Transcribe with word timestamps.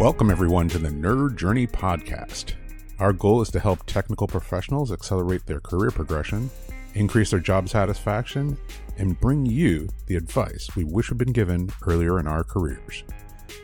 Welcome, 0.00 0.30
everyone, 0.30 0.70
to 0.70 0.78
the 0.78 0.88
Nerd 0.88 1.36
Journey 1.36 1.66
Podcast. 1.66 2.54
Our 2.98 3.12
goal 3.12 3.42
is 3.42 3.50
to 3.50 3.60
help 3.60 3.84
technical 3.84 4.26
professionals 4.26 4.92
accelerate 4.92 5.44
their 5.44 5.60
career 5.60 5.90
progression, 5.90 6.48
increase 6.94 7.32
their 7.32 7.38
job 7.38 7.68
satisfaction, 7.68 8.56
and 8.96 9.20
bring 9.20 9.44
you 9.44 9.90
the 10.06 10.16
advice 10.16 10.70
we 10.74 10.84
wish 10.84 11.10
had 11.10 11.18
been 11.18 11.34
given 11.34 11.68
earlier 11.86 12.18
in 12.18 12.26
our 12.26 12.42
careers. 12.42 13.04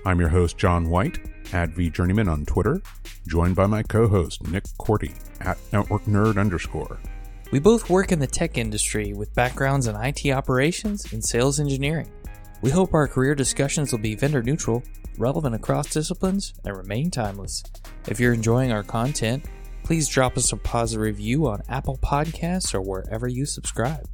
I'm 0.05 0.21
your 0.21 0.29
host, 0.29 0.59
John 0.59 0.91
White, 0.91 1.21
at 1.55 1.71
VJourneyman 1.71 2.31
on 2.31 2.45
Twitter, 2.45 2.83
joined 3.27 3.57
by 3.57 3.65
my 3.65 3.83
co 3.83 4.07
host, 4.07 4.47
Nick 4.47 4.65
Korte, 4.79 5.15
at 5.41 5.57
Network 5.73 6.03
Nerd 6.03 6.39
underscore. 6.39 6.99
We 7.51 7.61
both 7.61 7.89
work 7.89 8.13
in 8.13 8.19
the 8.19 8.27
tech 8.27 8.59
industry 8.59 9.15
with 9.15 9.35
backgrounds 9.35 9.87
in 9.87 9.97
IT 9.97 10.31
operations 10.31 11.11
and 11.15 11.25
sales 11.25 11.61
engineering. 11.61 12.13
We 12.61 12.71
hope 12.71 12.93
our 12.93 13.09
career 13.09 13.35
discussions 13.35 13.91
will 13.91 14.01
be 14.01 14.15
vendor 14.15 14.43
neutral, 14.43 14.83
relevant 15.19 15.55
across 15.55 15.91
disciplines, 15.91 16.55
and 16.65 16.77
remain 16.77 17.11
timeless. 17.11 17.63
If 18.09 18.21
you're 18.21 18.33
enjoying 18.33 18.73
our 18.73 18.83
content, 18.83 19.45
please 19.83 20.09
drop 20.09 20.37
us 20.37 20.53
a 20.53 20.57
positive 20.57 21.03
review 21.03 21.47
on 21.47 21.63
Apple 21.69 21.99
Podcasts 21.99 22.75
or 22.75 22.81
wherever 22.81 23.29
you 23.29 23.47
subscribe. 23.47 24.07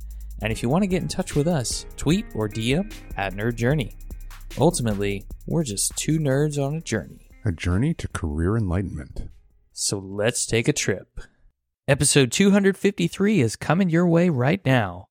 And 0.42 0.52
if 0.52 0.62
you 0.62 0.68
want 0.68 0.82
to 0.82 0.88
get 0.88 1.02
in 1.02 1.08
touch 1.08 1.34
with 1.34 1.46
us, 1.46 1.86
tweet 1.96 2.26
or 2.34 2.48
DM 2.48 2.92
at 3.16 3.34
Nerd 3.34 3.54
Journey. 3.54 3.96
Ultimately, 4.58 5.24
we're 5.46 5.64
just 5.64 5.96
two 5.96 6.18
nerds 6.18 6.62
on 6.62 6.74
a 6.74 6.80
journey. 6.80 7.28
A 7.44 7.52
journey 7.52 7.94
to 7.94 8.08
career 8.08 8.56
enlightenment. 8.56 9.28
So 9.72 9.98
let's 9.98 10.44
take 10.44 10.68
a 10.68 10.72
trip. 10.72 11.20
Episode 11.88 12.30
253 12.30 13.40
is 13.40 13.56
coming 13.56 13.88
your 13.88 14.06
way 14.06 14.28
right 14.28 14.64
now. 14.64 15.06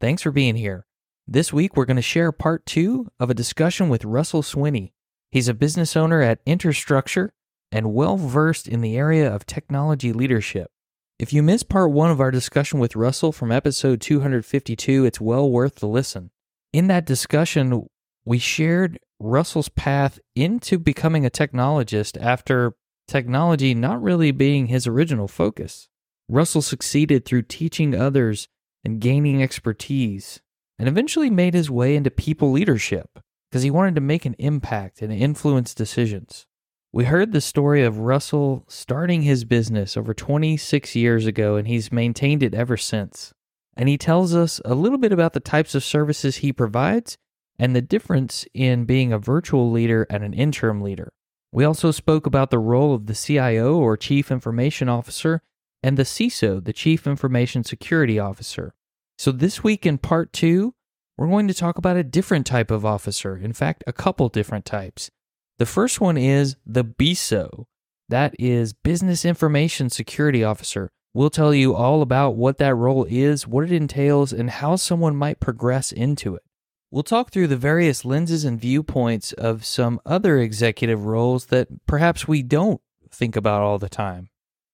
Thanks 0.00 0.22
for 0.22 0.30
being 0.30 0.56
here. 0.56 0.86
This 1.26 1.52
week, 1.52 1.76
we're 1.76 1.84
going 1.84 1.96
to 1.96 2.02
share 2.02 2.32
part 2.32 2.64
two 2.64 3.08
of 3.20 3.30
a 3.30 3.34
discussion 3.34 3.88
with 3.88 4.04
Russell 4.04 4.42
Swinney. 4.42 4.92
He's 5.36 5.48
a 5.48 5.52
business 5.52 5.98
owner 5.98 6.22
at 6.22 6.42
Interstructure 6.46 7.28
and 7.70 7.92
well 7.92 8.16
versed 8.16 8.66
in 8.66 8.80
the 8.80 8.96
area 8.96 9.30
of 9.30 9.44
technology 9.44 10.10
leadership. 10.10 10.70
If 11.18 11.30
you 11.34 11.42
missed 11.42 11.68
part 11.68 11.90
one 11.90 12.10
of 12.10 12.22
our 12.22 12.30
discussion 12.30 12.78
with 12.78 12.96
Russell 12.96 13.32
from 13.32 13.52
episode 13.52 14.00
252, 14.00 15.04
it's 15.04 15.20
well 15.20 15.50
worth 15.50 15.74
the 15.74 15.88
listen. 15.88 16.30
In 16.72 16.86
that 16.86 17.04
discussion, 17.04 17.86
we 18.24 18.38
shared 18.38 18.98
Russell's 19.20 19.68
path 19.68 20.18
into 20.34 20.78
becoming 20.78 21.26
a 21.26 21.30
technologist 21.30 22.16
after 22.18 22.72
technology 23.06 23.74
not 23.74 24.02
really 24.02 24.30
being 24.30 24.68
his 24.68 24.86
original 24.86 25.28
focus. 25.28 25.86
Russell 26.30 26.62
succeeded 26.62 27.26
through 27.26 27.42
teaching 27.42 27.94
others 27.94 28.48
and 28.86 29.02
gaining 29.02 29.42
expertise, 29.42 30.40
and 30.78 30.88
eventually 30.88 31.28
made 31.28 31.52
his 31.52 31.70
way 31.70 31.94
into 31.94 32.10
people 32.10 32.50
leadership 32.50 33.18
because 33.50 33.62
he 33.62 33.70
wanted 33.70 33.94
to 33.94 34.00
make 34.00 34.24
an 34.24 34.34
impact 34.38 35.02
and 35.02 35.12
influence 35.12 35.74
decisions. 35.74 36.46
We 36.92 37.04
heard 37.04 37.32
the 37.32 37.40
story 37.40 37.82
of 37.82 37.98
Russell 37.98 38.64
starting 38.68 39.22
his 39.22 39.44
business 39.44 39.96
over 39.96 40.14
26 40.14 40.96
years 40.96 41.26
ago, 41.26 41.56
and 41.56 41.68
he's 41.68 41.92
maintained 41.92 42.42
it 42.42 42.54
ever 42.54 42.76
since. 42.76 43.34
And 43.76 43.88
he 43.88 43.98
tells 43.98 44.34
us 44.34 44.60
a 44.64 44.74
little 44.74 44.96
bit 44.96 45.12
about 45.12 45.34
the 45.34 45.40
types 45.40 45.74
of 45.74 45.84
services 45.84 46.36
he 46.36 46.52
provides 46.52 47.18
and 47.58 47.76
the 47.76 47.82
difference 47.82 48.46
in 48.54 48.84
being 48.84 49.12
a 49.12 49.18
virtual 49.18 49.70
leader 49.70 50.06
and 50.08 50.24
an 50.24 50.32
interim 50.32 50.80
leader. 50.80 51.12
We 51.52 51.64
also 51.64 51.90
spoke 51.90 52.26
about 52.26 52.50
the 52.50 52.58
role 52.58 52.94
of 52.94 53.06
the 53.06 53.14
CIO 53.14 53.76
or 53.76 53.96
Chief 53.96 54.30
Information 54.30 54.88
Officer 54.88 55.42
and 55.82 55.96
the 55.96 56.04
CISO, 56.04 56.64
the 56.64 56.72
Chief 56.72 57.06
Information 57.06 57.64
Security 57.64 58.18
Officer. 58.18 58.74
So, 59.18 59.32
this 59.32 59.62
week 59.62 59.86
in 59.86 59.98
part 59.98 60.32
two, 60.32 60.74
we're 61.16 61.28
going 61.28 61.48
to 61.48 61.54
talk 61.54 61.78
about 61.78 61.96
a 61.96 62.04
different 62.04 62.46
type 62.46 62.70
of 62.70 62.84
officer. 62.84 63.36
In 63.36 63.52
fact, 63.52 63.82
a 63.86 63.92
couple 63.92 64.28
different 64.28 64.64
types. 64.64 65.10
The 65.58 65.66
first 65.66 66.00
one 66.00 66.18
is 66.18 66.56
the 66.66 66.84
BISO, 66.84 67.64
that 68.08 68.34
is 68.38 68.74
Business 68.74 69.24
Information 69.24 69.88
Security 69.88 70.44
Officer. 70.44 70.90
We'll 71.14 71.30
tell 71.30 71.54
you 71.54 71.74
all 71.74 72.02
about 72.02 72.36
what 72.36 72.58
that 72.58 72.74
role 72.74 73.06
is, 73.08 73.46
what 73.46 73.64
it 73.64 73.72
entails, 73.72 74.34
and 74.34 74.50
how 74.50 74.76
someone 74.76 75.16
might 75.16 75.40
progress 75.40 75.90
into 75.90 76.34
it. 76.34 76.42
We'll 76.90 77.02
talk 77.02 77.30
through 77.30 77.46
the 77.48 77.56
various 77.56 78.04
lenses 78.04 78.44
and 78.44 78.60
viewpoints 78.60 79.32
of 79.32 79.64
some 79.64 79.98
other 80.04 80.38
executive 80.38 81.06
roles 81.06 81.46
that 81.46 81.68
perhaps 81.86 82.28
we 82.28 82.42
don't 82.42 82.80
think 83.10 83.34
about 83.34 83.62
all 83.62 83.78
the 83.78 83.88
time. 83.88 84.28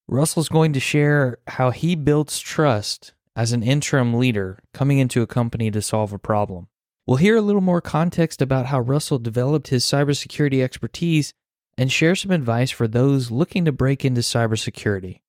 Russell's 0.09 0.49
going 0.49 0.73
to 0.73 0.81
share 0.81 1.39
how 1.47 1.71
he 1.71 1.95
builds 1.95 2.41
trust 2.41 3.15
as 3.35 3.53
an 3.53 3.63
interim 3.63 4.15
leader 4.15 4.59
coming 4.75 4.99
into 4.99 5.23
a 5.23 5.27
company 5.27 5.71
to 5.71 5.83
solve 5.83 6.13
a 6.13 6.19
problem. 6.19 6.69
We'll 7.07 7.17
hear 7.17 7.37
a 7.37 7.43
little 7.43 7.61
more 7.61 7.81
context 7.81 8.41
about 8.41 8.67
how 8.67 8.81
Russell 8.81 9.19
developed 9.19 9.69
his 9.69 9.85
cybersecurity 9.85 10.63
expertise 10.63 11.33
and 11.77 11.91
share 11.91 12.15
some 12.15 12.31
advice 12.31 12.71
for 12.71 12.87
those 12.87 13.31
looking 13.31 13.65
to 13.65 13.73
break 13.73 14.05
into 14.05 14.21
cybersecurity. 14.21 15.21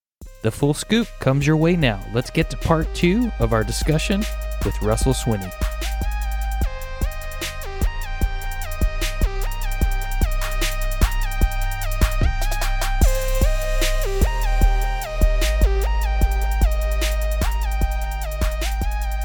The 0.44 0.52
full 0.52 0.74
scoop 0.74 1.08
comes 1.20 1.48
your 1.48 1.58
way 1.58 1.76
now. 1.76 2.04
Let's 2.14 2.30
get 2.30 2.50
to 2.50 2.58
part 2.58 2.94
two 2.94 3.32
of 3.40 3.54
our 3.54 3.64
discussion 3.64 4.24
with 4.66 4.80
Russell 4.82 5.14
Swinney. 5.14 5.52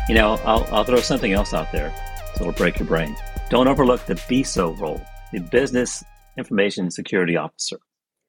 You 0.08 0.14
know, 0.14 0.40
I'll, 0.44 0.66
I'll 0.72 0.84
throw 0.84 1.00
something 1.00 1.32
else 1.32 1.52
out 1.52 1.70
there 1.70 1.94
so 2.34 2.40
it'll 2.40 2.54
break 2.54 2.78
your 2.78 2.88
brain. 2.88 3.14
Don't 3.50 3.68
overlook 3.68 4.06
the 4.06 4.14
BISO 4.14 4.78
role, 4.80 5.04
the 5.32 5.40
Business 5.40 6.02
Information 6.38 6.90
Security 6.90 7.36
Officer. 7.36 7.78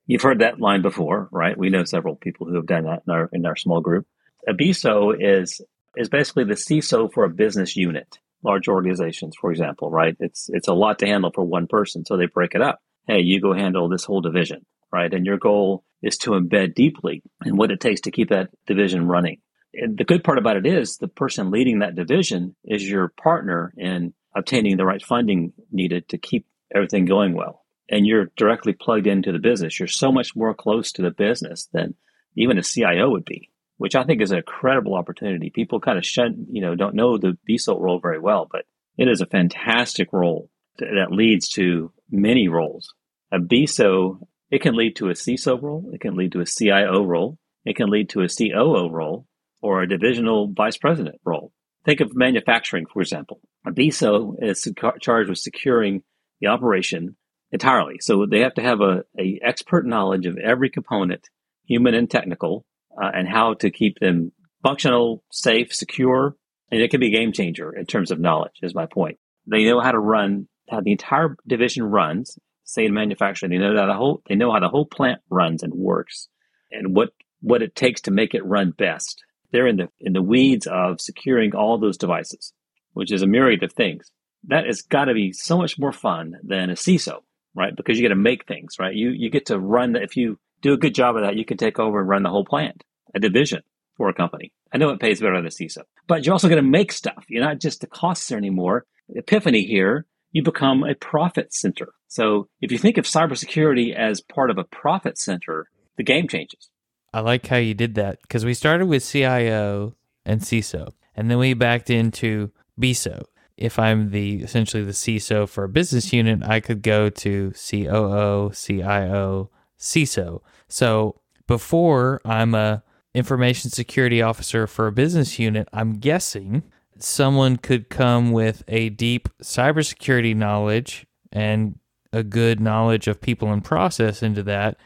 You've 0.05 0.21
heard 0.21 0.39
that 0.39 0.59
line 0.59 0.81
before, 0.81 1.29
right? 1.31 1.57
We 1.57 1.69
know 1.69 1.85
several 1.85 2.17
people 2.17 2.47
who 2.47 2.55
have 2.55 2.65
done 2.65 2.83
that 2.83 3.03
in 3.07 3.13
our 3.13 3.29
in 3.31 3.45
our 3.45 3.55
small 3.55 3.79
group. 3.79 4.07
A 4.45 4.53
BISO 4.53 5.15
is 5.17 5.61
is 5.95 6.09
basically 6.09 6.43
the 6.43 6.55
CISO 6.55 7.13
for 7.13 7.23
a 7.23 7.29
business 7.29 7.77
unit. 7.77 8.17
Large 8.43 8.67
organizations, 8.67 9.35
for 9.39 9.49
example, 9.49 9.89
right? 9.89 10.17
It's 10.19 10.49
it's 10.49 10.67
a 10.67 10.73
lot 10.73 10.99
to 10.99 11.05
handle 11.05 11.31
for 11.33 11.45
one 11.45 11.67
person, 11.67 12.03
so 12.03 12.17
they 12.17 12.25
break 12.25 12.55
it 12.55 12.61
up. 12.61 12.79
Hey, 13.07 13.21
you 13.21 13.39
go 13.39 13.53
handle 13.53 13.87
this 13.87 14.03
whole 14.03 14.19
division, 14.19 14.65
right? 14.91 15.13
And 15.13 15.25
your 15.25 15.37
goal 15.37 15.85
is 16.01 16.17
to 16.19 16.31
embed 16.31 16.75
deeply 16.75 17.21
in 17.45 17.55
what 17.55 17.71
it 17.71 17.79
takes 17.79 18.01
to 18.01 18.11
keep 18.11 18.29
that 18.29 18.49
division 18.67 19.07
running 19.07 19.37
and 19.73 19.97
the 19.97 20.03
good 20.03 20.23
part 20.23 20.37
about 20.37 20.57
it 20.57 20.65
is 20.65 20.97
the 20.97 21.07
person 21.07 21.51
leading 21.51 21.79
that 21.79 21.95
division 21.95 22.55
is 22.63 22.89
your 22.89 23.09
partner 23.09 23.73
in 23.77 24.13
obtaining 24.35 24.77
the 24.77 24.85
right 24.85 25.03
funding 25.03 25.53
needed 25.71 26.09
to 26.09 26.17
keep 26.17 26.45
everything 26.73 27.05
going 27.05 27.33
well. 27.33 27.65
And 27.89 28.05
you're 28.05 28.31
directly 28.37 28.73
plugged 28.73 29.07
into 29.07 29.31
the 29.31 29.39
business. 29.39 29.79
You're 29.79 29.87
so 29.87 30.11
much 30.11 30.35
more 30.35 30.53
close 30.53 30.91
to 30.93 31.01
the 31.01 31.11
business 31.11 31.67
than 31.73 31.95
even 32.35 32.57
a 32.57 32.63
CIO 32.63 33.09
would 33.09 33.25
be, 33.25 33.49
which 33.77 33.95
I 33.95 34.03
think 34.03 34.21
is 34.21 34.31
an 34.31 34.37
incredible 34.37 34.95
opportunity. 34.95 35.49
People 35.49 35.79
kind 35.79 35.97
of 35.97 36.05
shun, 36.05 36.45
you 36.51 36.61
know, 36.61 36.75
don't 36.75 36.95
know 36.95 37.17
the 37.17 37.37
BISO 37.47 37.79
role 37.79 37.99
very 37.99 38.19
well, 38.19 38.47
but 38.51 38.65
it 38.97 39.07
is 39.07 39.21
a 39.21 39.25
fantastic 39.25 40.13
role 40.13 40.49
that 40.77 41.11
leads 41.11 41.49
to 41.49 41.91
many 42.09 42.47
roles. 42.47 42.93
A 43.31 43.39
BISO, 43.39 44.19
it 44.51 44.61
can 44.61 44.75
lead 44.75 44.95
to 44.97 45.09
a 45.09 45.13
CISO 45.13 45.61
role. 45.61 45.89
It 45.93 46.01
can 46.01 46.15
lead 46.15 46.31
to 46.33 46.41
a 46.41 46.45
CIO 46.45 47.03
role. 47.03 47.37
It 47.65 47.75
can 47.75 47.89
lead 47.89 48.09
to 48.09 48.21
a 48.21 48.27
COO 48.27 48.89
role 48.89 49.27
or 49.61 49.81
a 49.81 49.87
divisional 49.87 50.51
vice 50.51 50.77
president 50.77 51.19
role. 51.25 51.51
Think 51.85 52.01
of 52.01 52.15
manufacturing, 52.15 52.85
for 52.91 53.01
example. 53.01 53.39
A 53.65 53.71
BISO 53.71 54.35
is 54.41 54.67
charged 55.01 55.29
with 55.29 55.39
securing 55.39 56.03
the 56.39 56.47
operation 56.47 57.15
entirely. 57.51 57.95
So 57.99 58.25
they 58.25 58.41
have 58.41 58.53
to 58.55 58.61
have 58.61 58.81
a, 58.81 59.03
a 59.17 59.39
expert 59.43 59.85
knowledge 59.85 60.25
of 60.25 60.37
every 60.37 60.69
component, 60.69 61.29
human 61.65 61.93
and 61.93 62.09
technical, 62.09 62.65
uh, 63.01 63.09
and 63.13 63.27
how 63.27 63.55
to 63.55 63.71
keep 63.71 63.99
them 63.99 64.31
functional, 64.63 65.23
safe, 65.31 65.73
secure. 65.73 66.35
And 66.71 66.81
it 66.81 66.91
can 66.91 66.99
be 66.99 67.07
a 67.07 67.17
game 67.17 67.33
changer 67.33 67.73
in 67.75 67.85
terms 67.85 68.11
of 68.11 68.19
knowledge, 68.19 68.59
is 68.61 68.75
my 68.75 68.85
point. 68.85 69.17
They 69.47 69.65
know 69.65 69.79
how 69.79 69.91
to 69.91 69.99
run, 69.99 70.47
how 70.69 70.81
the 70.81 70.91
entire 70.91 71.35
division 71.47 71.83
runs, 71.83 72.37
say 72.63 72.85
in 72.85 72.93
manufacturing, 72.93 73.51
they 73.51 73.57
know 73.57 73.75
how 73.75 73.87
the 73.87 73.93
whole, 73.93 74.21
they 74.27 74.35
know 74.35 74.51
how 74.51 74.59
the 74.59 74.69
whole 74.69 74.85
plant 74.85 75.21
runs 75.29 75.63
and 75.63 75.73
works 75.73 76.27
and 76.71 76.95
what, 76.95 77.09
what 77.41 77.63
it 77.63 77.75
takes 77.75 78.01
to 78.01 78.11
make 78.11 78.35
it 78.35 78.45
run 78.45 78.71
best 78.77 79.23
they're 79.51 79.67
in 79.67 79.77
the 79.77 79.89
in 79.99 80.13
the 80.13 80.21
weeds 80.21 80.67
of 80.67 81.01
securing 81.01 81.55
all 81.55 81.77
those 81.77 81.97
devices, 81.97 82.53
which 82.93 83.11
is 83.11 83.21
a 83.21 83.27
myriad 83.27 83.63
of 83.63 83.73
things. 83.73 84.11
That 84.47 84.65
has 84.65 84.81
got 84.81 85.05
to 85.05 85.13
be 85.13 85.33
so 85.33 85.57
much 85.57 85.77
more 85.77 85.91
fun 85.91 86.35
than 86.43 86.69
a 86.69 86.73
CISO, 86.73 87.19
right? 87.55 87.75
Because 87.75 87.97
you 87.97 88.03
get 88.03 88.09
to 88.09 88.15
make 88.15 88.45
things, 88.45 88.75
right? 88.79 88.93
You 88.93 89.09
you 89.09 89.29
get 89.29 89.47
to 89.47 89.59
run 89.59 89.93
the, 89.93 90.01
if 90.01 90.15
you 90.15 90.39
do 90.61 90.73
a 90.73 90.77
good 90.77 90.95
job 90.95 91.15
of 91.15 91.23
that, 91.23 91.35
you 91.35 91.45
can 91.45 91.57
take 91.57 91.79
over 91.79 91.99
and 91.99 92.09
run 92.09 92.23
the 92.23 92.29
whole 92.29 92.45
plant, 92.45 92.83
a 93.15 93.19
division 93.19 93.61
for 93.97 94.09
a 94.09 94.13
company. 94.13 94.53
I 94.71 94.77
know 94.77 94.89
it 94.89 94.99
pays 94.99 95.19
better 95.19 95.35
than 95.35 95.45
a 95.45 95.49
CISO, 95.49 95.83
but 96.07 96.25
you're 96.25 96.33
also 96.33 96.47
going 96.47 96.63
to 96.63 96.69
make 96.69 96.91
stuff. 96.91 97.25
You're 97.27 97.43
not 97.43 97.59
just 97.59 97.81
the 97.81 97.87
costs 97.87 98.31
anymore. 98.31 98.85
Epiphany 99.09 99.63
here, 99.63 100.05
you 100.31 100.43
become 100.43 100.83
a 100.83 100.95
profit 100.95 101.53
center. 101.53 101.89
So 102.07 102.47
if 102.61 102.71
you 102.71 102.77
think 102.77 102.97
of 102.97 103.05
cybersecurity 103.05 103.95
as 103.95 104.21
part 104.21 104.51
of 104.51 104.57
a 104.57 104.63
profit 104.63 105.17
center, 105.17 105.67
the 105.97 106.03
game 106.03 106.27
changes. 106.27 106.69
I 107.13 107.21
like 107.21 107.47
how 107.47 107.57
you 107.57 107.73
did 107.73 107.95
that 107.95 108.21
because 108.21 108.45
we 108.45 108.53
started 108.53 108.85
with 108.87 109.05
CIO 109.05 109.95
and 110.25 110.41
CISO, 110.41 110.93
and 111.15 111.29
then 111.29 111.37
we 111.37 111.53
backed 111.53 111.89
into 111.89 112.51
BISO. 112.79 113.23
if 113.59 113.77
I'm 113.77 114.11
the 114.11 114.37
essentially 114.41 114.83
the 114.83 114.93
CISO 114.93 115.47
for 115.47 115.65
a 115.65 115.69
business 115.69 116.13
unit, 116.13 116.41
I 116.43 116.61
could 116.61 116.81
go 116.81 117.09
to 117.09 117.51
COO, 117.51 118.51
CIO, 118.53 119.51
CISO. 119.77 120.41
So 120.69 121.19
before 121.45 122.21
I'm 122.23 122.55
a 122.55 122.83
information 123.13 123.69
security 123.69 124.21
officer 124.21 124.65
for 124.65 124.87
a 124.87 124.93
business 124.93 125.37
unit, 125.39 125.67
I'm 125.73 125.99
guessing 125.99 126.63
someone 126.97 127.57
could 127.57 127.89
come 127.89 128.31
with 128.31 128.63
a 128.69 128.89
deep 128.89 129.27
cybersecurity 129.43 130.35
knowledge 130.35 131.05
and 131.31 131.79
a 132.13 132.23
good 132.23 132.61
knowledge 132.61 133.07
of 133.07 133.19
people 133.19 133.51
and 133.51 133.63
process 133.63 134.23
into 134.23 134.43
that. 134.43 134.77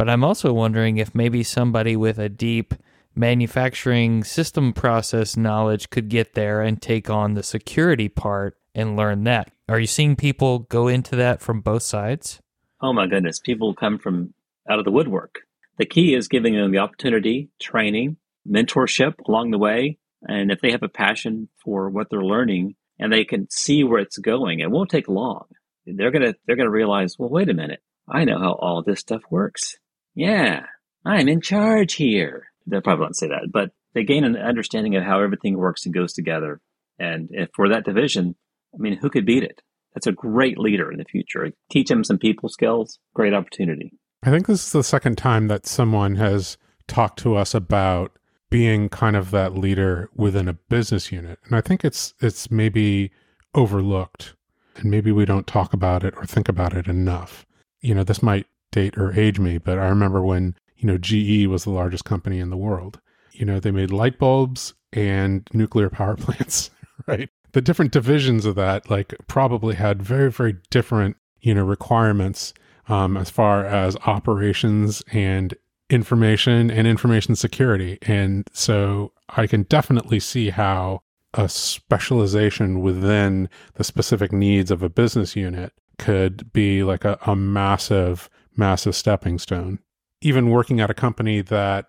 But 0.00 0.08
I'm 0.08 0.24
also 0.24 0.54
wondering 0.54 0.96
if 0.96 1.14
maybe 1.14 1.42
somebody 1.42 1.94
with 1.94 2.18
a 2.18 2.30
deep 2.30 2.72
manufacturing 3.14 4.24
system 4.24 4.72
process 4.72 5.36
knowledge 5.36 5.90
could 5.90 6.08
get 6.08 6.32
there 6.32 6.62
and 6.62 6.80
take 6.80 7.10
on 7.10 7.34
the 7.34 7.42
security 7.42 8.08
part 8.08 8.56
and 8.74 8.96
learn 8.96 9.24
that. 9.24 9.52
Are 9.68 9.78
you 9.78 9.86
seeing 9.86 10.16
people 10.16 10.60
go 10.60 10.88
into 10.88 11.16
that 11.16 11.42
from 11.42 11.60
both 11.60 11.82
sides? 11.82 12.40
Oh 12.80 12.94
my 12.94 13.08
goodness, 13.08 13.40
people 13.40 13.74
come 13.74 13.98
from 13.98 14.32
out 14.70 14.78
of 14.78 14.86
the 14.86 14.90
woodwork. 14.90 15.40
The 15.76 15.84
key 15.84 16.14
is 16.14 16.28
giving 16.28 16.54
them 16.54 16.72
the 16.72 16.78
opportunity, 16.78 17.50
training, 17.60 18.16
mentorship 18.48 19.16
along 19.28 19.50
the 19.50 19.58
way. 19.58 19.98
And 20.22 20.50
if 20.50 20.62
they 20.62 20.70
have 20.70 20.82
a 20.82 20.88
passion 20.88 21.50
for 21.62 21.90
what 21.90 22.08
they're 22.08 22.24
learning 22.24 22.74
and 22.98 23.12
they 23.12 23.26
can 23.26 23.50
see 23.50 23.84
where 23.84 24.00
it's 24.00 24.16
going, 24.16 24.60
it 24.60 24.70
won't 24.70 24.88
take 24.88 25.08
long. 25.08 25.44
They're 25.84 26.10
gonna 26.10 26.36
they're 26.46 26.56
gonna 26.56 26.70
realize, 26.70 27.16
well, 27.18 27.28
wait 27.28 27.50
a 27.50 27.54
minute, 27.54 27.82
I 28.08 28.24
know 28.24 28.38
how 28.38 28.52
all 28.54 28.82
this 28.82 29.00
stuff 29.00 29.20
works. 29.30 29.76
Yeah, 30.14 30.66
I'm 31.04 31.28
in 31.28 31.40
charge 31.40 31.94
here. 31.94 32.48
They 32.66 32.80
probably 32.80 33.02
won't 33.02 33.16
say 33.16 33.28
that, 33.28 33.50
but 33.52 33.70
they 33.94 34.04
gain 34.04 34.24
an 34.24 34.36
understanding 34.36 34.96
of 34.96 35.02
how 35.02 35.20
everything 35.20 35.56
works 35.56 35.84
and 35.84 35.94
goes 35.94 36.12
together. 36.12 36.60
And 36.98 37.30
for 37.54 37.68
that 37.68 37.84
division, 37.84 38.34
I 38.74 38.78
mean, 38.78 38.98
who 38.98 39.10
could 39.10 39.26
beat 39.26 39.42
it? 39.42 39.62
That's 39.94 40.06
a 40.06 40.12
great 40.12 40.58
leader 40.58 40.92
in 40.92 40.98
the 40.98 41.04
future. 41.04 41.50
Teach 41.70 41.88
them 41.88 42.04
some 42.04 42.18
people 42.18 42.48
skills, 42.48 42.98
great 43.14 43.34
opportunity. 43.34 43.92
I 44.22 44.30
think 44.30 44.46
this 44.46 44.66
is 44.66 44.72
the 44.72 44.84
second 44.84 45.16
time 45.16 45.48
that 45.48 45.66
someone 45.66 46.16
has 46.16 46.58
talked 46.86 47.18
to 47.20 47.36
us 47.36 47.54
about 47.54 48.12
being 48.50 48.88
kind 48.88 49.16
of 49.16 49.30
that 49.30 49.56
leader 49.56 50.10
within 50.14 50.48
a 50.48 50.52
business 50.52 51.10
unit. 51.10 51.38
And 51.44 51.56
I 51.56 51.60
think 51.60 51.84
it's 51.84 52.14
it's 52.20 52.50
maybe 52.50 53.10
overlooked 53.54 54.34
and 54.76 54.90
maybe 54.90 55.10
we 55.10 55.24
don't 55.24 55.46
talk 55.46 55.72
about 55.72 56.04
it 56.04 56.14
or 56.16 56.24
think 56.24 56.48
about 56.48 56.76
it 56.76 56.86
enough. 56.86 57.46
You 57.80 57.94
know, 57.94 58.04
this 58.04 58.22
might 58.22 58.46
date 58.70 58.96
or 58.96 59.18
age 59.18 59.38
me, 59.38 59.58
but 59.58 59.78
I 59.78 59.88
remember 59.88 60.22
when, 60.22 60.54
you 60.76 60.86
know, 60.86 60.98
GE 60.98 61.46
was 61.46 61.64
the 61.64 61.70
largest 61.70 62.04
company 62.04 62.38
in 62.38 62.50
the 62.50 62.56
world. 62.56 63.00
You 63.32 63.44
know, 63.46 63.60
they 63.60 63.70
made 63.70 63.90
light 63.90 64.18
bulbs 64.18 64.74
and 64.92 65.48
nuclear 65.52 65.90
power 65.90 66.16
plants, 66.18 66.70
right? 67.06 67.28
The 67.52 67.60
different 67.60 67.92
divisions 67.92 68.46
of 68.46 68.54
that 68.56 68.90
like 68.90 69.14
probably 69.26 69.74
had 69.74 70.02
very 70.02 70.30
very 70.30 70.56
different, 70.70 71.16
you 71.40 71.54
know, 71.54 71.64
requirements 71.64 72.54
um, 72.88 73.16
as 73.16 73.30
far 73.30 73.64
as 73.64 73.96
operations 74.06 75.02
and 75.12 75.54
information 75.88 76.70
and 76.70 76.86
information 76.86 77.36
security. 77.36 77.98
And 78.02 78.48
so 78.52 79.12
I 79.28 79.46
can 79.46 79.64
definitely 79.64 80.20
see 80.20 80.50
how 80.50 81.02
a 81.34 81.48
specialization 81.48 82.80
within 82.80 83.48
the 83.74 83.84
specific 83.84 84.32
needs 84.32 84.70
of 84.70 84.82
a 84.82 84.88
business 84.88 85.36
unit 85.36 85.72
could 85.98 86.52
be 86.52 86.82
like 86.82 87.04
a, 87.04 87.18
a 87.26 87.36
massive, 87.36 88.30
massive 88.56 88.94
stepping 88.94 89.38
stone. 89.38 89.78
Even 90.20 90.50
working 90.50 90.80
at 90.80 90.90
a 90.90 90.94
company 90.94 91.40
that 91.40 91.86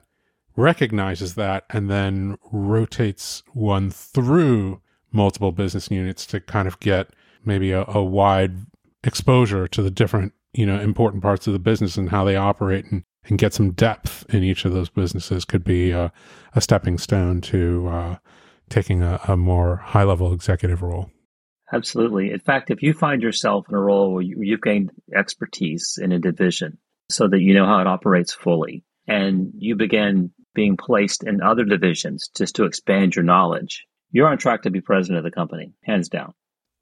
recognizes 0.56 1.36
that 1.36 1.66
and 1.70 1.90
then 1.90 2.38
rotates 2.52 3.44
one 3.54 3.90
through 3.90 4.82
multiple 5.12 5.52
business 5.52 5.90
units 5.92 6.26
to 6.26 6.40
kind 6.40 6.68
of 6.68 6.80
get 6.80 7.10
maybe 7.44 7.72
a, 7.72 7.84
a 7.88 8.04
wide 8.04 8.56
exposure 9.04 9.68
to 9.68 9.82
the 9.82 9.92
different 9.92 10.34
you 10.54 10.66
know 10.66 10.80
important 10.80 11.24
parts 11.24 11.48
of 11.48 11.54
the 11.54 11.60
business 11.60 11.98
and 11.98 12.10
how 12.10 12.24
they 12.24 12.36
operate 12.36 12.86
and, 12.92 13.04
and 13.26 13.38
get 13.38 13.54
some 13.54 13.72
depth 13.72 14.26
in 14.34 14.44
each 14.44 14.66
of 14.66 14.74
those 14.74 14.90
businesses 14.90 15.46
could 15.46 15.64
be 15.64 15.92
a, 15.92 16.12
stepping 16.60 16.98
stone 16.98 17.40
to 17.40 17.88
uh, 17.88 18.16
taking 18.70 19.02
a, 19.02 19.20
a 19.28 19.38
more 19.38 19.78
high 19.78 20.04
level 20.04 20.34
executive 20.34 20.82
role 20.82 21.10
absolutely 21.74 22.32
in 22.32 22.40
fact 22.40 22.72
if 22.72 22.82
you 22.82 22.94
find 22.94 23.22
yourself 23.22 23.66
in 23.70 23.76
a 23.76 23.80
role 23.80 24.14
where 24.14 24.24
you, 24.24 24.38
you've 24.42 24.62
gained 24.62 24.92
expertise 25.16 26.00
in 26.02 26.12
a 26.12 26.20
division 26.20 26.78
so 27.10 27.28
that 27.28 27.42
you 27.42 27.54
know 27.54 27.66
how 27.66 27.80
it 27.80 27.88
operates 27.88 28.34
fully 28.34 28.84
and 29.08 29.52
you 29.58 29.76
begin 29.76 30.32
being 30.54 30.78
placed 30.78 31.24
in 31.24 31.42
other 31.42 31.64
divisions 31.64 32.30
just 32.36 32.56
to 32.56 32.66
expand 32.66 33.16
your 33.16 33.24
knowledge 33.24 33.86
you're 34.12 34.28
on 34.28 34.38
track 34.38 34.64
to 34.64 34.70
be 34.70 34.82
president 34.82 35.18
of 35.18 35.24
the 35.24 35.32
company 35.32 35.74
hands 35.84 36.10
down 36.10 36.34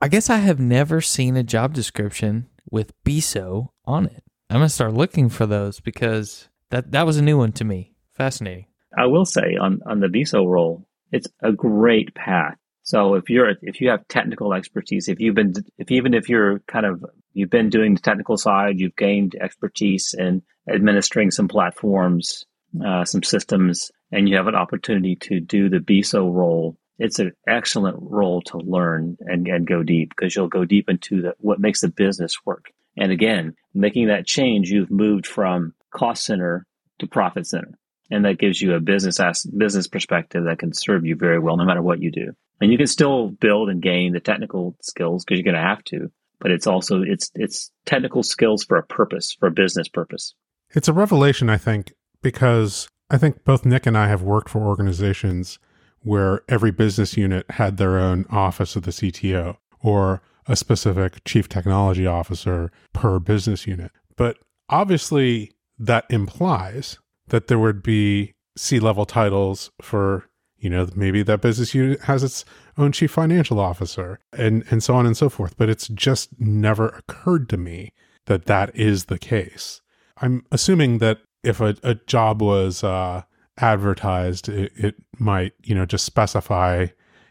I 0.01 0.07
guess 0.07 0.29
I 0.29 0.37
have 0.37 0.61
never 0.61 1.01
seen 1.01 1.35
a 1.35 1.43
job 1.43 1.73
description 1.73 2.47
with 2.71 2.93
BISO 3.03 3.67
on 3.83 4.05
it. 4.05 4.23
I'm 4.49 4.57
gonna 4.59 4.69
start 4.69 4.93
looking 4.93 5.27
for 5.27 5.45
those 5.45 5.81
because 5.81 6.47
that 6.69 6.93
that 6.93 7.05
was 7.05 7.17
a 7.17 7.21
new 7.21 7.37
one 7.37 7.51
to 7.53 7.65
me. 7.65 7.93
Fascinating. 8.13 8.67
I 8.97 9.07
will 9.07 9.25
say 9.25 9.57
on 9.59 9.81
on 9.85 9.99
the 9.99 10.07
BISO 10.07 10.47
role, 10.47 10.87
it's 11.11 11.27
a 11.43 11.51
great 11.51 12.15
path. 12.15 12.57
So 12.89 13.13
if 13.13 13.29
you're 13.29 13.51
if 13.61 13.81
you 13.81 13.89
have 13.91 14.07
technical 14.07 14.51
expertise, 14.51 15.09
if 15.09 15.19
you've 15.19 15.35
been 15.35 15.53
if 15.77 15.91
even 15.91 16.15
if 16.15 16.27
you're 16.27 16.57
kind 16.61 16.87
of 16.87 17.05
you've 17.33 17.51
been 17.51 17.69
doing 17.69 17.93
the 17.93 18.01
technical 18.01 18.35
side, 18.35 18.79
you've 18.79 18.95
gained 18.95 19.35
expertise 19.39 20.15
in 20.17 20.41
administering 20.67 21.29
some 21.29 21.47
platforms, 21.47 22.45
uh, 22.83 23.05
some 23.05 23.21
systems, 23.21 23.91
and 24.11 24.27
you 24.27 24.37
have 24.37 24.47
an 24.47 24.55
opportunity 24.55 25.15
to 25.17 25.39
do 25.39 25.69
the 25.69 25.77
BISO 25.77 26.33
role 26.33 26.79
it's 26.97 27.19
an 27.19 27.31
excellent 27.47 27.97
role 28.01 28.41
to 28.41 28.57
learn 28.57 29.17
and, 29.21 29.47
and 29.47 29.67
go 29.67 29.83
deep 29.83 30.09
because 30.09 30.35
you'll 30.35 30.49
go 30.49 30.65
deep 30.65 30.89
into 30.89 31.21
the, 31.21 31.35
what 31.37 31.59
makes 31.59 31.81
the 31.81 31.89
business 31.89 32.35
work. 32.43 32.71
And 32.97 33.11
again, 33.11 33.55
making 33.73 34.07
that 34.07 34.25
change, 34.25 34.69
you've 34.69 34.91
moved 34.91 35.25
from 35.25 35.73
cost 35.91 36.25
center 36.25 36.65
to 36.97 37.07
profit 37.07 37.47
center. 37.47 37.77
And 38.11 38.25
that 38.25 38.39
gives 38.39 38.59
you 38.61 38.73
a 38.73 38.81
business 38.81 39.19
as, 39.19 39.45
business 39.45 39.87
perspective 39.87 40.45
that 40.45 40.59
can 40.59 40.73
serve 40.73 41.05
you 41.05 41.15
very 41.15 41.39
well 41.39 41.55
no 41.55 41.63
matter 41.63 41.81
what 41.81 42.01
you 42.01 42.11
do. 42.11 42.33
And 42.61 42.71
you 42.71 42.77
can 42.77 42.87
still 42.87 43.29
build 43.29 43.69
and 43.69 43.81
gain 43.81 44.13
the 44.13 44.19
technical 44.19 44.75
skills 44.81 45.23
because 45.23 45.39
you're 45.39 45.51
going 45.51 45.61
to 45.61 45.67
have 45.67 45.83
to, 45.85 46.11
but 46.39 46.51
it's 46.51 46.67
also 46.67 47.01
it's 47.01 47.31
it's 47.35 47.71
technical 47.85 48.23
skills 48.23 48.63
for 48.63 48.77
a 48.77 48.83
purpose, 48.83 49.35
for 49.39 49.47
a 49.47 49.51
business 49.51 49.87
purpose. 49.87 50.33
It's 50.71 50.87
a 50.87 50.93
revelation, 50.93 51.49
I 51.49 51.57
think, 51.57 51.93
because 52.21 52.87
I 53.09 53.17
think 53.17 53.43
both 53.43 53.65
Nick 53.65 53.85
and 53.85 53.97
I 53.97 54.07
have 54.07 54.21
worked 54.21 54.49
for 54.49 54.61
organizations 54.61 55.57
where 56.01 56.41
every 56.47 56.71
business 56.71 57.17
unit 57.17 57.49
had 57.51 57.77
their 57.77 57.97
own 57.97 58.25
office 58.29 58.75
of 58.75 58.83
the 58.83 58.91
CTO 58.91 59.57
or 59.81 60.21
a 60.47 60.55
specific 60.55 61.23
chief 61.25 61.49
technology 61.49 62.05
officer 62.05 62.71
per 62.93 63.19
business 63.19 63.67
unit. 63.67 63.91
But 64.15 64.37
obviously, 64.69 65.51
that 65.77 66.05
implies 66.09 66.97
that 67.27 67.47
there 67.47 67.59
would 67.59 67.83
be 67.83 68.33
C 68.57 68.79
level 68.79 69.05
titles 69.05 69.71
for, 69.81 70.28
you 70.59 70.69
know, 70.69 70.87
maybe 70.95 71.23
that 71.23 71.41
business 71.41 71.73
unit 71.73 72.01
has 72.01 72.23
its 72.23 72.45
own 72.77 72.91
chief 72.91 73.11
financial 73.11 73.59
officer 73.59 74.19
and, 74.33 74.63
and 74.69 74.83
so 74.83 74.95
on 74.95 75.05
and 75.05 75.17
so 75.17 75.29
forth. 75.29 75.57
But 75.57 75.69
it's 75.69 75.87
just 75.87 76.29
never 76.39 76.89
occurred 76.89 77.49
to 77.49 77.57
me 77.57 77.93
that 78.25 78.45
that 78.45 78.75
is 78.75 79.05
the 79.05 79.19
case. 79.19 79.81
I'm 80.17 80.45
assuming 80.51 80.97
that 80.99 81.19
if 81.43 81.61
a, 81.61 81.75
a 81.83 81.95
job 81.95 82.41
was, 82.41 82.83
uh, 82.83 83.23
advertised, 83.59 84.49
it, 84.49 84.71
it 84.75 84.95
might, 85.17 85.53
you 85.63 85.75
know, 85.75 85.85
just 85.85 86.05
specify, 86.05 86.87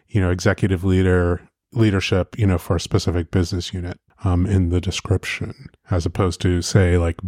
you 0.08 0.20
know, 0.20 0.30
executive 0.30 0.84
leader 0.84 1.40
leadership, 1.72 2.38
you 2.38 2.46
know, 2.46 2.58
for 2.58 2.76
a 2.76 2.80
specific 2.80 3.30
business 3.30 3.74
unit 3.74 3.98
um, 4.24 4.46
in 4.46 4.70
the 4.70 4.80
description, 4.80 5.68
as 5.90 6.06
opposed 6.06 6.40
to 6.40 6.62
say 6.62 6.96
like 6.96 7.18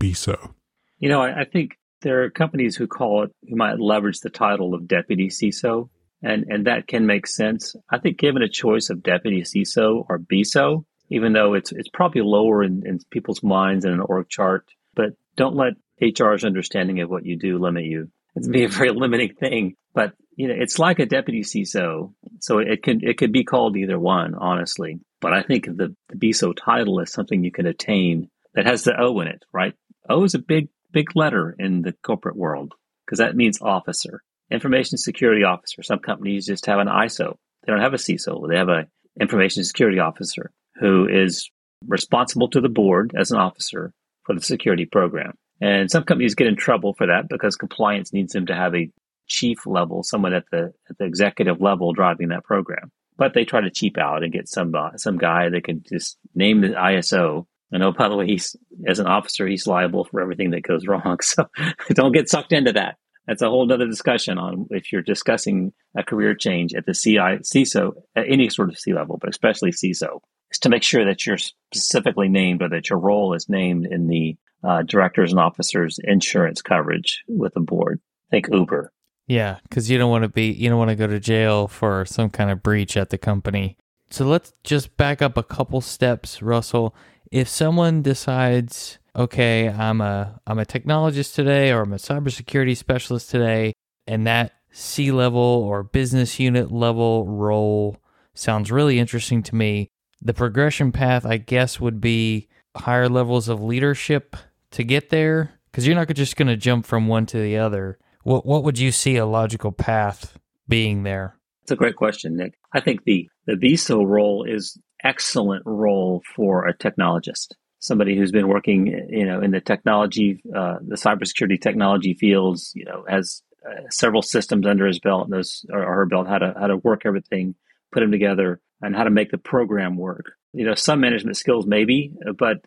BISO. 0.00 0.54
You 0.98 1.08
know, 1.08 1.22
I, 1.22 1.40
I 1.40 1.44
think 1.44 1.76
there 2.02 2.24
are 2.24 2.30
companies 2.30 2.76
who 2.76 2.86
call 2.86 3.24
it 3.24 3.32
who 3.48 3.56
might 3.56 3.78
leverage 3.78 4.20
the 4.20 4.30
title 4.30 4.74
of 4.74 4.88
deputy 4.88 5.28
CISO, 5.28 5.88
and 6.22 6.44
and 6.48 6.66
that 6.66 6.86
can 6.86 7.06
make 7.06 7.26
sense. 7.26 7.76
I 7.88 7.98
think 7.98 8.18
given 8.18 8.42
a 8.42 8.48
choice 8.48 8.90
of 8.90 9.02
deputy 9.02 9.42
CISO 9.42 10.04
or 10.08 10.18
BISO, 10.18 10.84
even 11.08 11.32
though 11.32 11.54
it's 11.54 11.72
it's 11.72 11.88
probably 11.88 12.22
lower 12.22 12.62
in, 12.62 12.86
in 12.86 12.98
people's 13.10 13.42
minds 13.42 13.84
in 13.84 13.92
an 13.92 14.00
org 14.00 14.28
chart, 14.28 14.66
but 14.94 15.14
don't 15.36 15.56
let 15.56 15.74
HR's 16.00 16.44
understanding 16.44 17.00
of 17.00 17.10
what 17.10 17.26
you 17.26 17.36
do 17.36 17.58
limit 17.58 17.84
you 17.84 18.10
it's 18.34 18.48
be 18.48 18.64
a 18.64 18.68
very 18.68 18.90
limiting 18.94 19.34
thing. 19.34 19.76
But 19.94 20.14
you 20.36 20.48
know, 20.48 20.54
it's 20.56 20.78
like 20.78 20.98
a 20.98 21.06
deputy 21.06 21.42
CISO, 21.42 22.14
so 22.40 22.58
it 22.58 22.82
could 22.82 23.02
it 23.02 23.18
could 23.18 23.32
be 23.32 23.44
called 23.44 23.76
either 23.76 23.98
one, 23.98 24.34
honestly. 24.34 25.00
But 25.20 25.34
I 25.34 25.42
think 25.42 25.66
the, 25.66 25.94
the 26.08 26.16
BISO 26.16 26.54
title 26.56 27.00
is 27.00 27.12
something 27.12 27.44
you 27.44 27.52
can 27.52 27.66
attain 27.66 28.30
that 28.54 28.66
has 28.66 28.84
the 28.84 28.98
O 28.98 29.20
in 29.20 29.28
it, 29.28 29.44
right? 29.52 29.74
O 30.08 30.24
is 30.24 30.34
a 30.34 30.38
big 30.38 30.68
big 30.92 31.16
letter 31.16 31.54
in 31.58 31.82
the 31.82 31.94
corporate 32.02 32.36
world 32.36 32.74
because 33.04 33.18
that 33.18 33.36
means 33.36 33.60
officer, 33.60 34.22
information 34.50 34.98
security 34.98 35.44
officer. 35.44 35.82
Some 35.82 35.98
companies 36.00 36.46
just 36.46 36.66
have 36.66 36.78
an 36.78 36.88
ISO; 36.88 37.36
they 37.64 37.72
don't 37.72 37.82
have 37.82 37.94
a 37.94 37.98
CISO; 37.98 38.48
they 38.48 38.56
have 38.56 38.68
a 38.68 38.86
information 39.20 39.64
security 39.64 39.98
officer 39.98 40.50
who 40.76 41.06
is 41.08 41.50
responsible 41.86 42.48
to 42.50 42.60
the 42.60 42.68
board 42.68 43.12
as 43.18 43.30
an 43.30 43.38
officer 43.38 43.92
for 44.24 44.34
the 44.34 44.40
security 44.40 44.86
program. 44.86 45.32
And 45.60 45.90
some 45.90 46.04
companies 46.04 46.34
get 46.34 46.46
in 46.46 46.56
trouble 46.56 46.94
for 46.94 47.06
that 47.06 47.28
because 47.28 47.56
compliance 47.56 48.12
needs 48.12 48.32
them 48.32 48.46
to 48.46 48.54
have 48.54 48.74
a 48.74 48.90
chief 49.26 49.66
level, 49.66 50.02
someone 50.02 50.32
at 50.34 50.44
the 50.50 50.72
at 50.88 50.98
the 50.98 51.04
executive 51.04 51.60
level 51.60 51.92
driving 51.92 52.28
that 52.28 52.44
program. 52.44 52.90
but 53.16 53.34
they 53.34 53.44
try 53.44 53.60
to 53.60 53.70
cheap 53.70 53.98
out 53.98 54.22
and 54.22 54.32
get 54.32 54.48
some 54.48 54.74
uh, 54.74 54.96
some 54.96 55.18
guy 55.18 55.50
that 55.50 55.64
can 55.64 55.82
just 55.86 56.16
name 56.34 56.62
the 56.62 56.68
ISO. 56.68 57.46
And 57.72 57.80
know, 57.80 57.92
by 57.92 58.08
the 58.08 58.16
way, 58.16 58.26
he's 58.26 58.56
as 58.86 58.98
an 58.98 59.06
officer, 59.06 59.46
he's 59.46 59.66
liable 59.66 60.04
for 60.04 60.20
everything 60.20 60.50
that 60.50 60.62
goes 60.62 60.86
wrong. 60.86 61.18
So 61.22 61.46
don't 61.94 62.12
get 62.12 62.28
sucked 62.28 62.52
into 62.52 62.72
that. 62.72 62.96
That's 63.26 63.42
a 63.42 63.48
whole 63.48 63.70
other 63.70 63.86
discussion 63.86 64.38
on 64.38 64.66
if 64.70 64.90
you're 64.90 65.02
discussing 65.02 65.72
a 65.96 66.02
career 66.02 66.34
change 66.34 66.74
at 66.74 66.86
the 66.86 66.94
CI, 66.94 67.38
CISO, 67.42 67.92
at 68.16 68.28
any 68.28 68.48
sort 68.48 68.70
of 68.70 68.78
C 68.78 68.92
level, 68.92 69.18
but 69.20 69.30
especially 69.30 69.70
CISO, 69.70 70.20
is 70.50 70.58
to 70.60 70.68
make 70.68 70.82
sure 70.82 71.04
that 71.04 71.24
you're 71.26 71.38
specifically 71.38 72.28
named 72.28 72.62
or 72.62 72.68
that 72.70 72.90
your 72.90 72.98
role 72.98 73.34
is 73.34 73.48
named 73.48 73.86
in 73.86 74.08
the 74.08 74.36
uh, 74.64 74.82
directors 74.82 75.30
and 75.30 75.40
officers 75.40 75.98
insurance 76.02 76.60
coverage 76.60 77.22
with 77.28 77.54
the 77.54 77.60
board. 77.60 78.00
Think 78.30 78.48
Uber. 78.50 78.92
Yeah, 79.26 79.58
because 79.62 79.88
you 79.88 79.96
don't 79.96 80.10
want 80.10 80.24
to 80.24 80.28
be, 80.28 80.50
you 80.50 80.68
don't 80.68 80.78
want 80.78 80.90
to 80.90 80.96
go 80.96 81.06
to 81.06 81.20
jail 81.20 81.68
for 81.68 82.04
some 82.04 82.30
kind 82.30 82.50
of 82.50 82.64
breach 82.64 82.96
at 82.96 83.10
the 83.10 83.18
company. 83.18 83.76
So 84.10 84.26
let's 84.26 84.52
just 84.64 84.96
back 84.96 85.22
up 85.22 85.36
a 85.36 85.44
couple 85.44 85.80
steps, 85.80 86.42
Russell. 86.42 86.96
If 87.30 87.48
someone 87.48 88.02
decides, 88.02 88.98
okay, 89.14 89.68
I'm 89.68 90.00
a 90.00 90.40
I'm 90.46 90.58
a 90.58 90.64
technologist 90.64 91.34
today, 91.34 91.70
or 91.70 91.82
I'm 91.82 91.92
a 91.92 91.96
cybersecurity 91.96 92.76
specialist 92.76 93.30
today, 93.30 93.72
and 94.06 94.26
that 94.26 94.52
C 94.70 95.12
level 95.12 95.40
or 95.40 95.82
business 95.82 96.38
unit 96.40 96.72
level 96.72 97.26
role 97.26 97.96
sounds 98.34 98.72
really 98.72 98.98
interesting 98.98 99.42
to 99.44 99.54
me. 99.54 99.88
The 100.22 100.34
progression 100.34 100.92
path, 100.92 101.24
I 101.24 101.36
guess, 101.38 101.80
would 101.80 102.00
be 102.00 102.48
higher 102.76 103.08
levels 103.08 103.48
of 103.48 103.62
leadership 103.62 104.36
to 104.72 104.84
get 104.84 105.10
there, 105.10 105.52
because 105.70 105.86
you're 105.86 105.96
not 105.96 106.08
just 106.14 106.36
going 106.36 106.48
to 106.48 106.56
jump 106.56 106.86
from 106.86 107.08
one 107.08 107.26
to 107.26 107.38
the 107.38 107.58
other 107.58 107.98
what 108.22 108.46
what 108.46 108.64
would 108.64 108.78
you 108.78 108.92
see 108.92 109.16
a 109.16 109.26
logical 109.26 109.72
path 109.72 110.38
being 110.68 111.02
there? 111.02 111.36
It's 111.62 111.72
a 111.72 111.76
great 111.76 111.96
question, 111.96 112.36
Nick. 112.36 112.54
I 112.72 112.80
think 112.80 113.04
the 113.04 113.28
the 113.46 113.54
BISO 113.54 114.06
role 114.06 114.44
is 114.44 114.78
excellent 115.04 115.62
role 115.66 116.22
for 116.34 116.66
a 116.66 116.74
technologist, 116.74 117.52
somebody 117.78 118.16
who's 118.16 118.32
been 118.32 118.48
working, 118.48 118.86
you 119.10 119.24
know, 119.24 119.40
in 119.40 119.50
the 119.50 119.60
technology, 119.60 120.42
uh, 120.54 120.76
the 120.86 120.96
cybersecurity 120.96 121.60
technology 121.60 122.14
fields, 122.14 122.72
you 122.74 122.84
know, 122.84 123.04
has 123.08 123.42
uh, 123.66 123.88
several 123.90 124.22
systems 124.22 124.66
under 124.66 124.86
his 124.86 125.00
belt, 125.00 125.28
knows 125.28 125.64
or 125.70 125.82
her 125.82 126.06
belt 126.06 126.26
how 126.26 126.38
to 126.38 126.54
how 126.58 126.66
to 126.66 126.76
work 126.76 127.02
everything, 127.04 127.54
put 127.92 128.00
them 128.00 128.10
together, 128.10 128.60
and 128.80 128.96
how 128.96 129.04
to 129.04 129.10
make 129.10 129.30
the 129.30 129.38
program 129.38 129.96
work. 129.96 130.32
You 130.52 130.64
know, 130.64 130.74
some 130.74 131.00
management 131.00 131.36
skills 131.36 131.66
maybe, 131.66 132.12
but 132.38 132.58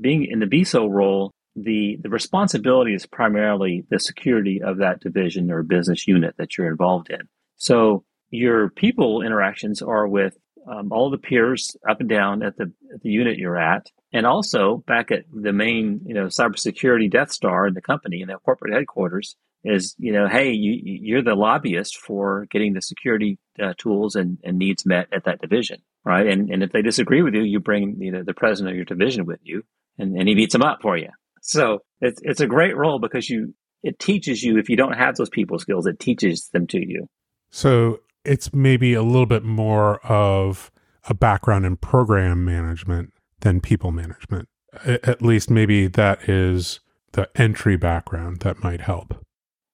being 0.00 0.24
in 0.24 0.40
the 0.40 0.46
BISO 0.46 0.88
role, 0.90 1.32
the 1.54 1.98
the 2.02 2.08
responsibility 2.08 2.94
is 2.94 3.06
primarily 3.06 3.84
the 3.90 3.98
security 3.98 4.62
of 4.62 4.78
that 4.78 5.00
division 5.00 5.50
or 5.50 5.62
business 5.62 6.06
unit 6.06 6.34
that 6.38 6.56
you're 6.56 6.70
involved 6.70 7.10
in. 7.10 7.28
So 7.56 8.04
your 8.30 8.70
people 8.70 9.22
interactions 9.22 9.82
are 9.82 10.06
with 10.06 10.36
um, 10.70 10.92
all 10.92 11.10
the 11.10 11.18
peers 11.18 11.76
up 11.88 12.00
and 12.00 12.08
down 12.08 12.42
at 12.42 12.56
the 12.56 12.72
at 12.94 13.02
the 13.02 13.10
unit 13.10 13.38
you're 13.38 13.58
at, 13.58 13.86
and 14.12 14.26
also 14.26 14.82
back 14.86 15.10
at 15.10 15.24
the 15.32 15.52
main 15.52 16.00
you 16.06 16.14
know 16.14 16.26
cybersecurity 16.26 17.10
Death 17.10 17.32
Star 17.32 17.66
in 17.66 17.74
the 17.74 17.82
company 17.82 18.20
in 18.20 18.28
the 18.28 18.36
corporate 18.44 18.74
headquarters 18.74 19.36
is 19.64 19.94
you 19.98 20.12
know 20.12 20.28
hey 20.28 20.52
you 20.52 20.80
you're 20.82 21.22
the 21.22 21.34
lobbyist 21.34 21.96
for 21.96 22.46
getting 22.50 22.74
the 22.74 22.82
security 22.82 23.38
uh, 23.60 23.74
tools 23.76 24.14
and, 24.14 24.38
and 24.44 24.56
needs 24.56 24.86
met 24.86 25.08
at 25.12 25.24
that 25.24 25.40
division 25.40 25.78
right 26.04 26.28
and 26.28 26.48
and 26.50 26.62
if 26.62 26.70
they 26.70 26.80
disagree 26.80 27.22
with 27.22 27.34
you 27.34 27.42
you 27.42 27.58
bring 27.58 27.96
you 28.00 28.12
know 28.12 28.22
the 28.22 28.34
president 28.34 28.70
of 28.70 28.76
your 28.76 28.84
division 28.84 29.26
with 29.26 29.40
you 29.42 29.64
and, 29.98 30.16
and 30.16 30.28
he 30.28 30.36
beats 30.36 30.52
them 30.52 30.62
up 30.62 30.78
for 30.80 30.96
you 30.96 31.08
so 31.42 31.80
it's 32.00 32.20
it's 32.22 32.40
a 32.40 32.46
great 32.46 32.76
role 32.76 33.00
because 33.00 33.28
you 33.28 33.52
it 33.82 33.98
teaches 33.98 34.42
you 34.42 34.58
if 34.58 34.68
you 34.68 34.76
don't 34.76 34.94
have 34.94 35.16
those 35.16 35.30
people 35.30 35.58
skills, 35.58 35.86
it 35.86 35.98
teaches 35.98 36.48
them 36.52 36.66
to 36.68 36.78
you. 36.78 37.08
So 37.50 38.00
it's 38.28 38.52
maybe 38.52 38.94
a 38.94 39.02
little 39.02 39.26
bit 39.26 39.44
more 39.44 39.98
of 40.06 40.70
a 41.08 41.14
background 41.14 41.64
in 41.64 41.76
program 41.76 42.44
management 42.44 43.12
than 43.40 43.60
people 43.60 43.90
management. 43.90 44.48
At 44.84 45.22
least 45.22 45.50
maybe 45.50 45.86
that 45.88 46.28
is 46.28 46.80
the 47.12 47.28
entry 47.34 47.76
background 47.76 48.40
that 48.40 48.62
might 48.62 48.82
help. 48.82 49.24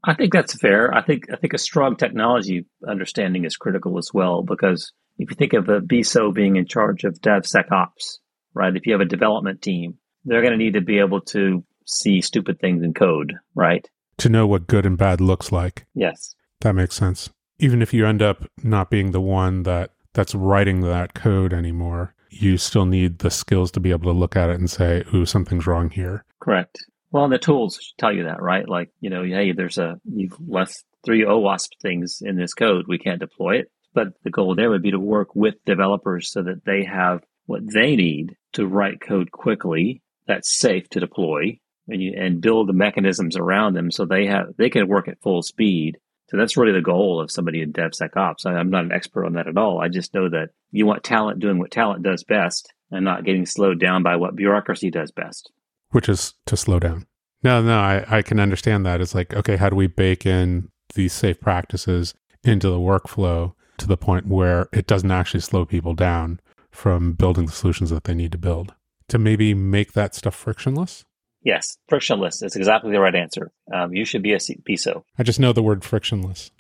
I 0.04 0.14
think 0.14 0.32
that's 0.32 0.54
fair. 0.58 0.94
I 0.94 1.02
think 1.02 1.32
I 1.32 1.36
think 1.36 1.54
a 1.54 1.58
strong 1.58 1.96
technology 1.96 2.66
understanding 2.86 3.44
is 3.44 3.56
critical 3.56 3.98
as 3.98 4.10
well 4.12 4.42
because 4.42 4.92
if 5.18 5.30
you 5.30 5.36
think 5.36 5.54
of 5.54 5.68
a 5.68 5.80
BISO 5.80 6.32
being 6.32 6.56
in 6.56 6.66
charge 6.66 7.04
of 7.04 7.20
DevSecOps, 7.20 8.18
right? 8.52 8.76
If 8.76 8.86
you 8.86 8.92
have 8.92 9.00
a 9.00 9.06
development 9.06 9.62
team, 9.62 9.98
they're 10.24 10.42
going 10.42 10.52
to 10.52 10.58
need 10.58 10.74
to 10.74 10.80
be 10.80 10.98
able 10.98 11.22
to 11.22 11.64
see 11.86 12.20
stupid 12.20 12.60
things 12.60 12.82
in 12.82 12.94
code, 12.94 13.34
right? 13.54 13.88
To 14.18 14.28
know 14.28 14.46
what 14.46 14.66
good 14.66 14.86
and 14.86 14.98
bad 14.98 15.20
looks 15.20 15.50
like. 15.50 15.86
Yes. 15.94 16.34
That 16.60 16.74
makes 16.74 16.94
sense. 16.94 17.30
Even 17.58 17.82
if 17.82 17.94
you 17.94 18.06
end 18.06 18.22
up 18.22 18.44
not 18.62 18.90
being 18.90 19.12
the 19.12 19.20
one 19.20 19.62
that 19.62 19.92
that's 20.12 20.34
writing 20.34 20.80
that 20.82 21.14
code 21.14 21.52
anymore, 21.52 22.14
you 22.30 22.56
still 22.58 22.86
need 22.86 23.18
the 23.18 23.30
skills 23.30 23.70
to 23.72 23.80
be 23.80 23.90
able 23.90 24.12
to 24.12 24.18
look 24.18 24.36
at 24.36 24.50
it 24.50 24.58
and 24.58 24.70
say, 24.70 25.04
"Ooh, 25.14 25.26
something's 25.26 25.66
wrong 25.66 25.90
here." 25.90 26.24
Correct. 26.40 26.78
Well, 27.10 27.24
and 27.24 27.32
the 27.32 27.38
tools 27.38 27.78
should 27.80 27.98
tell 27.98 28.12
you 28.12 28.24
that, 28.24 28.42
right? 28.42 28.68
Like, 28.68 28.90
you 29.00 29.08
know, 29.08 29.22
hey, 29.22 29.52
there's 29.52 29.78
a 29.78 30.00
you've 30.04 30.36
left 30.46 30.84
three 31.04 31.24
OWASP 31.24 31.68
things 31.80 32.22
in 32.24 32.36
this 32.36 32.54
code. 32.54 32.86
We 32.88 32.98
can't 32.98 33.20
deploy 33.20 33.58
it. 33.58 33.70
But 33.92 34.08
the 34.24 34.30
goal 34.30 34.54
there 34.54 34.70
would 34.70 34.82
be 34.82 34.90
to 34.90 34.98
work 34.98 35.36
with 35.36 35.64
developers 35.64 36.32
so 36.32 36.42
that 36.42 36.64
they 36.64 36.84
have 36.84 37.22
what 37.46 37.62
they 37.72 37.94
need 37.94 38.36
to 38.54 38.66
write 38.66 39.00
code 39.00 39.30
quickly 39.30 40.02
that's 40.26 40.56
safe 40.58 40.88
to 40.90 41.00
deploy 41.00 41.60
and 41.86 42.02
you, 42.02 42.14
and 42.16 42.40
build 42.40 42.68
the 42.68 42.72
mechanisms 42.72 43.36
around 43.36 43.74
them 43.74 43.90
so 43.90 44.04
they 44.04 44.26
have 44.26 44.48
they 44.56 44.70
can 44.70 44.88
work 44.88 45.06
at 45.08 45.20
full 45.22 45.42
speed. 45.42 45.98
So 46.28 46.36
that's 46.36 46.56
really 46.56 46.72
the 46.72 46.80
goal 46.80 47.20
of 47.20 47.30
somebody 47.30 47.60
in 47.60 47.72
DevSecOps. 47.72 48.46
I'm 48.46 48.70
not 48.70 48.84
an 48.84 48.92
expert 48.92 49.26
on 49.26 49.34
that 49.34 49.48
at 49.48 49.58
all. 49.58 49.80
I 49.80 49.88
just 49.88 50.14
know 50.14 50.28
that 50.30 50.50
you 50.70 50.86
want 50.86 51.04
talent 51.04 51.40
doing 51.40 51.58
what 51.58 51.70
talent 51.70 52.02
does 52.02 52.24
best 52.24 52.72
and 52.90 53.04
not 53.04 53.24
getting 53.24 53.46
slowed 53.46 53.78
down 53.78 54.02
by 54.02 54.16
what 54.16 54.36
bureaucracy 54.36 54.90
does 54.90 55.10
best. 55.10 55.50
Which 55.90 56.08
is 56.08 56.34
to 56.46 56.56
slow 56.56 56.78
down. 56.78 57.06
No, 57.42 57.62
no, 57.62 57.78
I, 57.78 58.04
I 58.08 58.22
can 58.22 58.40
understand 58.40 58.86
that. 58.86 59.00
It's 59.00 59.14
like, 59.14 59.34
okay, 59.34 59.56
how 59.56 59.68
do 59.68 59.76
we 59.76 59.86
bake 59.86 60.24
in 60.24 60.70
these 60.94 61.12
safe 61.12 61.40
practices 61.40 62.14
into 62.42 62.70
the 62.70 62.78
workflow 62.78 63.52
to 63.78 63.86
the 63.86 63.96
point 63.96 64.26
where 64.26 64.68
it 64.72 64.86
doesn't 64.86 65.10
actually 65.10 65.40
slow 65.40 65.66
people 65.66 65.94
down 65.94 66.40
from 66.70 67.12
building 67.12 67.46
the 67.46 67.52
solutions 67.52 67.90
that 67.90 68.04
they 68.04 68.14
need 68.14 68.32
to 68.32 68.38
build? 68.38 68.74
to 69.08 69.18
maybe 69.18 69.54
make 69.54 69.92
that 69.92 70.14
stuff 70.14 70.34
frictionless? 70.34 71.04
Yes, 71.44 71.78
frictionless 71.88 72.42
is 72.42 72.56
exactly 72.56 72.92
the 72.92 73.00
right 73.00 73.14
answer. 73.14 73.52
Um, 73.72 73.94
you 73.94 74.04
should 74.04 74.22
be 74.22 74.32
a 74.32 74.38
BISO. 74.38 75.04
I 75.18 75.22
just 75.22 75.38
know 75.38 75.52
the 75.52 75.62
word 75.62 75.84
frictionless. 75.84 76.50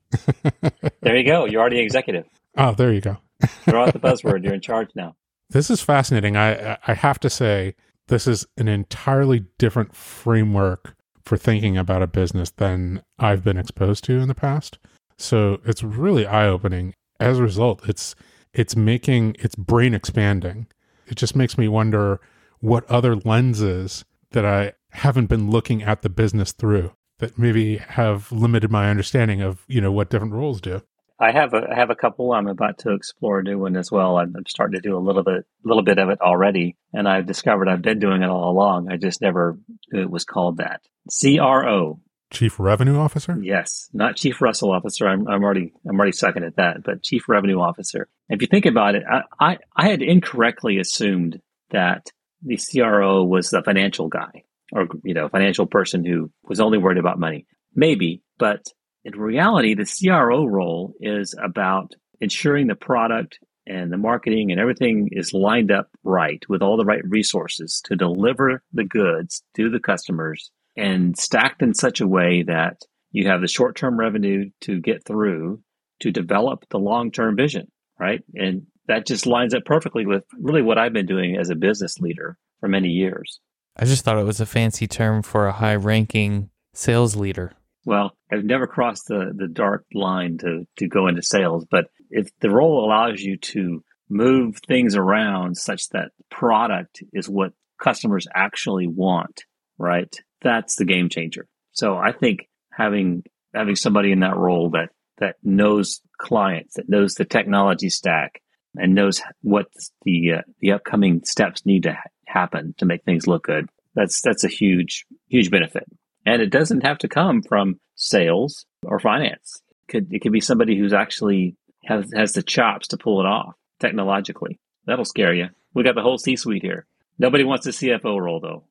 there 1.00 1.16
you 1.16 1.24
go. 1.24 1.46
You're 1.46 1.60
already 1.60 1.80
executive. 1.80 2.26
Oh, 2.56 2.72
there 2.72 2.92
you 2.92 3.00
go. 3.00 3.18
Throw 3.64 3.84
out 3.84 3.92
the 3.92 3.98
buzzword. 3.98 4.44
You're 4.44 4.54
in 4.54 4.60
charge 4.60 4.90
now. 4.94 5.16
This 5.50 5.70
is 5.70 5.80
fascinating. 5.80 6.36
I 6.36 6.78
I 6.86 6.94
have 6.94 7.18
to 7.20 7.30
say 7.30 7.74
this 8.08 8.26
is 8.26 8.46
an 8.56 8.68
entirely 8.68 9.46
different 9.58 9.94
framework 9.96 10.94
for 11.24 11.36
thinking 11.36 11.76
about 11.76 12.02
a 12.02 12.06
business 12.06 12.50
than 12.50 13.02
I've 13.18 13.42
been 13.42 13.56
exposed 13.56 14.04
to 14.04 14.18
in 14.18 14.28
the 14.28 14.34
past. 14.34 14.78
So 15.16 15.60
it's 15.64 15.82
really 15.82 16.26
eye 16.26 16.46
opening. 16.46 16.94
As 17.18 17.38
a 17.38 17.42
result, 17.42 17.88
it's 17.88 18.14
it's 18.52 18.76
making 18.76 19.36
it's 19.40 19.56
brain 19.56 19.94
expanding 19.94 20.66
it 21.06 21.16
just 21.16 21.36
makes 21.36 21.58
me 21.58 21.68
wonder 21.68 22.20
what 22.60 22.88
other 22.90 23.16
lenses 23.16 24.04
that 24.34 24.44
I 24.44 24.74
haven't 24.90 25.26
been 25.26 25.50
looking 25.50 25.82
at 25.82 26.02
the 26.02 26.08
business 26.08 26.52
through 26.52 26.92
that 27.18 27.38
maybe 27.38 27.76
have 27.78 28.30
limited 28.30 28.70
my 28.70 28.90
understanding 28.90 29.40
of 29.40 29.64
you 29.66 29.80
know 29.80 29.92
what 29.92 30.10
different 30.10 30.34
roles 30.34 30.60
do. 30.60 30.82
I 31.18 31.30
have 31.30 31.54
a 31.54 31.68
I 31.70 31.74
have 31.76 31.90
a 31.90 31.94
couple. 31.94 32.32
I'm 32.32 32.48
about 32.48 32.78
to 32.80 32.92
explore 32.92 33.38
a 33.38 33.42
new 33.42 33.58
one 33.58 33.76
as 33.76 33.90
well. 33.90 34.18
I'm, 34.18 34.34
I'm 34.36 34.46
starting 34.46 34.80
to 34.80 34.86
do 34.86 34.96
a 34.96 34.98
little 34.98 35.22
bit 35.22 35.46
little 35.64 35.82
bit 35.82 35.98
of 35.98 36.10
it 36.10 36.20
already, 36.20 36.76
and 36.92 37.08
I've 37.08 37.26
discovered 37.26 37.68
I've 37.68 37.82
been 37.82 38.00
doing 38.00 38.22
it 38.22 38.28
all 38.28 38.50
along. 38.50 38.90
I 38.90 38.96
just 38.96 39.22
never 39.22 39.58
knew 39.92 40.02
it 40.02 40.10
was 40.10 40.24
called 40.24 40.58
that. 40.58 40.80
CRO, 41.08 42.00
Chief 42.34 42.58
Revenue 42.58 42.98
Officer. 42.98 43.38
Yes, 43.40 43.88
not 43.92 44.16
Chief 44.16 44.42
Russell 44.42 44.72
Officer. 44.72 45.06
I'm, 45.06 45.26
I'm 45.28 45.44
already 45.44 45.72
I'm 45.88 45.96
already 45.96 46.12
sucking 46.12 46.44
at 46.44 46.56
that, 46.56 46.82
but 46.82 47.02
Chief 47.02 47.28
Revenue 47.28 47.60
Officer. 47.60 48.08
If 48.28 48.42
you 48.42 48.48
think 48.48 48.66
about 48.66 48.96
it, 48.96 49.04
I, 49.08 49.22
I, 49.40 49.58
I 49.76 49.88
had 49.88 50.02
incorrectly 50.02 50.78
assumed 50.78 51.40
that 51.70 52.10
the 52.44 52.58
CRO 52.58 53.24
was 53.24 53.50
the 53.50 53.62
financial 53.62 54.08
guy 54.08 54.44
or 54.72 54.86
you 55.04 55.14
know 55.14 55.28
financial 55.28 55.66
person 55.66 56.04
who 56.04 56.30
was 56.44 56.60
only 56.60 56.78
worried 56.78 56.98
about 56.98 57.18
money. 57.18 57.46
Maybe, 57.74 58.22
but 58.38 58.62
in 59.04 59.18
reality, 59.18 59.74
the 59.74 59.84
CRO 59.86 60.44
role 60.46 60.94
is 61.00 61.34
about 61.42 61.94
ensuring 62.20 62.68
the 62.68 62.74
product 62.74 63.38
and 63.66 63.90
the 63.90 63.96
marketing 63.96 64.50
and 64.50 64.60
everything 64.60 65.08
is 65.12 65.32
lined 65.32 65.70
up 65.70 65.88
right 66.02 66.42
with 66.48 66.62
all 66.62 66.76
the 66.76 66.84
right 66.84 67.02
resources 67.04 67.80
to 67.84 67.96
deliver 67.96 68.62
the 68.72 68.84
goods 68.84 69.42
to 69.56 69.70
the 69.70 69.80
customers 69.80 70.50
and 70.76 71.16
stacked 71.16 71.62
in 71.62 71.74
such 71.74 72.00
a 72.00 72.06
way 72.06 72.42
that 72.42 72.76
you 73.10 73.28
have 73.28 73.40
the 73.40 73.48
short 73.48 73.76
term 73.76 73.98
revenue 73.98 74.50
to 74.60 74.80
get 74.80 75.04
through 75.04 75.62
to 76.00 76.10
develop 76.10 76.64
the 76.70 76.78
long 76.78 77.10
term 77.10 77.36
vision, 77.36 77.70
right? 77.98 78.22
And 78.34 78.66
that 78.86 79.06
just 79.06 79.26
lines 79.26 79.54
up 79.54 79.64
perfectly 79.64 80.06
with 80.06 80.24
really 80.38 80.62
what 80.62 80.78
I've 80.78 80.92
been 80.92 81.06
doing 81.06 81.36
as 81.36 81.50
a 81.50 81.54
business 81.54 81.98
leader 81.98 82.36
for 82.60 82.68
many 82.68 82.88
years. 82.88 83.40
I 83.76 83.84
just 83.84 84.04
thought 84.04 84.18
it 84.18 84.24
was 84.24 84.40
a 84.40 84.46
fancy 84.46 84.86
term 84.86 85.22
for 85.22 85.46
a 85.46 85.52
high 85.52 85.74
ranking 85.74 86.50
sales 86.72 87.16
leader. 87.16 87.52
Well, 87.84 88.16
I've 88.32 88.44
never 88.44 88.66
crossed 88.66 89.08
the, 89.08 89.32
the 89.34 89.48
dark 89.48 89.84
line 89.92 90.38
to, 90.38 90.66
to 90.78 90.88
go 90.88 91.06
into 91.06 91.22
sales, 91.22 91.66
but 91.70 91.86
if 92.10 92.28
the 92.40 92.50
role 92.50 92.84
allows 92.84 93.20
you 93.20 93.36
to 93.36 93.82
move 94.08 94.58
things 94.66 94.96
around 94.96 95.56
such 95.56 95.88
that 95.90 96.10
product 96.30 97.02
is 97.12 97.28
what 97.28 97.52
customers 97.82 98.26
actually 98.34 98.86
want, 98.86 99.42
right? 99.78 100.14
That's 100.42 100.76
the 100.76 100.84
game 100.84 101.08
changer. 101.08 101.46
So 101.72 101.96
I 101.96 102.12
think 102.12 102.48
having 102.72 103.24
having 103.52 103.76
somebody 103.76 104.12
in 104.12 104.20
that 104.20 104.36
role 104.36 104.70
that 104.70 104.90
that 105.18 105.36
knows 105.42 106.00
clients, 106.18 106.74
that 106.74 106.88
knows 106.88 107.14
the 107.14 107.24
technology 107.24 107.88
stack, 107.88 108.40
and 108.76 108.94
knows 108.94 109.22
what 109.42 109.66
the 110.02 110.34
uh, 110.38 110.42
the 110.60 110.72
upcoming 110.72 111.22
steps 111.24 111.64
need 111.66 111.84
to 111.84 111.92
ha- 111.92 112.02
happen 112.26 112.74
to 112.78 112.86
make 112.86 113.04
things 113.04 113.26
look 113.26 113.44
good. 113.44 113.68
That's 113.94 114.20
that's 114.20 114.44
a 114.44 114.48
huge 114.48 115.06
huge 115.28 115.50
benefit, 115.50 115.84
and 116.26 116.42
it 116.42 116.50
doesn't 116.50 116.84
have 116.84 116.98
to 116.98 117.08
come 117.08 117.42
from 117.42 117.80
sales 117.94 118.66
or 118.84 118.98
finance. 118.98 119.62
It 119.70 119.92
could 119.92 120.12
it 120.12 120.20
could 120.20 120.32
be 120.32 120.40
somebody 120.40 120.76
who's 120.78 120.92
actually 120.92 121.56
has 121.84 122.10
has 122.14 122.32
the 122.32 122.42
chops 122.42 122.88
to 122.88 122.96
pull 122.96 123.20
it 123.20 123.26
off 123.26 123.54
technologically. 123.80 124.58
That'll 124.86 125.04
scare 125.04 125.32
you. 125.32 125.48
We 125.74 125.82
got 125.82 125.94
the 125.94 126.02
whole 126.02 126.18
C 126.18 126.36
suite 126.36 126.62
here. 126.62 126.86
Nobody 127.18 127.44
wants 127.44 127.64
the 127.64 127.70
CFO 127.70 128.20
role 128.20 128.40
though. 128.40 128.64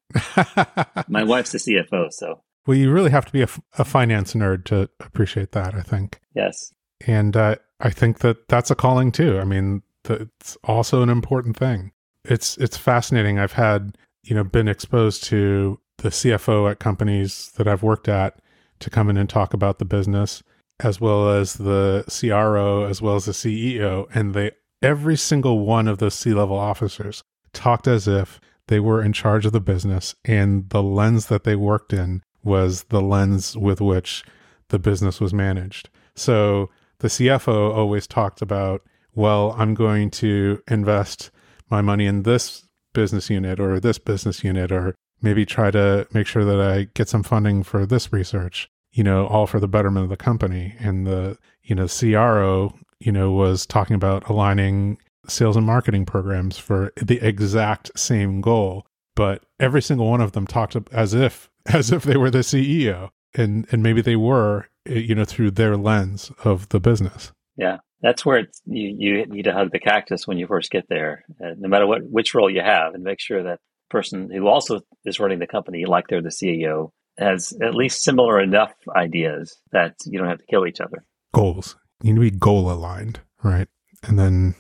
My 1.08 1.24
wife's 1.24 1.54
the 1.54 1.58
CFO, 1.60 2.12
so 2.12 2.42
well, 2.66 2.78
you 2.78 2.92
really 2.92 3.12
have 3.12 3.26
to 3.26 3.34
be 3.34 3.42
a, 3.42 3.50
a 3.78 3.84
finance 3.84 4.34
nerd 4.34 4.66
to 4.66 4.90
appreciate 5.00 5.52
that. 5.52 5.76
I 5.76 5.82
think. 5.82 6.20
Yes. 6.36 6.74
And 7.06 7.36
uh, 7.36 7.56
I 7.80 7.90
think 7.90 8.20
that 8.20 8.48
that's 8.48 8.72
a 8.72 8.76
calling 8.76 9.12
too. 9.12 9.40
I 9.40 9.44
mean, 9.44 9.82
it's 10.10 10.58
also 10.64 11.02
an 11.02 11.10
important 11.10 11.58
thing. 11.58 11.92
It's 12.26 12.58
it's 12.58 12.78
fascinating. 12.78 13.40
I've 13.40 13.54
had 13.54 13.98
you 14.24 14.36
know 14.36 14.44
been 14.44 14.68
exposed 14.68 15.24
to 15.26 15.80
the 15.98 16.10
CFO 16.10 16.70
at 16.70 16.80
companies 16.80 17.52
that 17.58 17.68
I've 17.68 17.84
worked 17.84 18.08
at 18.08 18.40
to 18.80 18.90
come 18.90 19.10
in 19.10 19.18
and 19.18 19.30
talk 19.30 19.54
about 19.54 19.80
the 19.80 19.86
business, 19.86 20.44
as 20.80 21.00
well 21.00 21.30
as 21.30 21.54
the 21.54 22.04
CRO, 22.10 22.86
as 22.86 23.02
well 23.02 23.16
as 23.16 23.26
the 23.26 23.32
CEO, 23.32 24.08
and 24.14 24.34
they 24.34 24.52
every 24.82 25.16
single 25.16 25.66
one 25.66 25.88
of 25.88 25.98
those 25.98 26.16
C 26.16 26.34
level 26.34 26.58
officers 26.58 27.24
talked 27.54 27.88
as 27.88 28.08
if 28.08 28.40
they 28.68 28.80
were 28.80 29.02
in 29.02 29.14
charge 29.14 29.46
of 29.46 29.52
the 29.52 29.60
business, 29.60 30.16
and 30.26 30.70
the 30.70 30.84
lens 30.84 31.28
that 31.28 31.44
they 31.44 31.56
worked 31.56 31.94
in 31.94 32.24
was 32.44 32.84
the 32.86 33.02
lens 33.02 33.58
with 33.58 33.80
which 33.80 34.24
the 34.70 34.80
business 34.80 35.22
was 35.22 35.34
managed. 35.34 35.90
So 36.16 36.70
the 37.00 37.08
CFO 37.08 37.74
always 37.74 38.08
talked 38.08 38.42
about 38.42 38.82
well, 39.16 39.56
I'm 39.58 39.74
going 39.74 40.10
to 40.12 40.62
invest 40.68 41.32
my 41.70 41.82
money 41.82 42.06
in 42.06 42.24
this 42.24 42.68
business 42.94 43.30
unit 43.30 43.60
or 43.60 43.80
this 43.80 43.98
business 43.98 44.44
unit, 44.44 44.72
or 44.72 44.96
maybe 45.22 45.46
try 45.46 45.72
to 45.72 46.08
make 46.14 46.28
sure 46.28 46.46
that 46.46 46.60
I 46.60 46.88
get 46.94 47.10
some 47.10 47.24
funding 47.24 47.64
for 47.64 47.86
this 47.86 48.14
research, 48.14 48.70
you 48.92 49.04
know, 49.04 49.28
all 49.28 49.48
for 49.48 49.60
the 49.60 49.68
betterment 49.68 50.04
of 50.04 50.10
the 50.10 50.18
company. 50.18 50.76
And 50.80 51.08
the, 51.08 51.38
you 51.64 51.76
know, 51.76 51.88
CRO, 51.88 52.74
you 53.00 53.12
know, 53.12 53.32
was 53.32 53.66
talking 53.66 53.96
about 53.96 54.30
aligning 54.30 54.98
sales 55.28 55.56
and 55.56 55.66
marketing 55.66 56.06
programs 56.06 56.58
for 56.58 56.92
the 57.02 57.20
exact 57.26 57.98
same 57.98 58.42
goal. 58.42 58.86
But 59.16 59.44
every 59.60 59.82
single 59.82 60.10
one 60.10 60.22
of 60.22 60.32
them 60.32 60.48
talked 60.48 60.76
as 60.92 61.14
if, 61.14 61.50
as 61.66 61.92
if 61.92 62.04
they 62.04 62.18
were 62.18 62.32
the 62.32 62.40
CEO 62.40 63.10
and, 63.36 63.68
and 63.72 63.82
maybe 63.82 64.02
they 64.02 64.16
were, 64.16 64.68
eh, 64.88 64.96
you 64.96 65.16
know, 65.16 65.26
through 65.26 65.52
their 65.52 65.78
lens 65.78 66.32
of 66.44 66.70
the 66.70 66.80
business. 66.80 67.32
Yeah 67.56 67.78
that's 68.04 68.26
where 68.26 68.40
it's, 68.40 68.62
you, 68.66 68.96
you 69.00 69.26
need 69.26 69.44
to 69.44 69.54
hug 69.54 69.72
the 69.72 69.80
cactus 69.80 70.28
when 70.28 70.38
you 70.38 70.46
first 70.46 70.70
get 70.70 70.88
there, 70.90 71.24
uh, 71.44 71.54
no 71.58 71.70
matter 71.70 71.88
what 71.88 72.04
which 72.04 72.36
role 72.36 72.50
you 72.50 72.62
have, 72.62 72.94
and 72.94 73.04
make 73.04 73.20
sure 73.20 73.42
that 73.42 73.60
person 73.90 74.30
who 74.30 74.48
also 74.48 74.82
is 75.06 75.20
running 75.20 75.40
the 75.40 75.48
company, 75.48 75.86
like 75.86 76.08
they're 76.08 76.22
the 76.22 76.30
CEO, 76.30 76.92
has 77.18 77.54
at 77.62 77.74
least 77.74 78.04
similar 78.04 78.42
enough 78.42 78.74
ideas 78.96 79.58
that 79.72 79.96
you 80.06 80.20
don't 80.20 80.28
have 80.28 80.40
to 80.40 80.46
kill 80.46 80.68
each 80.68 80.82
other. 80.82 81.06
Goals. 81.34 81.78
You 82.02 82.14
need 82.14 82.20
to 82.20 82.32
be 82.32 82.38
goal 82.38 82.70
aligned, 82.70 83.22
right? 83.42 83.70
And 84.04 84.20
then 84.20 84.56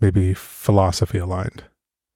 maybe 0.00 0.32
philosophy 0.32 1.18
aligned. 1.18 1.64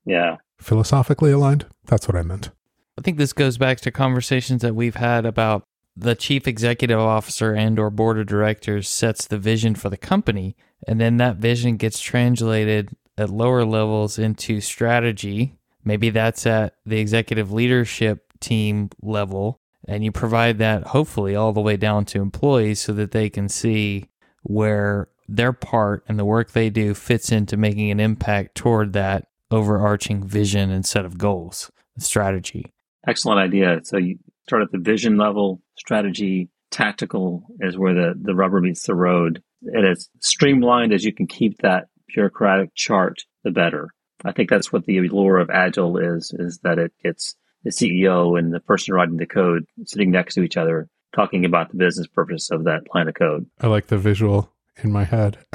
Yeah. 0.07 0.37
Philosophically 0.61 1.33
aligned? 1.33 1.67
That's 1.87 2.07
what 2.07 2.17
I 2.17 2.23
meant. 2.23 2.51
I 2.97 3.03
think 3.03 3.19
this 3.19 3.33
goes 3.33 3.59
back 3.59 3.81
to 3.81 3.91
conversations 3.91 4.63
that 4.63 4.75
we've 4.75 4.97
had 4.97 5.27
about 5.27 5.65
the 6.01 6.15
chief 6.15 6.47
executive 6.47 6.99
officer 6.99 7.53
and 7.55 7.79
or 7.79 7.91
board 7.91 8.19
of 8.19 8.27
directors 8.27 8.89
sets 8.89 9.27
the 9.27 9.39
vision 9.39 9.75
for 9.75 9.91
the 9.91 9.97
company 9.97 10.57
and 10.87 11.01
then 11.01 11.17
that 11.17 11.37
vision 11.37 11.77
gets 11.77 12.01
translated 12.01 12.91
at 13.17 13.31
lower 13.31 13.65
levels 13.65 14.19
into 14.19 14.61
strategy. 14.61 15.55
Maybe 15.85 16.11
that's 16.11 16.47
at 16.47 16.75
the 16.87 17.01
executive 17.01 17.53
leadership 17.53 18.33
team 18.39 18.91
level 19.03 19.61
and 19.89 20.05
you 20.05 20.13
provide 20.13 20.59
that 20.59 20.89
hopefully 20.89 21.35
all 21.35 21.53
the 21.53 21.61
way 21.61 21.77
down 21.77 22.05
to 22.07 22.21
employees 22.21 22.81
so 22.81 22.93
that 22.93 23.11
they 23.11 23.29
can 23.29 23.49
see 23.49 24.09
where 24.43 25.09
their 25.29 25.53
part 25.53 26.05
and 26.09 26.19
the 26.19 26.25
work 26.25 26.53
they 26.53 26.71
do 26.71 26.95
fits 26.95 27.33
into 27.33 27.57
making 27.57 27.91
an 27.91 27.99
impact 27.99 28.55
toward 28.55 28.93
that 28.93 29.27
overarching 29.51 30.23
vision 30.23 30.71
and 30.71 30.87
set 30.87 31.05
of 31.05 31.19
goals 31.19 31.73
strategy. 31.99 32.73
Excellent 33.07 33.41
idea. 33.41 33.81
So 33.83 33.97
you 33.97 34.19
start 34.47 34.63
at 34.63 34.71
the 34.71 34.79
vision 34.79 35.17
level 35.17 35.61
strategy 35.79 36.49
tactical 36.71 37.45
is 37.61 37.79
where 37.79 37.95
the, 37.95 38.15
the 38.21 38.35
rubber 38.35 38.61
meets 38.61 38.87
the 38.87 38.95
road. 38.95 39.43
And 39.63 39.87
as 39.87 40.09
streamlined 40.21 40.93
as 40.93 41.05
you 41.05 41.13
can 41.13 41.27
keep 41.27 41.59
that 41.59 41.87
bureaucratic 42.09 42.75
chart, 42.75 43.23
the 43.45 43.51
better. 43.51 43.91
I 44.25 44.33
think 44.33 44.51
that's 44.51 44.73
what 44.73 44.85
the 44.85 44.99
allure 44.99 45.39
of 45.39 45.51
Agile 45.51 45.99
is, 45.99 46.33
is 46.37 46.59
that 46.63 46.79
it 46.79 46.93
gets 47.03 47.37
the 47.65 47.71
CEO 47.71 48.39
and 48.39 48.53
the 48.53 48.61
person 48.61 48.95
writing 48.95 49.17
the 49.17 49.27
code 49.27 49.65
sitting 49.85 50.11
next 50.11 50.35
to 50.35 50.43
each 50.43 50.57
other, 50.57 50.89
talking 51.15 51.45
about 51.45 51.71
the 51.71 51.77
business 51.77 52.07
purpose 52.07 52.51
of 52.51 52.65
that 52.65 52.83
line 52.95 53.09
of 53.09 53.15
code. 53.15 53.47
I 53.61 53.69
like 53.69 53.87
the 53.87 53.99
visual 53.99 54.53
in 54.83 54.93
my 54.93 55.05
head. 55.05 55.39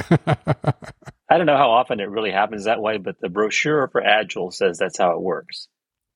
I 1.30 1.38
don't 1.38 1.46
know 1.46 1.58
how 1.58 1.72
often 1.72 2.00
it 2.00 2.10
really 2.10 2.32
happens 2.32 2.66
that 2.66 2.82
way, 2.82 2.98
but 2.98 3.20
the 3.20 3.30
brochure 3.30 3.88
for 3.88 4.02
Agile 4.02 4.52
says 4.52 4.78
that's 4.78 4.98
how 4.98 5.12
it 5.12 5.22
works. 5.22 5.68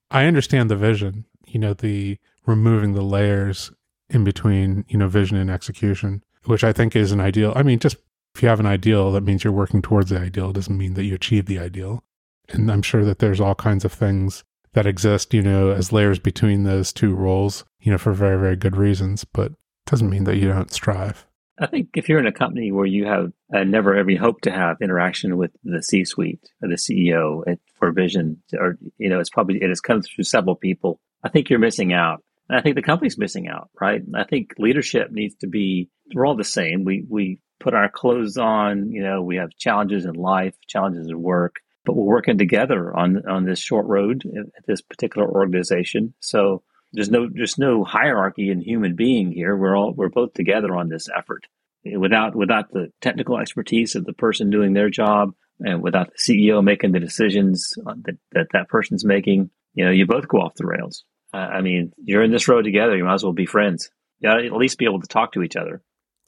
I 0.09 0.25
understand 0.25 0.69
the 0.69 0.75
vision, 0.75 1.25
you 1.45 1.59
know, 1.59 1.73
the 1.73 2.17
removing 2.45 2.93
the 2.93 3.01
layers 3.01 3.71
in 4.09 4.23
between, 4.23 4.85
you 4.87 4.97
know, 4.97 5.07
vision 5.07 5.37
and 5.37 5.49
execution, 5.49 6.23
which 6.45 6.63
I 6.63 6.73
think 6.73 6.95
is 6.95 7.11
an 7.11 7.19
ideal. 7.19 7.53
I 7.55 7.63
mean, 7.63 7.79
just 7.79 7.97
if 8.35 8.43
you 8.43 8.49
have 8.49 8.59
an 8.59 8.65
ideal, 8.65 9.11
that 9.11 9.23
means 9.23 9.43
you're 9.43 9.53
working 9.53 9.81
towards 9.81 10.09
the 10.09 10.19
ideal. 10.19 10.51
It 10.51 10.53
doesn't 10.53 10.77
mean 10.77 10.93
that 10.93 11.05
you 11.05 11.15
achieve 11.15 11.45
the 11.45 11.59
ideal. 11.59 12.03
And 12.49 12.71
I'm 12.71 12.81
sure 12.81 13.03
that 13.03 13.19
there's 13.19 13.41
all 13.41 13.55
kinds 13.55 13.83
of 13.83 13.91
things 13.91 14.43
that 14.73 14.85
exist, 14.85 15.33
you 15.33 15.41
know, 15.41 15.71
as 15.71 15.91
layers 15.91 16.19
between 16.19 16.63
those 16.63 16.93
two 16.93 17.15
roles, 17.15 17.65
you 17.79 17.91
know, 17.91 17.97
for 17.97 18.13
very, 18.13 18.39
very 18.39 18.55
good 18.55 18.77
reasons, 18.77 19.25
but 19.25 19.53
doesn't 19.85 20.09
mean 20.09 20.25
that 20.25 20.37
you 20.37 20.47
don't 20.47 20.71
strive. 20.71 21.25
I 21.59 21.65
think 21.65 21.89
if 21.95 22.07
you're 22.07 22.19
in 22.19 22.27
a 22.27 22.31
company 22.31 22.71
where 22.71 22.85
you 22.85 23.05
have 23.05 23.31
uh, 23.51 23.63
never 23.63 23.95
ever 23.95 24.15
hope 24.15 24.41
to 24.41 24.51
have 24.51 24.77
interaction 24.81 25.37
with 25.37 25.51
the 25.63 25.81
C-suite 25.81 26.47
or 26.61 26.69
the 26.69 26.75
CEO 26.75 27.43
for 27.73 27.91
vision, 27.91 28.41
or 28.53 28.77
you 28.97 29.09
know, 29.09 29.19
it's 29.19 29.31
probably 29.31 29.57
it 29.61 29.69
has 29.69 29.81
come 29.81 30.03
through 30.03 30.25
several 30.25 30.55
people. 30.55 30.99
I 31.23 31.29
think 31.29 31.49
you're 31.49 31.57
missing 31.57 31.93
out. 31.93 32.23
And 32.49 32.57
I 32.57 32.61
think 32.61 32.75
the 32.75 32.81
company's 32.81 33.17
missing 33.17 33.47
out, 33.47 33.69
right? 33.79 34.01
I 34.15 34.23
think 34.23 34.53
leadership 34.57 35.11
needs 35.11 35.35
to 35.37 35.47
be, 35.47 35.89
we're 36.13 36.25
all 36.25 36.37
the 36.37 36.43
same. 36.43 36.83
We, 36.85 37.05
we 37.07 37.39
put 37.59 37.73
our 37.73 37.89
clothes 37.89 38.37
on, 38.37 38.91
you 38.91 39.03
know, 39.03 39.21
we 39.21 39.37
have 39.37 39.49
challenges 39.57 40.05
in 40.05 40.13
life, 40.13 40.55
challenges 40.67 41.07
in 41.07 41.21
work, 41.21 41.57
but 41.85 41.95
we're 41.95 42.05
working 42.05 42.37
together 42.37 42.95
on, 42.95 43.23
on 43.27 43.45
this 43.45 43.59
short 43.59 43.87
road 43.87 44.23
at 44.57 44.65
this 44.65 44.81
particular 44.81 45.27
organization. 45.27 46.13
So 46.19 46.63
there's 46.93 47.09
no, 47.09 47.27
there's 47.31 47.57
no 47.57 47.83
hierarchy 47.83 48.49
in 48.49 48.61
human 48.61 48.95
being 48.95 49.31
here. 49.31 49.55
We're 49.55 49.75
all, 49.75 49.93
we're 49.93 50.09
both 50.09 50.33
together 50.33 50.75
on 50.75 50.89
this 50.89 51.07
effort. 51.15 51.47
Without, 51.83 52.35
without 52.35 52.71
the 52.71 52.91
technical 53.01 53.37
expertise 53.37 53.95
of 53.95 54.05
the 54.05 54.13
person 54.13 54.49
doing 54.49 54.73
their 54.73 54.89
job 54.89 55.33
and 55.59 55.81
without 55.81 56.11
the 56.11 56.33
CEO 56.33 56.63
making 56.63 56.91
the 56.91 56.99
decisions 56.99 57.73
that, 57.77 58.17
that 58.33 58.47
that 58.53 58.67
person's 58.67 59.05
making, 59.05 59.49
you 59.73 59.85
know, 59.85 59.91
you 59.91 60.05
both 60.05 60.27
go 60.27 60.39
off 60.39 60.55
the 60.55 60.65
rails. 60.65 61.03
I 61.37 61.61
mean, 61.61 61.93
you're 61.97 62.23
in 62.23 62.31
this 62.31 62.47
road 62.47 62.63
together. 62.63 62.95
You 62.95 63.05
might 63.05 63.15
as 63.15 63.23
well 63.23 63.33
be 63.33 63.45
friends. 63.45 63.89
You 64.19 64.29
gotta 64.29 64.45
at 64.45 64.53
least 64.53 64.77
be 64.77 64.85
able 64.85 65.01
to 65.01 65.07
talk 65.07 65.33
to 65.33 65.43
each 65.43 65.55
other. 65.55 65.81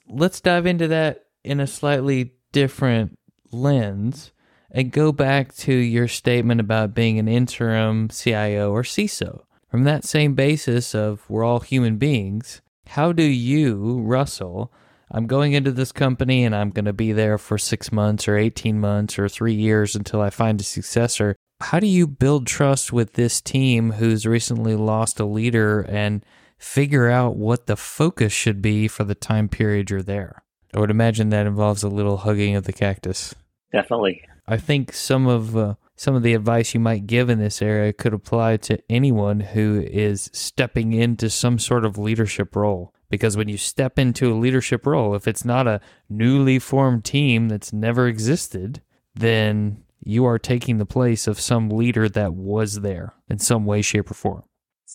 Let's 0.08 0.42
dive 0.42 0.66
into 0.66 0.88
that 0.88 1.26
in 1.44 1.60
a 1.60 1.68
slightly 1.68 2.34
different 2.52 3.18
lens 3.52 4.32
and 4.72 4.92
go 4.92 5.12
back 5.12 5.54
to 5.56 5.74
your 5.74 6.08
statement 6.08 6.62
about 6.62 6.94
being 6.94 7.18
an 7.20 7.28
interim 7.28 8.10
CIO 8.10 8.72
or 8.72 8.84
CISO. 8.84 9.42
From 9.70 9.84
that 9.84 10.04
same 10.04 10.34
basis 10.34 10.96
of 10.96 11.28
we're 11.30 11.44
all 11.44 11.60
human 11.60 11.98
beings, 11.98 12.62
how 12.88 13.12
do 13.12 13.24
you, 13.24 14.00
Russell, 14.02 14.72
I'm 15.12 15.28
going 15.28 15.54
into 15.54 15.72
this 15.72 15.92
company 15.92 16.44
and 16.44 16.56
I'm 16.56 16.70
going 16.70 16.86
to 16.86 16.94
be 16.94 17.12
there 17.12 17.38
for 17.38 17.58
six 17.58 17.92
months 17.92 18.28
or 18.28 18.38
18 18.38 18.80
months 18.80 19.18
or 19.18 19.28
three 19.28 19.54
years 19.54 19.96
until 19.96 20.22
I 20.22 20.30
find 20.30 20.60
a 20.60 20.64
successor 20.64 21.36
how 21.62 21.80
do 21.80 21.88
you 21.88 22.08
build 22.08 22.48
trust 22.48 22.94
with 22.94 23.14
this 23.14 23.42
team 23.42 23.94
who's 23.94 24.26
recently 24.26 24.76
lost 24.76 25.20
a 25.20 25.26
leader 25.26 25.82
and 25.82 26.26
figure 26.58 27.10
out 27.10 27.36
what 27.36 27.68
the 27.68 27.76
focus 27.76 28.32
should 28.34 28.62
be 28.62 28.88
for 28.88 29.04
the 29.04 29.16
time 29.16 29.50
period 29.50 29.90
you're 29.90 30.02
there? 30.02 30.44
I 30.74 30.80
would 30.80 30.92
imagine 30.92 31.30
that 31.30 31.48
involves 31.48 31.84
a 31.84 31.90
little 31.90 32.18
hugging 32.18 32.56
of 32.56 32.64
the 32.64 32.74
cactus. 32.74 33.36
Definitely. 33.72 34.22
I 34.48 34.58
think 34.58 34.94
some 34.94 35.28
of 35.28 35.56
uh, 35.56 35.76
some 35.96 36.16
of 36.16 36.24
the 36.24 36.34
advice 36.34 36.74
you 36.74 36.80
might 36.80 37.08
give 37.08 37.30
in 37.30 37.40
this 37.40 37.62
area 37.62 37.94
could 37.94 38.14
apply 38.14 38.58
to 38.58 38.80
anyone 38.90 39.42
who 39.42 39.86
is 39.86 40.30
stepping 40.34 40.94
into 40.94 41.30
some 41.30 41.60
sort 41.60 41.86
of 41.86 41.98
leadership 41.98 42.56
role. 42.56 42.94
Because 43.10 43.36
when 43.36 43.50
you 43.50 43.58
step 43.58 44.00
into 44.00 44.32
a 44.32 44.38
leadership 44.38 44.86
role, 44.86 45.14
if 45.16 45.28
it's 45.28 45.44
not 45.44 45.68
a 45.68 45.82
newly 46.10 46.58
formed 46.58 47.04
team 47.04 47.50
that's 47.50 47.74
never 47.74 48.08
existed, 48.08 48.82
then 49.14 49.84
you 50.02 50.26
are 50.26 50.40
taking 50.40 50.78
the 50.78 50.86
place 50.86 51.28
of 51.28 51.40
some 51.40 51.70
leader 51.70 52.10
that 52.10 52.34
was 52.34 52.82
there 52.82 53.14
in 53.30 53.40
some 53.40 53.66
way, 53.66 53.82
shape, 53.82 54.10
or 54.10 54.14
form. 54.14 54.44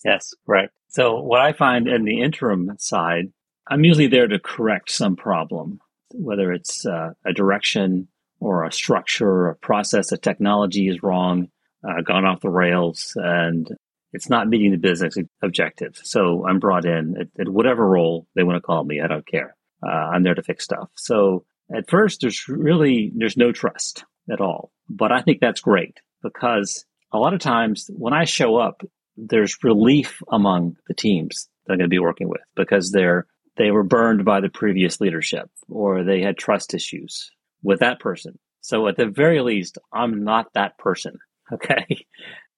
Yes, 0.03 0.33
right. 0.45 0.69
So, 0.89 1.21
what 1.21 1.41
I 1.41 1.53
find 1.53 1.87
in 1.87 2.05
the 2.05 2.21
interim 2.21 2.71
side, 2.77 3.25
I'm 3.67 3.83
usually 3.83 4.07
there 4.07 4.27
to 4.27 4.39
correct 4.39 4.91
some 4.91 5.15
problem, 5.15 5.79
whether 6.11 6.51
it's 6.51 6.85
uh, 6.85 7.11
a 7.25 7.33
direction 7.33 8.07
or 8.39 8.63
a 8.63 8.71
structure 8.71 9.29
or 9.29 9.49
a 9.49 9.55
process, 9.55 10.11
a 10.11 10.17
technology 10.17 10.87
is 10.87 11.01
wrong, 11.01 11.47
uh, 11.87 12.01
gone 12.01 12.25
off 12.25 12.41
the 12.41 12.49
rails, 12.49 13.13
and 13.15 13.69
it's 14.13 14.29
not 14.29 14.47
meeting 14.47 14.71
the 14.71 14.77
business 14.77 15.17
objectives. 15.41 16.01
So 16.03 16.45
I'm 16.47 16.59
brought 16.59 16.85
in 16.85 17.15
at, 17.19 17.27
at 17.39 17.49
whatever 17.49 17.87
role 17.87 18.27
they 18.35 18.43
want 18.43 18.57
to 18.57 18.61
call 18.61 18.83
me. 18.83 19.01
I 19.01 19.07
don't 19.07 19.27
care. 19.27 19.55
Uh, 19.85 19.89
I'm 19.89 20.23
there 20.23 20.35
to 20.35 20.43
fix 20.43 20.63
stuff. 20.63 20.89
So 20.95 21.45
at 21.73 21.89
first, 21.89 22.21
there's 22.21 22.47
really 22.47 23.11
there's 23.15 23.37
no 23.37 23.51
trust 23.51 24.05
at 24.31 24.41
all. 24.41 24.71
But 24.89 25.11
I 25.11 25.21
think 25.21 25.39
that's 25.39 25.61
great 25.61 25.99
because 26.21 26.85
a 27.11 27.17
lot 27.17 27.33
of 27.33 27.39
times 27.39 27.89
when 27.95 28.13
I 28.13 28.25
show 28.25 28.57
up, 28.57 28.81
there's 29.17 29.63
relief 29.63 30.21
among 30.31 30.77
the 30.87 30.93
teams 30.93 31.47
that 31.65 31.73
I'm 31.73 31.79
going 31.79 31.89
to 31.89 31.93
be 31.93 31.99
working 31.99 32.29
with 32.29 32.41
because 32.55 32.91
they're 32.91 33.27
they 33.57 33.71
were 33.71 33.83
burned 33.83 34.25
by 34.25 34.41
the 34.41 34.49
previous 34.49 34.99
leadership 34.99 35.49
or 35.69 36.03
they 36.03 36.21
had 36.21 36.37
trust 36.37 36.73
issues 36.73 37.31
with 37.63 37.79
that 37.79 37.99
person. 37.99 38.37
So 38.61 38.87
at 38.87 38.97
the 38.97 39.05
very 39.05 39.41
least, 39.41 39.77
I'm 39.93 40.23
not 40.23 40.53
that 40.53 40.77
person. 40.77 41.19
Okay. 41.53 41.85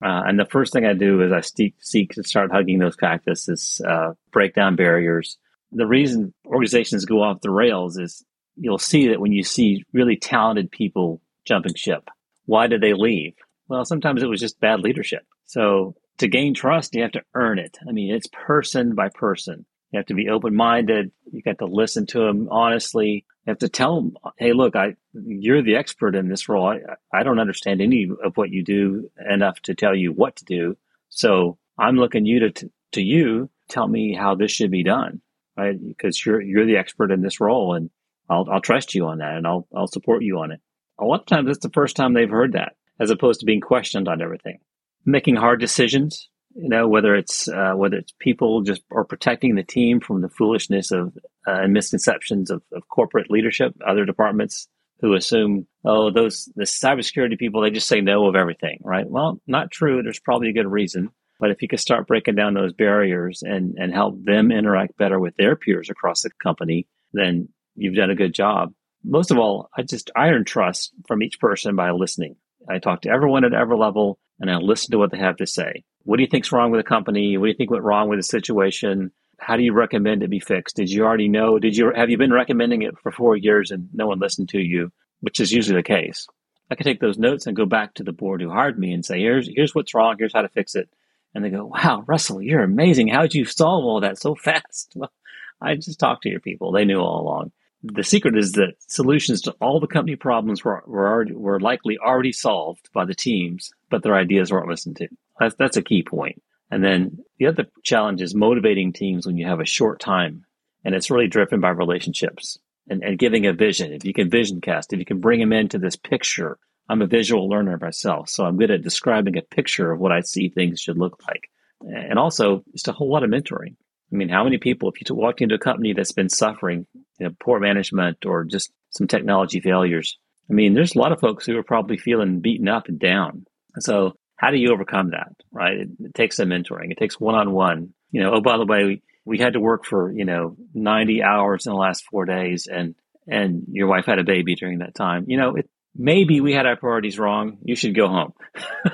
Uh, 0.01 0.23
and 0.25 0.39
the 0.39 0.45
first 0.45 0.71
thing 0.71 0.85
I 0.85 0.93
do 0.93 1.21
is 1.21 1.33
I 1.33 1.41
seek, 1.41 1.75
seek 1.81 2.13
to 2.13 2.23
start 2.23 2.53
hugging 2.53 2.79
those 2.79 2.95
cactuses, 2.95 3.81
uh, 3.85 4.13
break 4.31 4.55
down 4.55 4.77
barriers. 4.77 5.37
The 5.73 5.85
reason 5.85 6.33
organizations 6.45 7.03
go 7.03 7.21
off 7.21 7.41
the 7.41 7.51
rails 7.51 7.97
is 7.97 8.23
you'll 8.55 8.77
see 8.77 9.09
that 9.09 9.19
when 9.19 9.33
you 9.33 9.43
see 9.43 9.83
really 9.91 10.15
talented 10.15 10.71
people 10.71 11.19
jumping 11.43 11.75
ship, 11.75 12.09
why 12.47 12.65
did 12.65 12.81
they 12.81 12.93
leave? 12.93 13.35
Well, 13.67 13.85
sometimes 13.85 14.23
it 14.23 14.29
was 14.29 14.39
just 14.39 14.59
bad 14.59 14.79
leadership. 14.79 15.23
So 15.45 15.95
to 16.17 16.27
gain 16.27 16.55
trust, 16.55 16.95
you 16.95 17.03
have 17.03 17.11
to 17.11 17.23
earn 17.35 17.59
it. 17.59 17.77
I 17.87 17.91
mean, 17.91 18.13
it's 18.13 18.27
person 18.31 18.95
by 18.95 19.09
person. 19.09 19.65
You 19.91 19.99
have 19.99 20.07
to 20.07 20.15
be 20.15 20.29
open 20.29 20.55
minded. 20.55 21.11
You 21.31 21.41
got 21.41 21.59
to 21.59 21.65
listen 21.65 22.05
to 22.07 22.19
them 22.19 22.47
honestly. 22.49 23.25
You 23.45 23.51
have 23.51 23.59
to 23.59 23.69
tell 23.69 23.95
them, 23.95 24.17
hey, 24.37 24.53
look, 24.53 24.75
I 24.75 24.95
you're 25.13 25.61
the 25.61 25.75
expert 25.75 26.15
in 26.15 26.27
this 26.27 26.49
role. 26.49 26.67
I, 26.67 26.79
I 27.13 27.23
don't 27.23 27.39
understand 27.39 27.81
any 27.81 28.09
of 28.23 28.35
what 28.35 28.49
you 28.49 28.63
do 28.63 29.09
enough 29.29 29.61
to 29.61 29.75
tell 29.75 29.95
you 29.95 30.11
what 30.11 30.37
to 30.37 30.45
do. 30.45 30.77
So 31.09 31.57
I'm 31.77 31.97
looking 31.97 32.25
you 32.25 32.49
to, 32.49 32.69
to, 32.93 33.01
you 33.01 33.49
tell 33.69 33.87
me 33.87 34.13
how 34.13 34.35
this 34.35 34.51
should 34.51 34.71
be 34.71 34.83
done, 34.83 35.21
right? 35.55 35.77
Because 35.81 36.25
you're 36.25 36.41
you're 36.41 36.65
the 36.65 36.77
expert 36.77 37.11
in 37.11 37.21
this 37.21 37.39
role, 37.39 37.73
and 37.73 37.89
I'll 38.29 38.47
I'll 38.51 38.61
trust 38.61 38.95
you 38.95 39.07
on 39.07 39.19
that, 39.19 39.37
and 39.37 39.47
I'll 39.47 39.67
I'll 39.73 39.87
support 39.87 40.23
you 40.23 40.39
on 40.39 40.51
it. 40.51 40.59
A 40.99 41.05
lot 41.05 41.21
of 41.21 41.25
times, 41.25 41.49
it's 41.49 41.59
the 41.59 41.69
first 41.69 41.95
time 41.95 42.13
they've 42.13 42.29
heard 42.29 42.53
that, 42.53 42.75
as 42.99 43.09
opposed 43.09 43.39
to 43.39 43.45
being 43.45 43.61
questioned 43.61 44.07
on 44.07 44.21
everything. 44.21 44.59
Making 45.05 45.35
hard 45.35 45.59
decisions, 45.59 46.29
you 46.55 46.69
know, 46.69 46.87
whether 46.87 47.15
it's 47.15 47.47
uh, 47.47 47.73
whether 47.75 47.97
it's 47.97 48.13
people 48.19 48.61
just 48.61 48.81
or 48.89 49.05
protecting 49.05 49.55
the 49.55 49.63
team 49.63 49.99
from 49.99 50.21
the 50.21 50.29
foolishness 50.29 50.91
of 50.91 51.15
uh, 51.47 51.61
and 51.61 51.73
misconceptions 51.73 52.49
of, 52.49 52.63
of 52.73 52.87
corporate 52.87 53.29
leadership, 53.29 53.73
other 53.85 54.05
departments 54.05 54.67
who 54.99 55.13
assume, 55.13 55.67
oh, 55.85 56.09
those 56.09 56.49
the 56.55 56.63
cybersecurity 56.63 57.37
people, 57.37 57.61
they 57.61 57.69
just 57.69 57.87
say 57.87 58.01
no 58.01 58.25
of 58.25 58.35
everything, 58.35 58.79
right? 58.83 59.07
Well, 59.07 59.39
not 59.45 59.71
true. 59.71 60.01
There's 60.01 60.19
probably 60.19 60.49
a 60.49 60.53
good 60.53 60.67
reason. 60.67 61.11
But 61.39 61.51
if 61.51 61.61
you 61.61 61.67
could 61.67 61.79
start 61.79 62.07
breaking 62.07 62.33
down 62.33 62.55
those 62.55 62.73
barriers 62.73 63.43
and, 63.43 63.75
and 63.77 63.93
help 63.93 64.23
them 64.23 64.51
interact 64.51 64.97
better 64.97 65.19
with 65.19 65.35
their 65.37 65.55
peers 65.55 65.89
across 65.89 66.23
the 66.23 66.31
company, 66.41 66.87
then 67.13 67.49
you've 67.75 67.95
done 67.95 68.09
a 68.09 68.15
good 68.15 68.33
job. 68.33 68.73
Most 69.09 69.31
of 69.31 69.37
all, 69.37 69.69
I 69.75 69.83
just 69.83 70.11
iron 70.17 70.43
trust 70.43 70.91
from 71.07 71.23
each 71.23 71.39
person 71.39 71.77
by 71.77 71.91
listening. 71.91 72.35
I 72.69 72.79
talk 72.79 73.03
to 73.03 73.09
everyone 73.09 73.45
at 73.45 73.53
every 73.53 73.77
level 73.77 74.19
and 74.37 74.51
I 74.51 74.57
listen 74.57 74.91
to 74.91 74.97
what 74.97 75.11
they 75.11 75.17
have 75.17 75.37
to 75.37 75.47
say. 75.47 75.85
What 76.03 76.17
do 76.17 76.23
you 76.23 76.29
think's 76.29 76.51
wrong 76.51 76.71
with 76.71 76.79
the 76.79 76.87
company? 76.87 77.37
What 77.37 77.45
do 77.45 77.51
you 77.51 77.55
think 77.55 77.71
went 77.71 77.85
wrong 77.85 78.09
with 78.09 78.19
the 78.19 78.23
situation? 78.23 79.11
How 79.39 79.55
do 79.55 79.63
you 79.63 79.71
recommend 79.71 80.23
it 80.23 80.29
be 80.29 80.41
fixed? 80.41 80.75
Did 80.75 80.89
you 80.89 81.05
already 81.05 81.29
know? 81.29 81.57
Did 81.57 81.77
you 81.77 81.93
have 81.95 82.09
you 82.09 82.17
been 82.17 82.33
recommending 82.33 82.81
it 82.81 82.97
for 83.01 83.13
four 83.13 83.37
years 83.37 83.71
and 83.71 83.87
no 83.93 84.07
one 84.07 84.19
listened 84.19 84.49
to 84.49 84.59
you? 84.59 84.91
Which 85.21 85.39
is 85.39 85.53
usually 85.53 85.77
the 85.77 85.83
case. 85.83 86.27
I 86.69 86.75
can 86.75 86.83
take 86.83 86.99
those 86.99 87.17
notes 87.17 87.47
and 87.47 87.55
go 87.55 87.65
back 87.65 87.93
to 87.93 88.03
the 88.03 88.11
board 88.11 88.41
who 88.41 88.49
hired 88.49 88.77
me 88.77 88.91
and 88.91 89.05
say, 89.05 89.21
here's 89.21 89.47
here's 89.47 89.73
what's 89.73 89.93
wrong, 89.93 90.17
here's 90.19 90.33
how 90.33 90.41
to 90.41 90.49
fix 90.49 90.75
it. 90.75 90.89
And 91.33 91.45
they 91.45 91.49
go, 91.49 91.65
Wow, 91.65 92.03
Russell, 92.05 92.41
you're 92.41 92.61
amazing. 92.61 93.07
How'd 93.07 93.33
you 93.33 93.45
solve 93.45 93.85
all 93.85 94.01
that 94.01 94.19
so 94.19 94.35
fast? 94.43 94.91
Well, 94.95 95.13
I 95.61 95.75
just 95.75 95.97
talked 95.97 96.23
to 96.23 96.29
your 96.29 96.41
people. 96.41 96.73
They 96.73 96.83
knew 96.83 96.99
all 96.99 97.21
along. 97.21 97.51
The 97.83 98.03
secret 98.03 98.37
is 98.37 98.53
that 98.53 98.73
solutions 98.87 99.41
to 99.41 99.51
all 99.61 99.79
the 99.79 99.87
company 99.87 100.15
problems 100.15 100.63
were 100.63 100.83
were, 100.87 101.07
already, 101.07 101.33
were 101.33 101.59
likely 101.59 101.97
already 101.99 102.31
solved 102.31 102.89
by 102.93 103.05
the 103.05 103.15
teams, 103.15 103.71
but 103.89 104.03
their 104.03 104.15
ideas 104.15 104.51
weren't 104.51 104.67
listened 104.67 104.97
to. 104.97 105.07
That's, 105.39 105.55
that's 105.55 105.77
a 105.77 105.83
key 105.83 106.03
point. 106.03 106.41
And 106.71 106.83
then 106.83 107.19
the 107.37 107.47
other 107.47 107.67
challenge 107.83 108.21
is 108.21 108.35
motivating 108.35 108.93
teams 108.93 109.25
when 109.25 109.37
you 109.37 109.47
have 109.47 109.59
a 109.59 109.65
short 109.65 109.99
time 109.99 110.45
and 110.83 110.95
it's 110.95 111.11
really 111.11 111.27
driven 111.27 111.59
by 111.59 111.69
relationships 111.69 112.57
and, 112.89 113.03
and 113.03 113.19
giving 113.19 113.45
a 113.45 113.53
vision. 113.53 113.93
If 113.93 114.05
you 114.05 114.13
can 114.13 114.29
vision 114.29 114.61
cast, 114.61 114.93
if 114.93 114.99
you 114.99 115.05
can 115.05 115.19
bring 115.19 115.39
them 115.39 115.53
into 115.53 115.77
this 115.77 115.95
picture, 115.95 116.57
I'm 116.89 117.01
a 117.01 117.07
visual 117.07 117.49
learner 117.49 117.77
myself. 117.77 118.29
So 118.29 118.45
I'm 118.45 118.57
good 118.57 118.71
at 118.71 118.83
describing 118.83 119.37
a 119.37 119.41
picture 119.41 119.91
of 119.91 119.99
what 119.99 120.11
I 120.11 120.21
see 120.21 120.49
things 120.49 120.79
should 120.79 120.97
look 120.97 121.21
like. 121.27 121.49
And 121.81 122.17
also 122.17 122.63
just 122.71 122.87
a 122.87 122.93
whole 122.93 123.11
lot 123.11 123.23
of 123.23 123.29
mentoring. 123.29 123.75
I 124.11 124.15
mean, 124.15 124.29
how 124.29 124.43
many 124.45 124.57
people, 124.57 124.89
if 124.89 124.95
you 125.01 125.15
walked 125.15 125.41
into 125.41 125.55
a 125.55 125.59
company 125.59 125.93
that's 125.93 126.13
been 126.13 126.29
suffering 126.29 126.87
you 127.19 127.27
know, 127.27 127.35
poor 127.39 127.59
management 127.59 128.25
or 128.25 128.43
just 128.43 128.71
some 128.89 129.07
technology 129.07 129.59
failures, 129.59 130.17
I 130.49 130.53
mean, 130.53 130.73
there's 130.73 130.95
a 130.95 130.99
lot 130.99 131.11
of 131.11 131.19
folks 131.19 131.45
who 131.45 131.57
are 131.57 131.63
probably 131.63 131.97
feeling 131.97 132.39
beaten 132.39 132.67
up 132.67 132.87
and 132.87 132.99
down. 132.99 133.45
So 133.79 134.13
how 134.35 134.51
do 134.51 134.57
you 134.57 134.71
overcome 134.71 135.11
that? 135.11 135.33
Right? 135.51 135.77
It, 135.77 135.89
it 135.99 136.13
takes 136.13 136.37
some 136.37 136.49
mentoring. 136.49 136.91
It 136.91 136.97
takes 136.97 137.19
one 137.19 137.35
on 137.35 137.51
one. 137.51 137.93
You 138.11 138.23
know, 138.23 138.33
oh, 138.35 138.41
by 138.41 138.57
the 138.57 138.65
way, 138.65 138.83
we, 138.85 139.01
we 139.25 139.39
had 139.39 139.53
to 139.53 139.59
work 139.59 139.85
for, 139.85 140.11
you 140.11 140.25
know, 140.25 140.55
90 140.73 141.21
hours 141.23 141.65
in 141.65 141.73
the 141.73 141.77
last 141.77 142.05
four 142.09 142.25
days 142.25 142.67
and, 142.71 142.95
and 143.27 143.63
your 143.71 143.87
wife 143.87 144.05
had 144.05 144.19
a 144.19 144.23
baby 144.23 144.55
during 144.55 144.79
that 144.79 144.95
time. 144.95 145.25
You 145.27 145.37
know, 145.37 145.55
it, 145.55 145.69
maybe 145.93 146.39
we 146.39 146.53
had 146.53 146.65
our 146.65 146.77
priorities 146.77 147.19
wrong. 147.19 147.57
You 147.63 147.75
should 147.75 147.93
go 147.93 148.07
home. 148.07 148.33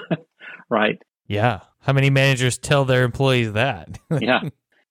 right? 0.69 0.99
Yeah. 1.27 1.59
How 1.81 1.93
many 1.93 2.09
managers 2.09 2.57
tell 2.57 2.85
their 2.85 3.03
employees 3.03 3.53
that? 3.53 3.99
yeah. 4.19 4.41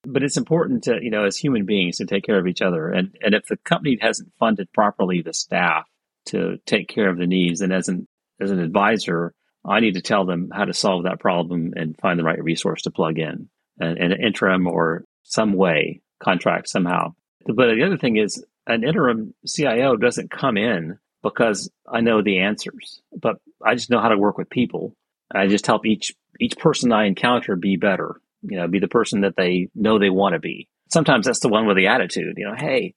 But 0.05 0.23
it's 0.23 0.37
important 0.37 0.85
to, 0.85 0.99
you 1.01 1.11
know, 1.11 1.25
as 1.25 1.37
human 1.37 1.65
beings 1.65 1.99
to 1.99 2.07
take 2.07 2.25
care 2.25 2.39
of 2.39 2.47
each 2.47 2.63
other. 2.63 2.91
And, 2.91 3.17
and 3.23 3.35
if 3.35 3.47
the 3.47 3.57
company 3.57 3.99
hasn't 4.01 4.33
funded 4.39 4.73
properly 4.73 5.23
the 5.23 5.33
staff 5.33 5.89
to 6.27 6.59
take 6.67 6.89
care 6.89 7.09
of 7.09 7.19
the 7.19 7.27
needs, 7.27 7.61
and 7.61 7.73
as 7.73 7.89
an, 7.89 8.09
as 8.41 8.51
an 8.51 8.59
advisor, 8.59 9.35
I 9.65 9.81
need 9.81 9.95
to 9.95 10.03
tell 10.03 10.25
them 10.25 10.51
how 10.53 10.65
to 10.65 10.75
solve 10.75 11.05
that 11.05 11.21
problem 11.21 11.75
and 11.77 11.97
find 11.99 12.19
the 12.19 12.25
right 12.25 12.43
resource 12.43 12.83
to 12.83 12.91
plug 12.91 13.19
in 13.19 13.49
uh, 13.81 13.87
and, 13.87 13.99
and 13.99 14.13
an 14.13 14.23
interim 14.23 14.67
or 14.67 15.05
some 15.23 15.53
way 15.53 16.01
contract 16.23 16.69
somehow. 16.69 17.15
But 17.47 17.75
the 17.75 17.85
other 17.85 17.97
thing 17.97 18.17
is 18.17 18.45
an 18.67 18.85
interim 18.85 19.35
CIO 19.47 19.97
doesn't 19.97 20.31
come 20.31 20.57
in 20.57 20.99
because 21.23 21.71
I 21.89 22.01
know 22.01 22.23
the 22.23 22.41
answers, 22.41 23.01
but 23.17 23.37
I 23.65 23.75
just 23.75 23.91
know 23.91 24.01
how 24.01 24.09
to 24.09 24.19
work 24.19 24.39
with 24.39 24.51
people. 24.51 24.95
I 25.33 25.47
just 25.47 25.67
help 25.67 25.87
each 25.87 26.15
each 26.41 26.59
person 26.59 26.93
I 26.93 27.05
encounter 27.05 27.57
be 27.57 27.77
better. 27.77 28.21
You 28.43 28.59
know, 28.59 28.69
be 28.69 28.81
the 28.81 28.89
person 28.89 29.23
that 29.23 29.37
they 29.37 29.69
know 29.75 29.99
they 29.99 30.11
want 30.11 30.35
to 30.35 30.41
be. 30.41 30.69
Sometimes 30.91 31.27
that's 31.27 31.41
the 31.41 31.49
one 31.49 31.67
with 31.67 31.77
the 31.77 31.89
attitude. 31.89 32.35
You 32.37 32.47
know, 32.47 32.55
hey, 32.57 32.95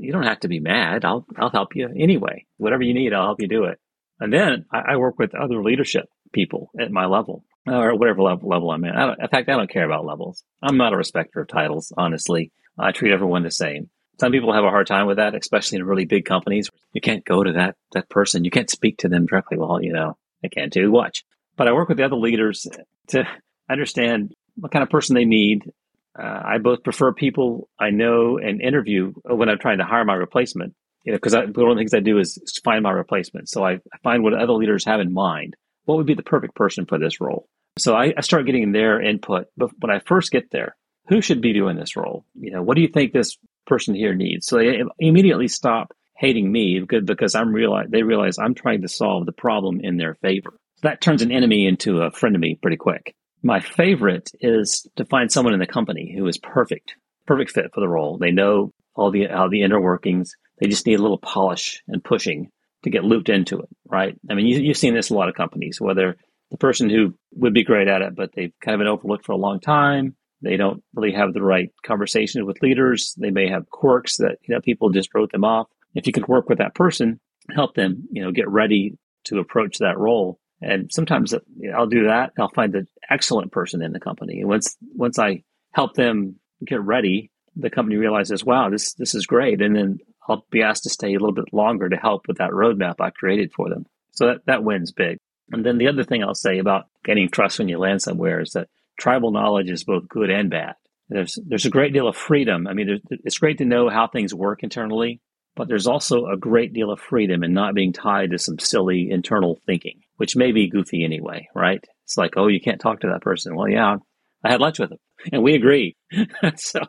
you 0.00 0.12
don't 0.12 0.24
have 0.26 0.40
to 0.40 0.48
be 0.48 0.60
mad. 0.60 1.04
I'll 1.04 1.26
I'll 1.36 1.50
help 1.50 1.74
you 1.74 1.88
anyway. 1.96 2.46
Whatever 2.58 2.82
you 2.82 2.94
need, 2.94 3.12
I'll 3.12 3.26
help 3.26 3.40
you 3.40 3.48
do 3.48 3.64
it. 3.64 3.78
And 4.18 4.32
then 4.32 4.66
I, 4.72 4.92
I 4.92 4.96
work 4.96 5.18
with 5.18 5.34
other 5.34 5.62
leadership 5.62 6.06
people 6.32 6.70
at 6.78 6.90
my 6.90 7.06
level 7.06 7.44
or 7.66 7.96
whatever 7.96 8.22
level, 8.22 8.48
level 8.48 8.70
I'm 8.70 8.84
at. 8.84 9.18
in 9.18 9.28
fact, 9.28 9.48
I 9.48 9.56
don't 9.56 9.70
care 9.70 9.84
about 9.84 10.04
levels. 10.04 10.44
I'm 10.62 10.76
not 10.76 10.92
a 10.92 10.96
respecter 10.96 11.40
of 11.40 11.48
titles, 11.48 11.92
honestly. 11.96 12.52
I 12.78 12.92
treat 12.92 13.12
everyone 13.12 13.42
the 13.42 13.50
same. 13.50 13.90
Some 14.18 14.32
people 14.32 14.52
have 14.52 14.64
a 14.64 14.70
hard 14.70 14.86
time 14.86 15.06
with 15.06 15.16
that, 15.16 15.34
especially 15.34 15.78
in 15.78 15.84
really 15.84 16.04
big 16.04 16.24
companies. 16.26 16.70
You 16.92 17.00
can't 17.00 17.24
go 17.24 17.42
to 17.42 17.52
that 17.52 17.76
that 17.92 18.08
person. 18.10 18.44
You 18.44 18.50
can't 18.50 18.70
speak 18.70 18.98
to 18.98 19.08
them 19.08 19.26
directly. 19.26 19.56
Well, 19.56 19.82
you 19.82 19.92
know, 19.92 20.16
I 20.44 20.48
can't 20.48 20.72
do 20.72 20.90
watch. 20.90 21.24
But 21.56 21.68
I 21.68 21.72
work 21.72 21.88
with 21.88 21.98
the 21.98 22.04
other 22.04 22.16
leaders 22.16 22.66
to 23.08 23.24
understand 23.70 24.34
what 24.60 24.72
kind 24.72 24.82
of 24.82 24.90
person 24.90 25.14
they 25.14 25.24
need. 25.24 25.70
Uh, 26.18 26.42
I 26.44 26.58
both 26.58 26.82
prefer 26.82 27.12
people 27.12 27.68
I 27.78 27.90
know 27.90 28.38
and 28.38 28.60
interview 28.60 29.12
when 29.24 29.48
I'm 29.48 29.58
trying 29.58 29.78
to 29.78 29.84
hire 29.84 30.04
my 30.04 30.14
replacement. 30.14 30.74
You 31.04 31.12
know, 31.12 31.18
because 31.18 31.32
one 31.34 31.44
of 31.44 31.54
the 31.54 31.80
things 31.80 31.94
I 31.94 32.00
do 32.00 32.18
is 32.18 32.38
find 32.62 32.82
my 32.82 32.90
replacement. 32.90 33.48
So 33.48 33.64
I, 33.64 33.78
find 34.02 34.22
what 34.22 34.34
other 34.34 34.52
leaders 34.52 34.84
have 34.84 35.00
in 35.00 35.12
mind. 35.12 35.56
What 35.84 35.96
would 35.96 36.06
be 36.06 36.14
the 36.14 36.22
perfect 36.22 36.54
person 36.54 36.84
for 36.84 36.98
this 36.98 37.20
role? 37.20 37.48
So 37.78 37.94
I, 37.96 38.12
I 38.16 38.20
start 38.20 38.44
getting 38.44 38.72
their 38.72 39.00
input. 39.00 39.46
But 39.56 39.70
when 39.78 39.90
I 39.90 40.00
first 40.00 40.30
get 40.30 40.50
there, 40.50 40.76
who 41.08 41.22
should 41.22 41.40
be 41.40 41.52
doing 41.52 41.76
this 41.76 41.96
role? 41.96 42.24
You 42.34 42.50
know, 42.50 42.62
what 42.62 42.74
do 42.74 42.82
you 42.82 42.88
think 42.88 43.12
this 43.12 43.38
person 43.66 43.94
here 43.94 44.14
needs? 44.14 44.46
So 44.46 44.58
they 44.58 44.82
immediately 44.98 45.48
stop 45.48 45.92
hating 46.16 46.50
me 46.50 46.80
because, 46.80 47.04
because 47.04 47.34
I'm 47.34 47.52
realize 47.52 47.86
they 47.88 48.02
realize 48.02 48.38
I'm 48.38 48.54
trying 48.54 48.82
to 48.82 48.88
solve 48.88 49.24
the 49.24 49.32
problem 49.32 49.80
in 49.80 49.96
their 49.96 50.14
favor. 50.16 50.52
So 50.76 50.88
that 50.88 51.00
turns 51.00 51.22
an 51.22 51.32
enemy 51.32 51.66
into 51.66 52.02
a 52.02 52.10
friend 52.10 52.34
of 52.34 52.40
me 52.40 52.58
pretty 52.60 52.76
quick. 52.76 53.14
My 53.42 53.60
favorite 53.60 54.30
is 54.40 54.86
to 54.96 55.04
find 55.04 55.32
someone 55.32 55.54
in 55.54 55.60
the 55.60 55.66
company 55.66 56.14
who 56.16 56.26
is 56.26 56.38
perfect, 56.38 56.94
perfect 57.26 57.52
fit 57.52 57.72
for 57.72 57.80
the 57.80 57.88
role. 57.88 58.18
They 58.18 58.32
know 58.32 58.72
all 58.94 59.10
the 59.10 59.26
how 59.26 59.48
the 59.48 59.62
inner 59.62 59.80
workings. 59.80 60.34
They 60.58 60.68
just 60.68 60.86
need 60.86 60.98
a 60.98 61.02
little 61.02 61.18
polish 61.18 61.82
and 61.88 62.04
pushing 62.04 62.50
to 62.82 62.90
get 62.90 63.04
looped 63.04 63.28
into 63.28 63.60
it, 63.60 63.68
right? 63.86 64.16
I 64.30 64.34
mean, 64.34 64.46
you, 64.46 64.68
have 64.68 64.76
seen 64.76 64.94
this 64.94 65.10
a 65.10 65.14
lot 65.14 65.28
of 65.28 65.34
companies, 65.34 65.80
whether 65.80 66.16
the 66.50 66.58
person 66.58 66.90
who 66.90 67.14
would 67.32 67.54
be 67.54 67.64
great 67.64 67.88
at 67.88 68.02
it, 68.02 68.14
but 68.14 68.30
they've 68.34 68.52
kind 68.60 68.74
of 68.74 68.80
been 68.80 68.88
overlooked 68.88 69.24
for 69.24 69.32
a 69.32 69.36
long 69.36 69.60
time. 69.60 70.16
They 70.42 70.56
don't 70.56 70.82
really 70.94 71.12
have 71.12 71.32
the 71.32 71.42
right 71.42 71.70
conversations 71.84 72.44
with 72.44 72.62
leaders. 72.62 73.14
They 73.18 73.30
may 73.30 73.48
have 73.48 73.70
quirks 73.70 74.16
that 74.18 74.38
you 74.42 74.54
know 74.54 74.60
people 74.60 74.90
just 74.90 75.14
wrote 75.14 75.32
them 75.32 75.44
off. 75.44 75.68
If 75.94 76.06
you 76.06 76.12
could 76.12 76.28
work 76.28 76.48
with 76.48 76.58
that 76.58 76.74
person, 76.74 77.20
help 77.54 77.74
them, 77.74 78.06
you 78.10 78.22
know, 78.22 78.32
get 78.32 78.48
ready 78.48 78.96
to 79.24 79.38
approach 79.38 79.78
that 79.78 79.98
role. 79.98 80.38
And 80.62 80.92
sometimes 80.92 81.34
I'll 81.74 81.86
do 81.86 82.04
that. 82.04 82.32
I'll 82.38 82.50
find 82.50 82.72
the 82.72 82.86
excellent 83.08 83.52
person 83.52 83.82
in 83.82 83.92
the 83.92 84.00
company. 84.00 84.40
And 84.40 84.48
once 84.48 84.76
once 84.94 85.18
I 85.18 85.42
help 85.72 85.94
them 85.94 86.36
get 86.64 86.82
ready, 86.82 87.30
the 87.56 87.70
company 87.70 87.96
realizes, 87.96 88.44
wow, 88.44 88.68
this 88.68 88.94
this 88.94 89.14
is 89.14 89.26
great. 89.26 89.62
And 89.62 89.74
then 89.74 89.98
I'll 90.28 90.46
be 90.50 90.62
asked 90.62 90.84
to 90.84 90.90
stay 90.90 91.08
a 91.08 91.18
little 91.18 91.32
bit 91.32 91.52
longer 91.52 91.88
to 91.88 91.96
help 91.96 92.28
with 92.28 92.38
that 92.38 92.50
roadmap 92.50 92.96
I 93.00 93.10
created 93.10 93.52
for 93.52 93.68
them. 93.68 93.86
So 94.12 94.26
that, 94.26 94.46
that 94.46 94.64
wins 94.64 94.92
big. 94.92 95.18
And 95.50 95.64
then 95.64 95.78
the 95.78 95.88
other 95.88 96.04
thing 96.04 96.22
I'll 96.22 96.34
say 96.34 96.58
about 96.58 96.86
getting 97.04 97.28
trust 97.28 97.58
when 97.58 97.68
you 97.68 97.78
land 97.78 98.02
somewhere 98.02 98.40
is 98.40 98.52
that 98.52 98.68
tribal 98.98 99.32
knowledge 99.32 99.70
is 99.70 99.84
both 99.84 100.08
good 100.08 100.30
and 100.30 100.50
bad. 100.50 100.74
There's 101.08 101.38
there's 101.44 101.66
a 101.66 101.70
great 101.70 101.92
deal 101.92 102.06
of 102.06 102.16
freedom. 102.16 102.68
I 102.68 102.74
mean, 102.74 103.00
it's 103.10 103.38
great 103.38 103.58
to 103.58 103.64
know 103.64 103.88
how 103.88 104.06
things 104.06 104.32
work 104.32 104.62
internally, 104.62 105.20
but 105.60 105.68
there's 105.68 105.86
also 105.86 106.24
a 106.24 106.38
great 106.38 106.72
deal 106.72 106.90
of 106.90 106.98
freedom 106.98 107.44
in 107.44 107.52
not 107.52 107.74
being 107.74 107.92
tied 107.92 108.30
to 108.30 108.38
some 108.38 108.58
silly 108.58 109.10
internal 109.10 109.58
thinking, 109.66 110.00
which 110.16 110.34
may 110.34 110.52
be 110.52 110.70
goofy 110.70 111.04
anyway, 111.04 111.48
right? 111.54 111.84
It's 112.04 112.16
like, 112.16 112.38
oh, 112.38 112.46
you 112.46 112.62
can't 112.62 112.80
talk 112.80 113.00
to 113.00 113.08
that 113.08 113.20
person. 113.20 113.54
Well, 113.54 113.68
yeah, 113.68 113.96
I 114.42 114.50
had 114.50 114.62
lunch 114.62 114.78
with 114.78 114.92
him, 114.92 114.98
and 115.34 115.42
we 115.42 115.54
agree. 115.54 115.98
so 116.56 116.80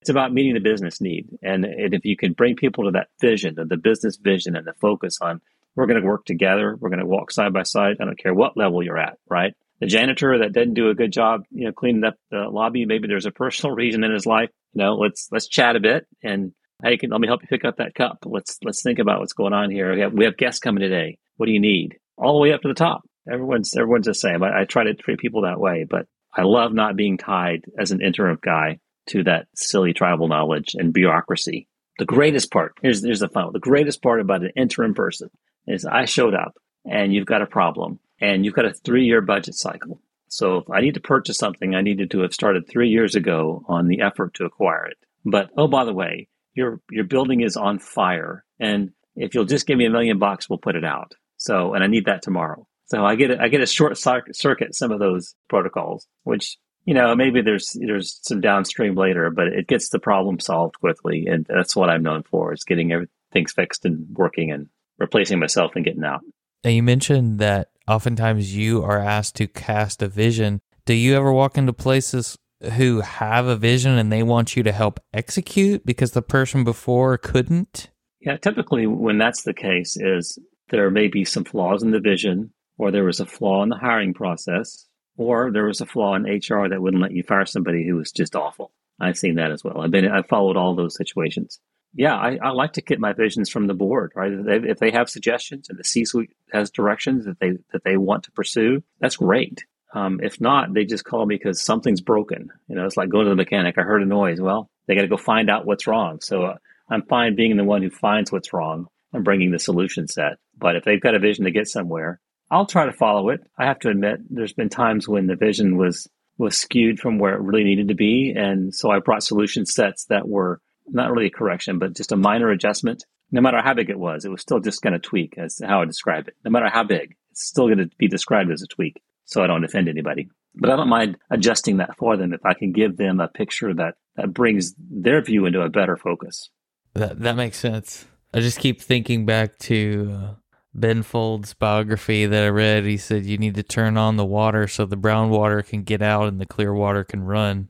it's 0.00 0.08
about 0.08 0.32
meeting 0.32 0.54
the 0.54 0.60
business 0.60 1.00
need, 1.00 1.30
and, 1.42 1.64
and 1.64 1.92
if 1.92 2.04
you 2.04 2.16
can 2.16 2.32
bring 2.32 2.54
people 2.54 2.84
to 2.84 2.92
that 2.92 3.08
vision, 3.20 3.56
the 3.56 3.76
business 3.76 4.18
vision, 4.22 4.54
and 4.54 4.64
the 4.64 4.74
focus 4.80 5.18
on 5.20 5.40
we're 5.74 5.86
going 5.86 6.00
to 6.00 6.06
work 6.06 6.24
together, 6.24 6.76
we're 6.78 6.90
going 6.90 7.00
to 7.00 7.06
walk 7.06 7.32
side 7.32 7.52
by 7.52 7.64
side. 7.64 7.96
I 8.00 8.04
don't 8.04 8.22
care 8.22 8.32
what 8.32 8.56
level 8.56 8.84
you're 8.84 8.98
at, 8.98 9.18
right? 9.28 9.52
the 9.80 9.86
janitor 9.86 10.38
that 10.38 10.52
didn't 10.52 10.74
do 10.74 10.90
a 10.90 10.94
good 10.94 11.10
job, 11.10 11.44
you 11.50 11.64
know, 11.64 11.72
cleaning 11.72 12.04
up 12.04 12.16
the 12.30 12.48
lobby. 12.50 12.84
Maybe 12.84 13.08
there's 13.08 13.26
a 13.26 13.30
personal 13.30 13.74
reason 13.74 14.04
in 14.04 14.12
his 14.12 14.26
life. 14.26 14.50
You 14.74 14.84
know, 14.84 14.94
let's 14.94 15.28
let's 15.32 15.48
chat 15.48 15.74
a 15.74 15.80
bit 15.80 16.06
and 16.22 16.52
hey, 16.82 16.96
can 16.96 17.10
let 17.10 17.20
me 17.20 17.28
help 17.28 17.42
you 17.42 17.48
pick 17.48 17.64
up 17.64 17.76
that 17.76 17.94
cup. 17.94 18.18
Let's 18.24 18.58
let's 18.62 18.82
think 18.82 18.98
about 18.98 19.20
what's 19.20 19.32
going 19.32 19.52
on 19.52 19.70
here. 19.70 19.94
We 19.94 20.00
have 20.00 20.12
we 20.12 20.24
have 20.24 20.36
guests 20.36 20.60
coming 20.60 20.80
today. 20.80 21.18
What 21.36 21.46
do 21.46 21.52
you 21.52 21.60
need? 21.60 21.98
All 22.16 22.34
the 22.34 22.40
way 22.40 22.52
up 22.52 22.62
to 22.62 22.68
the 22.68 22.74
top. 22.74 23.02
Everyone's 23.30 23.76
everyone's 23.76 24.06
the 24.06 24.14
same. 24.14 24.42
I, 24.42 24.60
I 24.60 24.64
try 24.64 24.84
to 24.84 24.94
treat 24.94 25.18
people 25.18 25.42
that 25.42 25.60
way, 25.60 25.86
but 25.88 26.06
I 26.34 26.42
love 26.42 26.72
not 26.72 26.96
being 26.96 27.18
tied 27.18 27.64
as 27.78 27.90
an 27.90 28.02
interim 28.02 28.38
guy 28.42 28.78
to 29.08 29.24
that 29.24 29.48
silly 29.54 29.92
tribal 29.92 30.28
knowledge 30.28 30.74
and 30.74 30.92
bureaucracy. 30.92 31.68
The 31.98 32.04
greatest 32.04 32.50
part 32.50 32.74
here's 32.82 33.04
here's 33.04 33.20
the 33.20 33.28
fun. 33.28 33.52
The 33.52 33.58
greatest 33.58 34.02
part 34.02 34.20
about 34.20 34.42
an 34.42 34.52
interim 34.56 34.94
person 34.94 35.30
is 35.66 35.84
I 35.84 36.04
showed 36.04 36.34
up 36.34 36.56
and 36.84 37.12
you've 37.12 37.26
got 37.26 37.42
a 37.42 37.46
problem 37.46 37.98
and 38.20 38.44
you've 38.44 38.54
got 38.54 38.64
a 38.64 38.74
three 38.74 39.04
year 39.04 39.20
budget 39.20 39.54
cycle. 39.54 40.00
So 40.28 40.58
if 40.58 40.70
I 40.70 40.80
need 40.80 40.94
to 40.94 41.00
purchase 41.00 41.38
something, 41.38 41.74
I 41.74 41.82
needed 41.82 42.12
to 42.12 42.20
have 42.20 42.32
started 42.32 42.68
three 42.68 42.88
years 42.88 43.16
ago 43.16 43.64
on 43.66 43.88
the 43.88 44.00
effort 44.00 44.34
to 44.34 44.44
acquire 44.44 44.86
it. 44.86 44.96
But 45.24 45.50
oh, 45.56 45.66
by 45.66 45.84
the 45.84 45.92
way, 45.92 46.28
your 46.54 46.80
your 46.90 47.04
building 47.04 47.40
is 47.40 47.56
on 47.56 47.78
fire, 47.78 48.44
and 48.58 48.90
if 49.16 49.34
you'll 49.34 49.44
just 49.44 49.66
give 49.66 49.78
me 49.78 49.86
a 49.86 49.90
million 49.90 50.18
bucks, 50.18 50.48
we'll 50.48 50.58
put 50.58 50.76
it 50.76 50.84
out. 50.84 51.14
So, 51.36 51.74
and 51.74 51.82
I 51.82 51.86
need 51.86 52.06
that 52.06 52.22
tomorrow. 52.22 52.66
So 52.86 53.04
I 53.04 53.14
get 53.14 53.30
a, 53.30 53.40
I 53.40 53.48
get 53.48 53.60
a 53.60 53.66
short 53.66 53.96
circuit 53.96 54.74
some 54.74 54.90
of 54.90 54.98
those 54.98 55.34
protocols, 55.48 56.06
which 56.24 56.56
you 56.84 56.94
know 56.94 57.14
maybe 57.14 57.40
there's 57.40 57.76
there's 57.80 58.18
some 58.22 58.40
downstream 58.40 58.94
later, 58.94 59.30
but 59.30 59.48
it 59.48 59.68
gets 59.68 59.88
the 59.90 59.98
problem 59.98 60.40
solved 60.40 60.78
quickly, 60.80 61.26
and 61.26 61.46
that's 61.48 61.76
what 61.76 61.88
I'm 61.88 62.02
known 62.02 62.24
for 62.24 62.52
is 62.52 62.64
getting 62.64 62.92
everything 62.92 63.46
fixed 63.46 63.84
and 63.84 64.06
working 64.10 64.50
and 64.50 64.68
replacing 64.98 65.38
myself 65.38 65.72
and 65.76 65.84
getting 65.84 66.04
out. 66.04 66.20
Now 66.64 66.70
you 66.70 66.82
mentioned 66.82 67.38
that 67.38 67.70
oftentimes 67.88 68.54
you 68.54 68.82
are 68.82 68.98
asked 68.98 69.36
to 69.36 69.46
cast 69.46 70.02
a 70.02 70.08
vision. 70.08 70.60
Do 70.84 70.94
you 70.94 71.16
ever 71.16 71.32
walk 71.32 71.56
into 71.56 71.72
places 71.72 72.36
who 72.74 73.00
have 73.00 73.46
a 73.46 73.56
vision 73.56 73.98
and 73.98 74.12
they 74.12 74.22
want 74.22 74.56
you 74.56 74.62
to 74.62 74.72
help 74.72 75.00
execute 75.12 75.84
because 75.84 76.12
the 76.12 76.22
person 76.22 76.64
before 76.64 77.18
couldn't? 77.18 77.90
Yeah, 78.20 78.36
typically 78.36 78.86
when 78.86 79.18
that's 79.18 79.42
the 79.42 79.54
case 79.54 79.96
is 79.96 80.38
there 80.68 80.90
may 80.90 81.08
be 81.08 81.24
some 81.24 81.44
flaws 81.44 81.82
in 81.82 81.90
the 81.90 82.00
vision 82.00 82.52
or 82.78 82.90
there 82.90 83.04
was 83.04 83.20
a 83.20 83.26
flaw 83.26 83.62
in 83.62 83.68
the 83.68 83.76
hiring 83.76 84.14
process 84.14 84.86
or 85.16 85.50
there 85.50 85.66
was 85.66 85.80
a 85.80 85.86
flaw 85.86 86.14
in 86.14 86.24
HR 86.24 86.68
that 86.68 86.80
wouldn't 86.80 87.02
let 87.02 87.12
you 87.12 87.22
fire 87.22 87.46
somebody 87.46 87.86
who 87.86 87.96
was 87.96 88.12
just 88.12 88.36
awful. 88.36 88.72
I've 89.00 89.18
seen 89.18 89.36
that 89.36 89.50
as 89.50 89.64
well. 89.64 89.80
I've 89.80 89.90
been 89.90 90.06
I've 90.08 90.28
followed 90.28 90.56
all 90.56 90.74
those 90.74 90.96
situations 90.96 91.58
yeah, 91.94 92.14
I, 92.14 92.38
I, 92.42 92.50
like 92.50 92.74
to 92.74 92.82
get 92.82 93.00
my 93.00 93.12
visions 93.12 93.50
from 93.50 93.66
the 93.66 93.74
board, 93.74 94.12
right? 94.14 94.32
If 94.32 94.44
they, 94.44 94.68
if 94.68 94.78
they 94.78 94.90
have 94.92 95.10
suggestions 95.10 95.68
and 95.68 95.78
the 95.78 95.84
C-suite 95.84 96.30
has 96.52 96.70
directions 96.70 97.24
that 97.24 97.40
they 97.40 97.58
that 97.72 97.84
they 97.84 97.96
want 97.96 98.24
to 98.24 98.32
pursue, 98.32 98.82
that's 99.00 99.16
great. 99.16 99.64
Um, 99.92 100.20
if 100.22 100.40
not, 100.40 100.72
they 100.72 100.84
just 100.84 101.04
call 101.04 101.26
me 101.26 101.36
because 101.36 101.62
something's 101.62 102.00
broken. 102.00 102.50
You 102.68 102.76
know, 102.76 102.86
it's 102.86 102.96
like 102.96 103.08
going 103.08 103.24
to 103.24 103.30
the 103.30 103.36
mechanic. 103.36 103.76
I 103.76 103.82
heard 103.82 104.02
a 104.02 104.06
noise. 104.06 104.40
Well, 104.40 104.70
they 104.86 104.94
got 104.94 105.02
to 105.02 105.08
go 105.08 105.16
find 105.16 105.50
out 105.50 105.66
what's 105.66 105.86
wrong. 105.86 106.20
So 106.20 106.42
uh, 106.44 106.54
I'm 106.88 107.02
fine 107.02 107.36
being 107.36 107.56
the 107.56 107.64
one 107.64 107.82
who 107.82 107.90
finds 107.90 108.30
what's 108.30 108.52
wrong 108.52 108.86
and 109.12 109.24
bringing 109.24 109.50
the 109.50 109.58
solution 109.58 110.06
set. 110.06 110.38
But 110.56 110.76
if 110.76 110.84
they've 110.84 111.00
got 111.00 111.14
a 111.14 111.18
vision 111.18 111.44
to 111.44 111.50
get 111.50 111.68
somewhere, 111.68 112.20
I'll 112.50 112.66
try 112.66 112.86
to 112.86 112.92
follow 112.92 113.30
it. 113.30 113.40
I 113.56 113.66
have 113.66 113.78
to 113.80 113.88
admit, 113.88 114.20
there's 114.28 114.52
been 114.52 114.68
times 114.68 115.08
when 115.08 115.26
the 115.26 115.36
vision 115.36 115.76
was 115.76 116.08
was 116.36 116.56
skewed 116.56 116.98
from 116.98 117.18
where 117.18 117.34
it 117.34 117.42
really 117.42 117.64
needed 117.64 117.88
to 117.88 117.94
be, 117.94 118.32
and 118.34 118.74
so 118.74 118.90
I 118.90 118.98
brought 119.00 119.22
solution 119.22 119.66
sets 119.66 120.06
that 120.06 120.26
were 120.26 120.58
not 120.86 121.10
really 121.12 121.26
a 121.26 121.30
correction, 121.30 121.78
but 121.78 121.94
just 121.94 122.12
a 122.12 122.16
minor 122.16 122.50
adjustment. 122.50 123.04
No 123.30 123.42
matter 123.42 123.60
how 123.62 123.74
big 123.74 123.90
it 123.90 123.98
was, 123.98 124.24
it 124.24 124.30
was 124.30 124.40
still 124.40 124.58
just 124.58 124.80
going 124.80 124.94
to 124.94 124.98
tweak 124.98 125.34
as 125.36 125.60
how 125.62 125.82
I 125.82 125.84
describe 125.84 126.28
it. 126.28 126.36
No 126.42 126.50
matter 126.50 126.70
how 126.70 126.82
big, 126.82 127.14
it's 127.30 127.46
still 127.46 127.66
going 127.66 127.78
to 127.78 127.90
be 127.98 128.08
described 128.08 128.50
as 128.50 128.62
a 128.62 128.66
tweak. 128.66 129.02
So 129.30 129.42
I 129.42 129.46
don't 129.46 129.64
offend 129.64 129.88
anybody. 129.88 130.28
But 130.54 130.70
I 130.70 130.76
don't 130.76 130.88
mind 130.88 131.16
adjusting 131.30 131.76
that 131.76 131.96
for 131.96 132.16
them 132.16 132.32
if 132.32 132.44
I 132.44 132.54
can 132.54 132.72
give 132.72 132.96
them 132.96 133.20
a 133.20 133.28
picture 133.28 133.72
that, 133.74 133.94
that 134.16 134.34
brings 134.34 134.74
their 134.78 135.22
view 135.22 135.46
into 135.46 135.60
a 135.60 135.68
better 135.68 135.96
focus. 135.96 136.50
That 136.94 137.20
that 137.20 137.36
makes 137.36 137.56
sense. 137.56 138.06
I 138.34 138.40
just 138.40 138.58
keep 138.58 138.80
thinking 138.80 139.24
back 139.26 139.58
to 139.60 140.12
uh, 140.12 140.34
Ben 140.74 141.02
Folds' 141.02 141.54
biography 141.54 142.26
that 142.26 142.42
I 142.42 142.48
read. 142.48 142.84
He 142.84 142.96
said 142.96 143.24
you 143.24 143.38
need 143.38 143.54
to 143.54 143.62
turn 143.62 143.96
on 143.96 144.16
the 144.16 144.24
water 144.24 144.66
so 144.66 144.86
the 144.86 144.96
brown 144.96 145.30
water 145.30 145.62
can 145.62 145.84
get 145.84 146.02
out 146.02 146.26
and 146.26 146.40
the 146.40 146.46
clear 146.46 146.74
water 146.74 147.04
can 147.04 147.22
run 147.22 147.68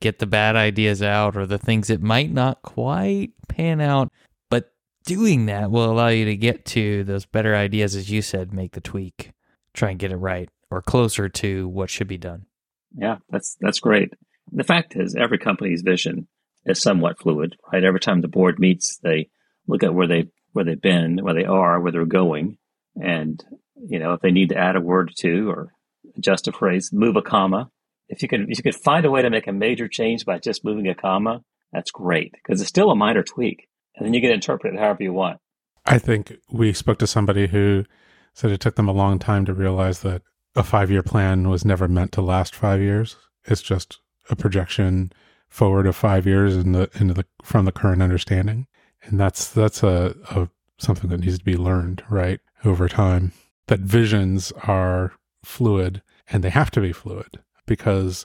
get 0.00 0.18
the 0.18 0.26
bad 0.26 0.54
ideas 0.54 1.02
out 1.02 1.36
or 1.36 1.44
the 1.44 1.58
things 1.58 1.88
that 1.88 2.00
might 2.00 2.32
not 2.32 2.62
quite 2.62 3.32
pan 3.48 3.80
out. 3.80 4.12
But 4.48 4.72
doing 5.04 5.46
that 5.46 5.70
will 5.70 5.90
allow 5.90 6.08
you 6.08 6.24
to 6.26 6.36
get 6.36 6.64
to 6.66 7.02
those 7.04 7.26
better 7.26 7.56
ideas, 7.56 7.96
as 7.96 8.10
you 8.10 8.22
said, 8.22 8.52
make 8.52 8.72
the 8.72 8.80
tweak, 8.80 9.32
try 9.72 9.90
and 9.90 9.98
get 9.98 10.12
it 10.12 10.16
right 10.16 10.48
or 10.70 10.82
closer 10.82 11.28
to 11.28 11.68
what 11.68 11.90
should 11.90 12.08
be 12.08 12.18
done. 12.18 12.46
Yeah, 12.96 13.18
that's 13.30 13.56
that's 13.60 13.80
great. 13.80 14.12
The 14.52 14.64
fact 14.64 14.96
is, 14.96 15.14
every 15.14 15.38
company's 15.38 15.82
vision 15.82 16.28
is 16.64 16.80
somewhat 16.80 17.18
fluid, 17.18 17.56
right? 17.72 17.84
Every 17.84 18.00
time 18.00 18.20
the 18.20 18.28
board 18.28 18.58
meets, 18.58 18.98
they 18.98 19.30
look 19.66 19.82
at 19.82 19.94
where 19.94 20.06
they 20.06 20.28
where 20.52 20.64
they've 20.64 20.80
been, 20.80 21.18
where 21.22 21.34
they 21.34 21.44
are, 21.44 21.80
where 21.80 21.92
they're 21.92 22.06
going, 22.06 22.58
and 23.00 23.42
you 23.76 23.98
know 23.98 24.14
if 24.14 24.20
they 24.20 24.30
need 24.30 24.50
to 24.50 24.58
add 24.58 24.76
a 24.76 24.80
word 24.80 25.10
or 25.10 25.14
two 25.16 25.50
or 25.50 25.72
adjust 26.16 26.48
a 26.48 26.52
phrase, 26.52 26.90
move 26.92 27.16
a 27.16 27.22
comma, 27.22 27.70
if 28.08 28.22
you 28.22 28.28
can, 28.28 28.46
if 28.50 28.58
you 28.58 28.62
could 28.62 28.74
find 28.74 29.04
a 29.04 29.10
way 29.10 29.22
to 29.22 29.30
make 29.30 29.46
a 29.46 29.52
major 29.52 29.88
change 29.88 30.24
by 30.24 30.38
just 30.38 30.64
moving 30.64 30.88
a 30.88 30.94
comma, 30.94 31.42
that's 31.72 31.90
great 31.90 32.32
because 32.32 32.60
it's 32.60 32.70
still 32.70 32.90
a 32.90 32.96
minor 32.96 33.22
tweak, 33.22 33.68
and 33.96 34.06
then 34.06 34.14
you 34.14 34.20
can 34.20 34.30
interpret 34.30 34.74
it 34.74 34.80
however 34.80 35.02
you 35.02 35.12
want. 35.12 35.38
I 35.84 35.98
think 35.98 36.36
we 36.50 36.72
spoke 36.72 36.98
to 36.98 37.06
somebody 37.06 37.46
who 37.46 37.84
said 38.34 38.50
it 38.50 38.60
took 38.60 38.76
them 38.76 38.88
a 38.88 38.92
long 38.92 39.18
time 39.18 39.44
to 39.46 39.54
realize 39.54 40.00
that 40.00 40.22
a 40.54 40.62
five 40.62 40.90
year 40.90 41.02
plan 41.02 41.48
was 41.48 41.64
never 41.64 41.88
meant 41.88 42.12
to 42.12 42.22
last 42.22 42.54
five 42.54 42.80
years. 42.80 43.16
It's 43.44 43.62
just 43.62 44.00
a 44.30 44.36
projection 44.36 45.12
forward 45.48 45.86
of 45.86 45.96
five 45.96 46.26
years 46.26 46.56
in 46.56 46.72
the 46.72 46.90
into 46.94 47.14
the 47.14 47.24
from 47.42 47.64
the 47.64 47.72
current 47.72 48.02
understanding, 48.02 48.66
and 49.02 49.18
that's 49.18 49.48
that's 49.48 49.82
a, 49.82 50.14
a 50.30 50.48
something 50.78 51.10
that 51.10 51.20
needs 51.20 51.38
to 51.38 51.44
be 51.44 51.56
learned 51.56 52.02
right 52.08 52.40
over 52.64 52.88
time. 52.88 53.32
That 53.66 53.80
visions 53.80 54.52
are 54.66 55.12
fluid 55.44 56.02
and 56.30 56.42
they 56.42 56.50
have 56.50 56.70
to 56.72 56.80
be 56.80 56.92
fluid 56.92 57.40
because 57.66 58.24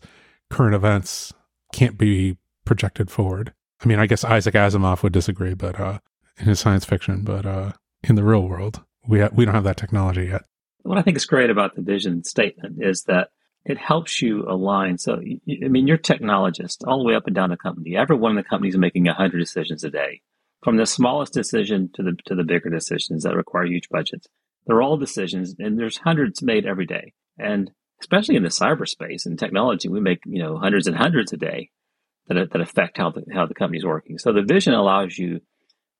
current 0.50 0.76
events 0.76 1.34
can't 1.72 1.98
be 1.98 2.38
projected 2.66 3.10
forward. 3.10 3.54
I 3.84 3.88
mean, 3.88 4.00
I 4.00 4.06
guess 4.06 4.24
Isaac 4.24 4.54
Asimov 4.54 5.04
would 5.04 5.14
disagree, 5.14 5.54
but 5.54 5.80
uh, 5.80 6.00
in 6.38 6.46
his 6.46 6.60
science 6.60 6.86
fiction, 6.86 7.24
but 7.24 7.46
uh, 7.46 7.74
in 8.04 8.16
the 8.16 8.24
real 8.24 8.48
world, 8.48 8.82
we 9.08 9.20
ha- 9.20 9.30
we 9.34 9.46
don't 9.46 9.56
have 9.56 9.64
that 9.66 9.78
technology 9.78 10.26
yet. 10.26 10.44
What 10.84 10.98
I 10.98 11.02
think 11.02 11.18
is 11.18 11.26
great 11.26 11.50
about 11.50 11.76
the 11.76 11.82
vision 11.82 12.24
statement 12.24 12.78
is 12.82 13.04
that 13.04 13.30
it 13.66 13.78
helps 13.78 14.22
you 14.22 14.44
align. 14.48 14.98
So, 14.98 15.16
I 15.16 15.68
mean, 15.68 15.88
you're 15.88 15.98
a 15.98 16.02
technologist 16.02 16.86
all 16.86 17.00
the 17.00 17.06
way 17.06 17.16
up 17.16 17.28
and 17.28 17.36
down 17.36 17.50
the 17.50 17.58
company. 17.58 17.96
Every 17.96 18.18
one 18.18 18.38
of 18.38 18.44
the 18.44 18.50
companies 18.50 18.74
is 18.74 18.80
making 18.80 19.06
100 19.06 19.38
decisions 19.38 19.84
a 19.84 19.90
day, 19.90 20.22
from 20.62 20.78
the 20.78 20.86
smallest 20.86 21.34
decision 21.34 21.90
to 21.96 22.04
the 22.04 22.18
to 22.26 22.36
the 22.36 22.44
bigger 22.44 22.70
decisions 22.70 23.24
that 23.24 23.36
require 23.36 23.66
huge 23.66 23.90
budgets. 23.90 24.28
They're 24.66 24.82
all 24.82 24.98
decisions, 24.98 25.56
and 25.60 25.80
there's 25.80 25.98
hundreds 25.98 26.42
made 26.42 26.66
every 26.66 26.86
day. 26.86 27.14
And 27.38 27.72
especially 28.02 28.36
in 28.36 28.44
the 28.44 28.50
cyberspace 28.50 29.26
and 29.26 29.40
technology, 29.40 29.88
we 29.88 30.02
make 30.02 30.20
you 30.26 30.44
know 30.44 30.58
hundreds 30.58 30.88
and 30.88 30.98
hundreds 30.98 31.32
a 31.32 31.38
day. 31.38 31.70
that, 32.28 32.52
that 32.52 32.62
affect 32.62 32.98
how 32.98 33.12
the, 33.12 33.24
how 33.34 33.46
the 33.46 33.54
company's 33.54 33.86
working. 33.86 34.18
So 34.18 34.34
the 34.34 34.42
vision 34.42 34.74
allows 34.74 35.18
you 35.18 35.42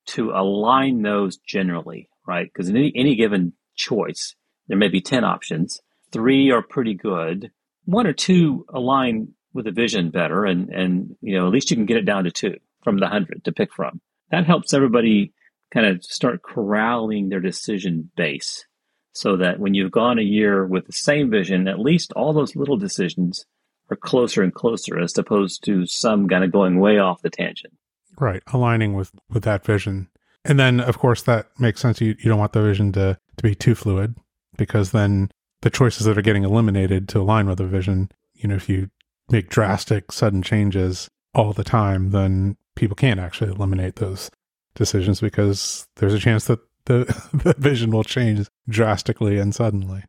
to 0.06 0.32
align 0.32 1.02
those 1.02 1.38
generally, 1.38 2.10
right? 2.28 2.50
Because 2.52 2.70
in 2.70 2.76
any, 2.76 2.92
any 2.96 3.16
given 3.16 3.54
choice, 3.76 4.36
there 4.74 4.80
may 4.80 4.88
be 4.88 5.02
10 5.02 5.24
options. 5.24 5.84
Three 6.12 6.50
are 6.50 6.64
pretty 6.64 6.96
good. 6.96 7.52
One 7.86 8.08
or 8.08 8.14
two 8.14 8.66
align 8.74 9.36
with 9.54 9.66
the 9.66 9.72
vision 9.72 10.10
better. 10.10 10.46
And, 10.46 10.70
and, 10.70 11.16
you 11.22 11.38
know, 11.38 11.46
at 11.46 11.54
least 11.54 11.70
you 11.70 11.78
can 11.78 11.86
get 11.86 11.98
it 11.98 12.08
down 12.08 12.24
to 12.24 12.32
two 12.32 12.56
from 12.84 12.98
the 12.98 13.08
hundred 13.08 13.46
to 13.46 13.52
pick 13.52 13.72
from. 13.72 14.02
That 14.32 14.48
helps 14.48 14.74
everybody 14.74 15.32
kind 15.72 15.86
of 15.86 16.04
start 16.04 16.42
corralling 16.42 17.30
their 17.30 17.40
decision 17.40 18.10
base 18.18 18.66
so 19.12 19.38
that 19.38 19.60
when 19.60 19.76
you've 19.76 19.92
gone 19.92 20.18
a 20.18 20.24
year 20.24 20.66
with 20.66 20.88
the 20.88 20.92
same 20.92 21.30
vision, 21.30 21.68
at 21.68 21.78
least 21.78 22.12
all 22.14 22.34
those 22.34 22.56
little 22.56 22.78
decisions 22.78 23.46
are 23.92 23.96
closer 23.96 24.42
and 24.42 24.56
closer 24.56 25.00
as 25.00 25.16
opposed 25.20 25.64
to 25.66 25.86
some 25.86 26.28
kind 26.28 26.44
of 26.44 26.52
going 26.52 26.80
way 26.80 26.98
off 26.98 27.22
the 27.22 27.30
tangent. 27.30 27.76
Right. 28.20 28.42
Aligning 28.48 28.96
with, 28.96 29.12
with 29.30 29.44
that 29.44 29.64
vision. 29.64 30.10
And 30.44 30.60
then, 30.60 30.80
of 30.80 30.98
course, 30.98 31.22
that 31.22 31.50
makes 31.60 31.80
sense. 31.80 32.02
You, 32.02 32.16
you 32.18 32.28
don't 32.28 32.40
want 32.40 32.54
the 32.54 32.64
vision 32.64 32.92
to, 32.94 33.20
to 33.38 33.44
be 33.44 33.54
too 33.54 33.76
fluid 33.76 34.16
because 34.58 34.92
then 34.92 35.30
the 35.62 35.70
choices 35.70 36.06
that 36.06 36.18
are 36.18 36.24
getting 36.24 36.44
eliminated 36.44 37.08
to 37.10 37.20
align 37.20 37.48
with 37.48 37.58
the 37.58 37.66
vision, 37.66 38.12
you 38.34 38.48
know, 38.48 38.56
if 38.56 38.70
you 38.70 38.90
make 39.30 39.50
drastic, 39.50 40.12
sudden 40.12 40.42
changes 40.42 41.10
all 41.34 41.54
the 41.54 41.64
time, 41.64 42.12
then 42.12 42.58
people 42.76 42.96
can't 42.96 43.20
actually 43.20 43.52
eliminate 43.52 43.96
those 43.96 44.30
decisions 44.76 45.22
because 45.22 45.88
there's 45.96 46.14
a 46.14 46.20
chance 46.20 46.46
that 46.46 46.60
the, 46.86 47.06
the 47.34 47.56
vision 47.58 47.92
will 47.92 48.04
change 48.04 48.48
drastically 48.68 49.38
and 49.38 49.54
suddenly. 49.54 50.04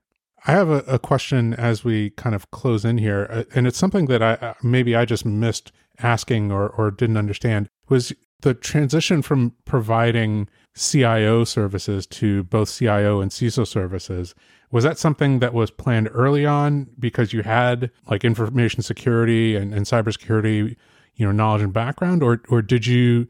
I 0.46 0.52
have 0.52 0.68
a, 0.68 0.78
a, 0.80 0.98
question 0.98 1.54
as 1.54 1.84
we 1.84 2.10
kind 2.10 2.34
of 2.34 2.50
close 2.50 2.84
in 2.84 2.98
here, 2.98 3.26
uh, 3.30 3.44
and 3.54 3.66
it's 3.66 3.78
something 3.78 4.06
that 4.06 4.22
I 4.22 4.54
maybe 4.62 4.94
I 4.94 5.06
just 5.06 5.24
missed 5.24 5.72
asking 6.00 6.52
or, 6.52 6.68
or 6.68 6.90
didn't 6.90 7.16
understand 7.16 7.70
was 7.88 8.12
the 8.40 8.54
transition 8.54 9.22
from 9.22 9.52
providing 9.64 10.48
CIO 10.76 11.44
services 11.44 12.06
to 12.06 12.44
both 12.44 12.76
CIO 12.76 13.20
and 13.20 13.30
CISO 13.30 13.66
services. 13.66 14.34
Was 14.70 14.84
that 14.84 14.98
something 14.98 15.38
that 15.38 15.54
was 15.54 15.70
planned 15.70 16.10
early 16.12 16.44
on 16.44 16.88
because 16.98 17.32
you 17.32 17.42
had 17.42 17.90
like 18.10 18.24
information 18.24 18.82
security 18.82 19.54
and, 19.54 19.72
and 19.72 19.86
cybersecurity, 19.86 20.76
you 21.14 21.26
know, 21.26 21.32
knowledge 21.32 21.62
and 21.62 21.72
background, 21.72 22.22
or 22.22 22.42
or 22.48 22.60
did 22.60 22.86
you 22.86 23.28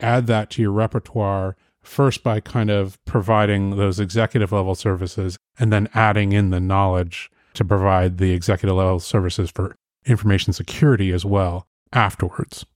add 0.00 0.26
that 0.26 0.50
to 0.50 0.62
your 0.62 0.72
repertoire 0.72 1.56
first 1.82 2.22
by 2.22 2.40
kind 2.40 2.70
of 2.70 3.02
providing 3.04 3.76
those 3.76 4.00
executive 4.00 4.52
level 4.52 4.74
services 4.74 5.38
and 5.58 5.72
then 5.72 5.88
adding 5.94 6.32
in 6.32 6.50
the 6.50 6.60
knowledge 6.60 7.30
to 7.54 7.64
provide 7.64 8.18
the 8.18 8.32
executive 8.32 8.76
level 8.76 9.00
services 9.00 9.50
for 9.50 9.76
information 10.04 10.52
security 10.52 11.12
as 11.12 11.24
well 11.24 11.66
afterwards? 11.92 12.66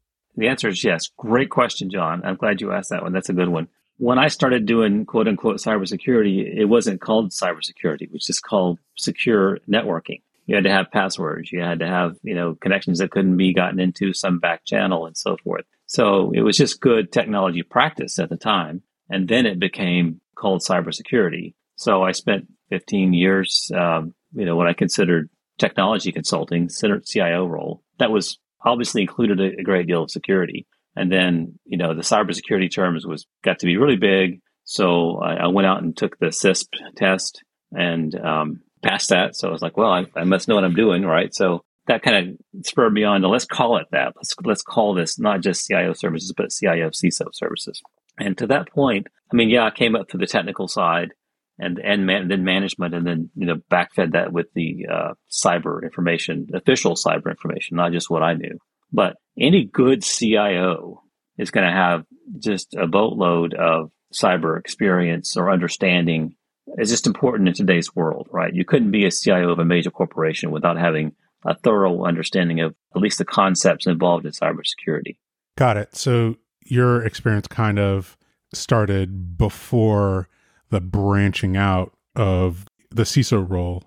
The 0.41 0.49
answer 0.49 0.69
is 0.69 0.83
yes. 0.83 1.11
Great 1.19 1.51
question, 1.51 1.91
John. 1.91 2.23
I'm 2.25 2.37
glad 2.37 2.63
you 2.63 2.73
asked 2.73 2.89
that 2.89 3.03
one. 3.03 3.13
That's 3.13 3.29
a 3.29 3.35
good 3.35 3.51
one. 3.51 3.69
When 3.99 4.19
I 4.19 4.29
started 4.29 4.65
doing 4.65 5.05
quote 5.05 5.29
unquote 5.29 5.59
cybersecurity, 5.59 6.57
it 6.57 6.65
wasn't 6.65 7.03
called 7.03 7.33
cybersecurity, 7.33 8.05
it 8.05 8.13
was 8.13 8.25
just 8.25 8.43
called 8.43 8.79
secure 8.97 9.59
networking. 9.71 10.23
You 10.47 10.55
had 10.55 10.65
to 10.65 10.71
have 10.71 10.91
passwords. 10.91 11.53
You 11.53 11.61
had 11.61 11.81
to 11.81 11.87
have, 11.87 12.17
you 12.23 12.35
know, 12.35 12.55
connections 12.55 13.01
that 13.01 13.11
couldn't 13.11 13.37
be 13.37 13.53
gotten 13.53 13.79
into 13.79 14.15
some 14.15 14.39
back 14.39 14.65
channel 14.65 15.05
and 15.05 15.15
so 15.15 15.37
forth. 15.45 15.67
So 15.85 16.33
it 16.35 16.41
was 16.41 16.57
just 16.57 16.81
good 16.81 17.13
technology 17.13 17.63
practice 17.63 18.19
at 18.19 18.31
the 18.31 18.39
time. 18.39 18.83
And 19.11 19.29
then 19.29 19.45
it 19.45 19.61
became 19.61 20.23
called 20.37 20.63
cybersecurity. 20.63 21.53
So 21.77 22.03
I 22.03 22.13
spent 22.13 22.47
15 22.71 23.13
years, 23.13 23.71
um, 23.75 24.15
you 24.33 24.47
know, 24.47 24.57
what 24.57 24.69
I 24.69 24.73
considered 24.73 25.29
technology 25.59 26.13
consulting, 26.13 26.71
CIO 26.71 27.45
role. 27.45 27.83
That 27.99 28.11
was 28.11 28.39
obviously 28.65 29.03
included 29.03 29.41
a, 29.41 29.61
a, 29.61 29.63
great 29.63 29.87
deal 29.87 30.03
of 30.03 30.11
security. 30.11 30.67
And 30.97 31.11
then, 31.11 31.59
you 31.65 31.79
know, 31.79 31.95
the 31.95 32.03
cybersecurity 32.03 32.73
terms 32.73 33.07
was 33.07 33.27
got 33.45 33.61
to 33.61 33.67
be 33.67 33.77
really 33.77 33.97
big. 33.97 34.41
So 34.65 35.19
I, 35.19 35.35
I 35.35 35.47
went 35.49 35.67
out 35.67 35.83
and 35.83 35.97
took 35.97 36.19
the 36.19 36.27
CISSP 36.27 36.69
test 36.97 37.43
and 37.73 38.15
um, 38.15 38.61
passed 38.83 39.11
that. 39.11 39.37
So 39.37 39.49
I 39.49 39.53
was 39.53 39.63
like, 39.63 39.77
well, 39.77 39.91
I, 39.91 40.07
I 40.17 40.25
must 40.25 40.49
know 40.49 40.55
what 40.57 40.65
I'm 40.65 40.75
doing, 40.75 41.05
right? 41.05 41.35
So 41.35 41.65
that 41.87 42.03
kind 42.03 42.39
of 42.53 42.67
spurred 42.67 42.93
me 42.93 43.05
on 43.05 43.23
to 43.23 43.29
let's 43.29 43.47
call 43.47 43.79
it 43.79 43.87
that. 43.93 44.13
Let's 44.17 44.35
let's 44.45 44.63
call 44.63 44.95
this 44.95 45.19
not 45.19 45.41
just 45.41 45.67
CIO 45.67 45.93
services, 45.93 46.33
but 46.37 46.51
CIO 46.51 46.91
CISO 46.91 47.27
services. 47.33 47.81
And 48.19 48.37
to 48.39 48.47
that 48.49 48.69
point, 48.69 49.07
I 49.33 49.37
mean, 49.37 49.49
yeah, 49.49 49.65
I 49.65 49.71
came 49.71 49.97
up 49.97 50.11
through 50.11 50.21
the 50.21 50.27
technical 50.27 50.69
side 50.69 51.13
and 51.61 51.79
and 51.79 52.07
man, 52.07 52.29
then 52.29 52.43
management, 52.43 52.95
and 52.95 53.07
then 53.07 53.31
you 53.37 53.47
know 53.47 53.57
backfed 53.71 54.13
that 54.13 54.33
with 54.33 54.47
the 54.55 54.87
uh, 54.91 55.13
cyber 55.31 55.83
information, 55.83 56.49
official 56.55 56.95
cyber 56.95 57.29
information, 57.29 57.77
not 57.77 57.93
just 57.93 58.11
what 58.11 58.23
I 58.23 58.35
knew. 58.35 58.59
But 58.93 59.17
any 59.39 59.65
good 59.65 60.03
CIO 60.03 61.03
is 61.39 61.51
going 61.51 61.67
to 61.67 61.73
have 61.73 62.05
just 62.39 62.75
a 62.75 62.87
boatload 62.87 63.55
of 63.55 63.91
cyber 64.13 64.59
experience 64.59 65.37
or 65.37 65.51
understanding. 65.51 66.35
It's 66.77 66.91
just 66.91 67.07
important 67.07 67.49
in 67.49 67.55
today's 67.55 67.95
world, 67.95 68.29
right? 68.33 68.55
You 68.55 68.65
couldn't 68.65 68.91
be 68.91 69.05
a 69.05 69.11
CIO 69.11 69.51
of 69.51 69.59
a 69.59 69.65
major 69.65 69.91
corporation 69.91 70.51
without 70.51 70.79
having 70.79 71.13
a 71.45 71.57
thorough 71.57 72.05
understanding 72.05 72.61
of 72.61 72.75
at 72.95 73.03
least 73.03 73.19
the 73.19 73.25
concepts 73.25 73.87
involved 73.87 74.25
in 74.25 74.33
cybersecurity. 74.33 75.17
Got 75.57 75.77
it. 75.77 75.95
So 75.97 76.37
your 76.65 77.05
experience 77.05 77.49
kind 77.49 77.79
of 77.79 78.17
started 78.53 79.37
before 79.37 80.29
the 80.71 80.81
branching 80.81 81.57
out 81.57 81.93
of 82.17 82.67
the 82.91 83.03
CISO 83.03 83.49
role 83.49 83.85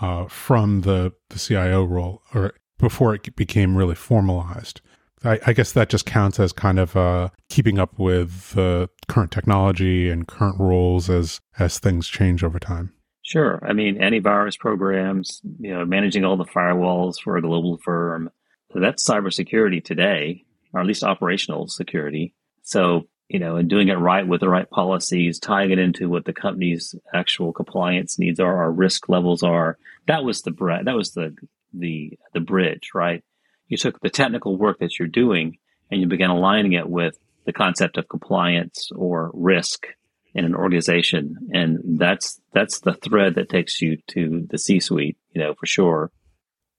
uh, 0.00 0.26
from 0.26 0.82
the, 0.82 1.12
the 1.30 1.38
CIO 1.38 1.84
role, 1.84 2.22
or 2.34 2.54
before 2.78 3.14
it 3.14 3.36
became 3.36 3.76
really 3.76 3.94
formalized. 3.94 4.80
I, 5.24 5.40
I 5.46 5.52
guess 5.52 5.72
that 5.72 5.88
just 5.88 6.06
counts 6.06 6.38
as 6.38 6.52
kind 6.52 6.78
of 6.78 6.96
uh, 6.96 7.30
keeping 7.48 7.78
up 7.78 7.98
with 7.98 8.52
the 8.52 8.90
current 9.08 9.30
technology 9.30 10.10
and 10.10 10.28
current 10.28 10.60
roles 10.60 11.08
as 11.08 11.40
as 11.58 11.78
things 11.78 12.08
change 12.08 12.44
over 12.44 12.58
time. 12.58 12.92
Sure. 13.22 13.58
I 13.66 13.72
mean, 13.72 13.96
antivirus 13.96 14.58
programs, 14.58 15.40
you 15.58 15.72
know, 15.72 15.86
managing 15.86 16.24
all 16.26 16.36
the 16.36 16.44
firewalls 16.44 17.14
for 17.22 17.38
a 17.38 17.42
global 17.42 17.78
firm. 17.78 18.30
So 18.72 18.80
that's 18.80 19.08
cybersecurity 19.08 19.82
today, 19.82 20.44
or 20.74 20.80
at 20.80 20.86
least 20.86 21.02
operational 21.02 21.68
security. 21.68 22.34
So 22.62 23.08
you 23.28 23.38
know, 23.38 23.56
and 23.56 23.68
doing 23.70 23.88
it 23.88 23.94
right 23.94 24.26
with 24.26 24.40
the 24.40 24.48
right 24.48 24.68
policies, 24.68 25.38
tying 25.38 25.70
it 25.70 25.78
into 25.78 26.08
what 26.08 26.24
the 26.24 26.32
company's 26.32 26.94
actual 27.14 27.52
compliance 27.52 28.18
needs 28.18 28.38
are, 28.38 28.62
our 28.62 28.70
risk 28.70 29.08
levels 29.08 29.42
are. 29.42 29.78
That 30.06 30.24
was 30.24 30.42
the 30.42 30.52
that 30.84 30.94
was 30.94 31.12
the 31.12 31.34
the 31.72 32.18
the 32.32 32.40
bridge, 32.40 32.90
right? 32.94 33.22
You 33.68 33.76
took 33.76 34.00
the 34.00 34.10
technical 34.10 34.56
work 34.56 34.78
that 34.80 34.98
you're 34.98 35.08
doing 35.08 35.58
and 35.90 36.00
you 36.00 36.06
began 36.06 36.30
aligning 36.30 36.72
it 36.74 36.88
with 36.88 37.18
the 37.46 37.52
concept 37.52 37.96
of 37.96 38.08
compliance 38.08 38.90
or 38.94 39.30
risk 39.34 39.86
in 40.34 40.44
an 40.44 40.54
organization, 40.54 41.48
and 41.52 41.98
that's 41.98 42.40
that's 42.52 42.80
the 42.80 42.94
thread 42.94 43.36
that 43.36 43.48
takes 43.48 43.80
you 43.80 43.98
to 44.08 44.46
the 44.50 44.58
C-suite, 44.58 45.16
you 45.32 45.40
know, 45.40 45.54
for 45.54 45.66
sure. 45.66 46.10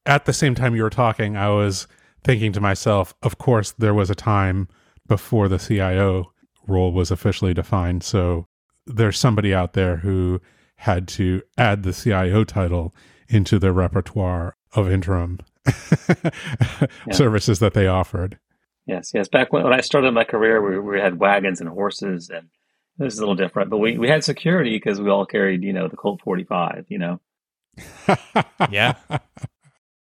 At 0.05 0.25
the 0.25 0.33
same 0.33 0.53
time 0.53 0.75
you 0.75 0.83
were 0.83 0.89
talking, 0.89 1.35
I 1.37 1.49
was 1.49 1.87
thinking 2.23 2.51
to 2.53 2.61
myself, 2.61 3.15
of 3.23 3.37
course, 3.37 3.71
there 3.71 3.93
was 3.93 4.09
a 4.09 4.15
time 4.15 4.67
before 5.07 5.47
the 5.47 5.57
CIO 5.57 6.31
role 6.67 6.91
was 6.91 7.11
officially 7.11 7.53
defined. 7.53 8.03
So 8.03 8.47
there's 8.85 9.19
somebody 9.19 9.53
out 9.53 9.73
there 9.73 9.97
who 9.97 10.41
had 10.77 11.07
to 11.07 11.41
add 11.57 11.83
the 11.83 11.93
CIO 11.93 12.43
title 12.43 12.93
into 13.27 13.59
their 13.59 13.73
repertoire 13.73 14.55
of 14.73 14.91
interim 14.91 15.39
yeah. 16.07 17.13
services 17.13 17.59
that 17.59 17.73
they 17.73 17.87
offered. 17.87 18.39
Yes, 18.85 19.11
yes. 19.13 19.27
Back 19.27 19.51
when, 19.51 19.63
when 19.63 19.73
I 19.73 19.81
started 19.81 20.11
my 20.13 20.23
career, 20.23 20.61
we, 20.61 20.79
we 20.79 20.99
had 20.99 21.19
wagons 21.19 21.59
and 21.59 21.69
horses, 21.69 22.29
and 22.29 22.49
this 22.97 23.13
is 23.13 23.19
a 23.19 23.21
little 23.23 23.35
different. 23.35 23.69
But 23.69 23.77
we, 23.77 23.97
we 23.97 24.07
had 24.07 24.23
security 24.23 24.75
because 24.75 25.01
we 25.01 25.09
all 25.09 25.25
carried, 25.25 25.63
you 25.63 25.73
know, 25.73 25.87
the 25.87 25.97
Colt 25.97 26.21
45, 26.23 26.85
you 26.89 26.99
know. 26.99 27.19
yeah. 28.69 28.93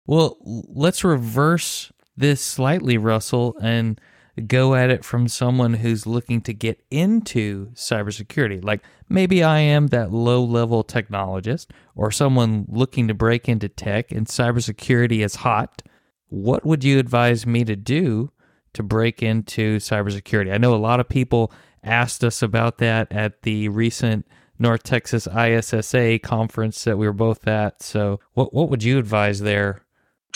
Well, 0.08 0.38
let's 0.42 1.04
reverse 1.04 1.92
this 2.18 2.42
slightly, 2.42 2.98
Russell, 2.98 3.56
and 3.62 4.02
go 4.48 4.76
at 4.76 4.90
it 4.90 5.04
from 5.04 5.28
someone 5.28 5.76
who's 5.76 6.08
looking 6.08 6.42
to 6.42 6.54
get 6.54 6.82
into 6.90 7.68
cybersecurity. 7.72 8.64
Like 8.64 8.82
maybe 9.10 9.44
I 9.44 9.60
am 9.60 9.88
that 9.88 10.12
low 10.12 10.44
level 10.44 10.84
technologist 10.84 11.68
or 11.96 12.12
someone 12.12 12.66
looking 12.70 13.08
to 13.08 13.14
break 13.14 13.50
into 13.50 13.70
tech 13.70 14.12
and 14.12 14.28
cybersecurity 14.28 15.24
is 15.24 15.36
hot. 15.36 15.82
What 16.30 16.66
would 16.66 16.84
you 16.84 17.00
advise 17.00 17.46
me 17.46 17.64
to 17.66 17.76
do 17.76 18.32
to 18.74 18.84
break 18.84 19.22
into 19.22 19.78
cybersecurity? 19.78 20.54
I 20.54 20.58
know 20.58 20.74
a 20.74 20.78
lot 20.78 21.00
of 21.00 21.10
people 21.10 21.52
asked 21.84 22.24
us 22.24 22.42
about 22.42 22.78
that 22.78 23.12
at 23.12 23.42
the 23.42 23.68
recent 23.70 24.26
North 24.60 24.84
Texas 24.84 25.28
ISSA 25.28 26.20
conference 26.20 26.84
that 26.84 26.98
we 26.98 27.08
were 27.08 27.14
both 27.14 27.48
at. 27.48 27.82
So, 27.82 28.20
what 28.34 28.54
what 28.54 28.70
would 28.70 28.84
you 28.84 29.00
advise 29.00 29.42
there? 29.42 29.82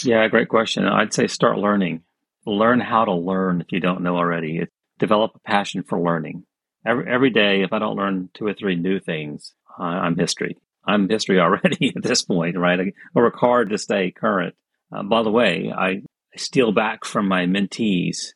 Yeah, 0.03 0.27
great 0.27 0.49
question. 0.49 0.85
I'd 0.85 1.13
say 1.13 1.27
start 1.27 1.57
learning 1.57 2.01
learn 2.45 2.79
how 2.79 3.05
to 3.05 3.13
learn 3.13 3.61
if 3.61 3.71
you 3.71 3.79
don't 3.79 4.01
know 4.01 4.17
already. 4.17 4.59
It, 4.59 4.69
develop 4.99 5.31
a 5.35 5.39
passion 5.39 5.83
for 5.83 5.99
learning. 5.99 6.43
Every, 6.85 7.11
every 7.11 7.29
day, 7.29 7.63
if 7.63 7.73
I 7.73 7.79
don't 7.79 7.97
learn 7.97 8.29
two 8.33 8.45
or 8.47 8.53
three 8.53 8.75
new 8.75 8.99
things, 8.99 9.53
I'm 9.77 10.17
history. 10.17 10.57
I'm 10.85 11.09
history 11.09 11.39
already 11.41 11.93
at 11.95 12.03
this 12.03 12.21
point, 12.21 12.57
right? 12.57 12.79
I, 12.79 12.93
work 13.13 13.35
hard 13.35 13.71
to 13.71 13.77
stay 13.77 14.11
current. 14.11 14.55
Uh, 14.91 15.03
by 15.03 15.23
the 15.23 15.31
way, 15.31 15.71
I 15.75 16.01
steal 16.37 16.71
back 16.71 17.05
from 17.05 17.27
my 17.27 17.45
mentees. 17.45 18.33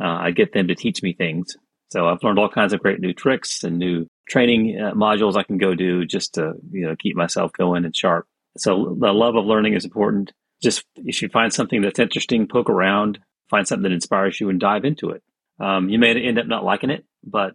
Uh, 0.00 0.06
I 0.06 0.30
get 0.30 0.52
them 0.52 0.68
to 0.68 0.74
teach 0.74 1.02
me 1.02 1.12
things. 1.12 1.56
So 1.90 2.06
I've 2.06 2.22
learned 2.22 2.38
all 2.38 2.50
kinds 2.50 2.72
of 2.72 2.80
great 2.80 3.00
new 3.00 3.14
tricks 3.14 3.64
and 3.64 3.78
new 3.78 4.06
training 4.28 4.78
uh, 4.78 4.92
modules 4.92 5.36
I 5.36 5.42
can 5.42 5.56
go 5.56 5.74
do 5.74 6.04
just 6.04 6.34
to 6.34 6.52
you 6.70 6.86
know 6.86 6.94
keep 6.96 7.16
myself 7.16 7.50
going 7.52 7.84
and 7.84 7.96
sharp. 7.96 8.26
So 8.58 8.96
the 9.00 9.12
love 9.12 9.36
of 9.36 9.46
learning 9.46 9.74
is 9.74 9.84
important. 9.84 10.32
Just 10.62 10.84
if 10.96 11.22
you 11.22 11.28
find 11.28 11.52
something 11.52 11.80
that's 11.80 11.98
interesting, 11.98 12.46
poke 12.46 12.68
around, 12.68 13.18
find 13.50 13.66
something 13.66 13.84
that 13.84 13.92
inspires 13.92 14.40
you, 14.40 14.48
and 14.50 14.60
dive 14.60 14.84
into 14.84 15.10
it. 15.10 15.22
Um, 15.60 15.88
you 15.88 15.98
may 15.98 16.14
end 16.20 16.38
up 16.38 16.46
not 16.46 16.64
liking 16.64 16.90
it, 16.90 17.04
but 17.24 17.54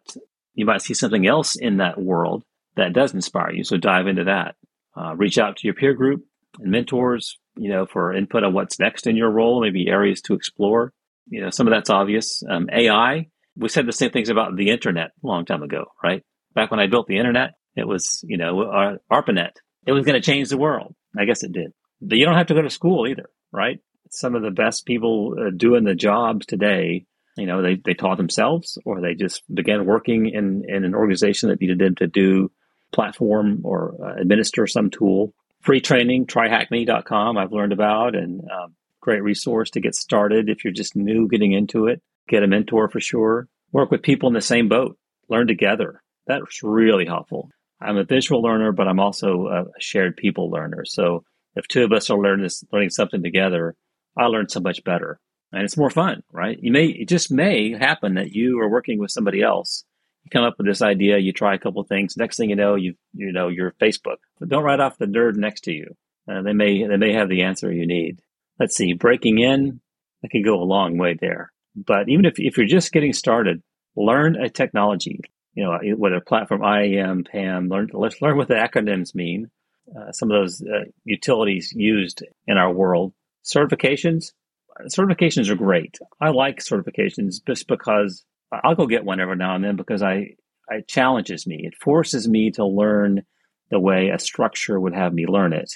you 0.54 0.66
might 0.66 0.82
see 0.82 0.94
something 0.94 1.26
else 1.26 1.56
in 1.56 1.78
that 1.78 2.00
world 2.00 2.44
that 2.76 2.94
does 2.94 3.14
inspire 3.14 3.52
you. 3.52 3.64
So 3.64 3.78
dive 3.78 4.08
into 4.08 4.26
that. 4.26 4.56
Uh, 4.96 5.16
reach 5.16 5.38
out 5.38 5.58
to 5.58 5.68
your 5.68 5.74
peer 5.74 5.94
group 5.94 6.26
and 6.60 6.72
mentors, 6.72 7.40
you 7.56 7.70
know, 7.70 7.86
for 7.86 8.14
input 8.14 8.44
on 8.44 8.54
what's 8.54 8.80
next 8.80 9.08
in 9.08 9.16
your 9.16 9.32
role, 9.32 9.62
maybe 9.62 9.88
areas 9.88 10.22
to 10.22 10.34
explore. 10.34 10.94
You 11.30 11.42
know, 11.42 11.50
some 11.50 11.68
of 11.68 11.72
that's 11.74 11.90
obvious. 11.90 12.44
Um, 12.48 12.70
AI, 12.72 13.30
we 13.56 13.70
said 13.70 13.86
the 13.86 13.94
same 13.94 14.12
things 14.12 14.30
about 14.30 14.56
the 14.56 14.70
internet 14.70 15.12
a 15.24 15.28
long 15.28 15.46
time 15.46 15.64
ago, 15.64 15.86
right? 16.04 16.24
Back 16.54 16.70
when 16.72 16.80
I 16.80 16.88
built 16.88 17.08
the 17.08 17.18
internet, 17.18 17.52
it 17.76 17.88
was, 17.88 18.24
you 18.28 18.38
know, 18.38 18.98
ARPANET. 19.12 19.54
It 19.86 19.92
was 19.92 20.06
going 20.06 20.22
to 20.22 20.26
change 20.26 20.50
the 20.50 20.58
world. 20.58 20.96
I 21.18 21.26
guess 21.26 21.44
it 21.44 21.52
did. 21.52 21.74
But 22.02 22.18
you 22.18 22.26
don't 22.26 22.38
have 22.38 22.48
to 22.48 22.54
go 22.54 22.62
to 22.62 22.70
school 22.70 23.08
either, 23.08 23.30
right? 23.52 23.80
Some 24.14 24.36
of 24.36 24.44
the 24.44 24.52
best 24.52 24.86
people 24.86 25.36
uh, 25.40 25.50
doing 25.56 25.84
the 25.84 25.96
jobs 25.96 26.46
today, 26.46 27.06
you 27.36 27.48
know, 27.48 27.62
they, 27.62 27.76
they 27.84 27.96
taught 27.96 28.18
themselves 28.18 28.78
or 28.86 29.02
they 29.02 29.16
just 29.16 29.44
began 29.54 29.86
working 29.86 30.30
in, 30.30 30.64
in 30.68 30.84
an 30.84 30.94
organization 30.94 31.50
that 31.50 31.60
needed 31.60 31.80
them 31.80 31.96
to 31.96 32.08
do 32.08 32.52
platform 32.92 33.62
or 33.64 33.96
uh, 34.04 34.22
administer 34.22 34.68
some 34.68 34.92
tool. 34.92 35.34
Free 35.62 35.82
training, 35.82 36.28
tryhackme.com, 36.28 37.38
I've 37.38 37.52
learned 37.52 37.74
about, 37.74 38.16
and 38.16 38.42
uh, 38.42 38.68
great 39.02 39.24
resource 39.24 39.72
to 39.72 39.82
get 39.82 39.96
started 39.96 40.48
if 40.48 40.64
you're 40.64 40.74
just 40.74 40.96
new 40.96 41.28
getting 41.28 41.54
into 41.54 41.88
it. 41.88 42.02
Get 42.30 42.44
a 42.44 42.48
mentor 42.48 42.90
for 42.90 43.00
sure. 43.00 43.48
Work 43.72 43.90
with 43.90 44.04
people 44.04 44.28
in 44.28 44.34
the 44.34 44.42
same 44.42 44.70
boat. 44.70 44.98
Learn 45.28 45.48
together. 45.48 46.02
That's 46.28 46.62
really 46.62 47.06
helpful. 47.06 47.50
I'm 47.82 47.98
a 47.98 48.04
visual 48.04 48.42
learner, 48.42 48.72
but 48.72 48.88
I'm 48.88 49.00
also 49.00 49.48
a 49.48 49.66
shared 49.80 50.16
people 50.16 50.50
learner. 50.52 50.86
So 50.86 51.24
if 51.56 51.68
two 51.68 51.84
of 51.84 51.92
us 51.92 52.10
are 52.10 52.18
learning 52.18 52.44
this, 52.44 52.64
learning 52.72 52.92
something 52.92 53.24
together, 53.24 53.76
I 54.18 54.26
learned 54.26 54.52
so 54.52 54.60
much 54.60 54.84
better, 54.84 55.20
and 55.52 55.64
it's 55.64 55.78
more 55.78 55.90
fun, 55.90 56.24
right? 56.32 56.58
You 56.62 56.72
may 56.72 56.86
it 56.86 57.08
just 57.08 57.32
may 57.32 57.72
happen 57.72 58.16
that 58.16 58.32
you 58.32 58.60
are 58.60 58.70
working 58.70 59.00
with 59.00 59.12
somebody 59.12 59.42
else. 59.42 59.84
You 60.24 60.30
come 60.30 60.46
up 60.46 60.56
with 60.58 60.68
this 60.68 60.82
idea, 60.82 61.18
you 61.18 61.34
try 61.34 61.56
a 61.56 61.60
couple 61.60 61.84
things. 61.84 62.16
Next 62.16 62.38
thing 62.38 62.50
you 62.50 62.56
know, 62.56 62.76
you 62.76 62.96
you 63.14 63.32
know 63.32 63.48
your 63.48 63.72
Facebook. 63.82 64.18
But 64.40 64.50
don't 64.50 64.64
write 64.64 64.80
off 64.80 64.98
the 64.98 65.06
nerd 65.06 65.36
next 65.36 65.62
to 65.66 65.72
you. 65.72 65.96
Uh, 66.30 66.42
they 66.42 66.54
may 66.54 66.86
they 66.88 66.98
may 66.98 67.14
have 67.14 67.30
the 67.30 67.44
answer 67.44 67.72
you 67.72 67.88
need. 67.88 68.22
Let's 68.60 68.76
see, 68.76 68.94
breaking 68.94 69.40
in, 69.40 69.82
that 70.22 70.30
could 70.30 70.46
go 70.46 70.62
a 70.62 70.64
long 70.64 70.98
way 70.98 71.18
there. 71.20 71.52
But 71.76 72.10
even 72.10 72.26
if 72.26 72.36
if 72.38 72.58
you're 72.58 72.68
just 72.68 72.92
getting 72.92 73.14
started, 73.14 73.62
learn 73.96 74.36
a 74.36 74.50
technology 74.50 75.22
you 75.54 75.64
know, 75.64 75.80
whether 75.98 76.20
platform 76.20 76.64
IAM, 76.64 77.26
PAM, 77.26 77.70
learn, 77.70 77.90
let's 77.94 78.22
learn 78.22 78.38
what 78.38 78.48
the 78.48 78.56
acronyms 78.56 79.14
mean. 79.14 79.50
Uh, 79.96 80.12
some 80.12 80.32
of 80.32 80.42
those 80.42 80.62
uh, 80.62 80.86
utilities 81.04 81.74
used 81.76 82.24
in 82.48 82.58
our 82.58 82.72
world. 82.72 83.14
Certifications, 83.44 84.32
certifications 84.88 85.50
are 85.50 85.56
great. 85.56 85.98
I 86.20 86.30
like 86.30 86.60
certifications 86.60 87.36
just 87.46 87.68
because 87.68 88.24
I'll 88.52 88.76
go 88.76 88.88
get 88.88 89.06
one 89.06 89.20
every 89.20 89.36
now 89.36 89.56
and 89.56 89.64
then 89.64 89.76
because 89.76 90.02
I 90.02 90.36
it 90.70 90.88
challenges 90.88 91.46
me. 91.46 91.62
It 91.66 91.76
forces 91.76 92.28
me 92.28 92.52
to 92.52 92.66
learn 92.66 93.24
the 93.70 93.80
way 93.80 94.10
a 94.10 94.20
structure 94.20 94.80
would 94.80 94.94
have 94.94 95.14
me 95.14 95.26
learn 95.26 95.54
it, 95.54 95.74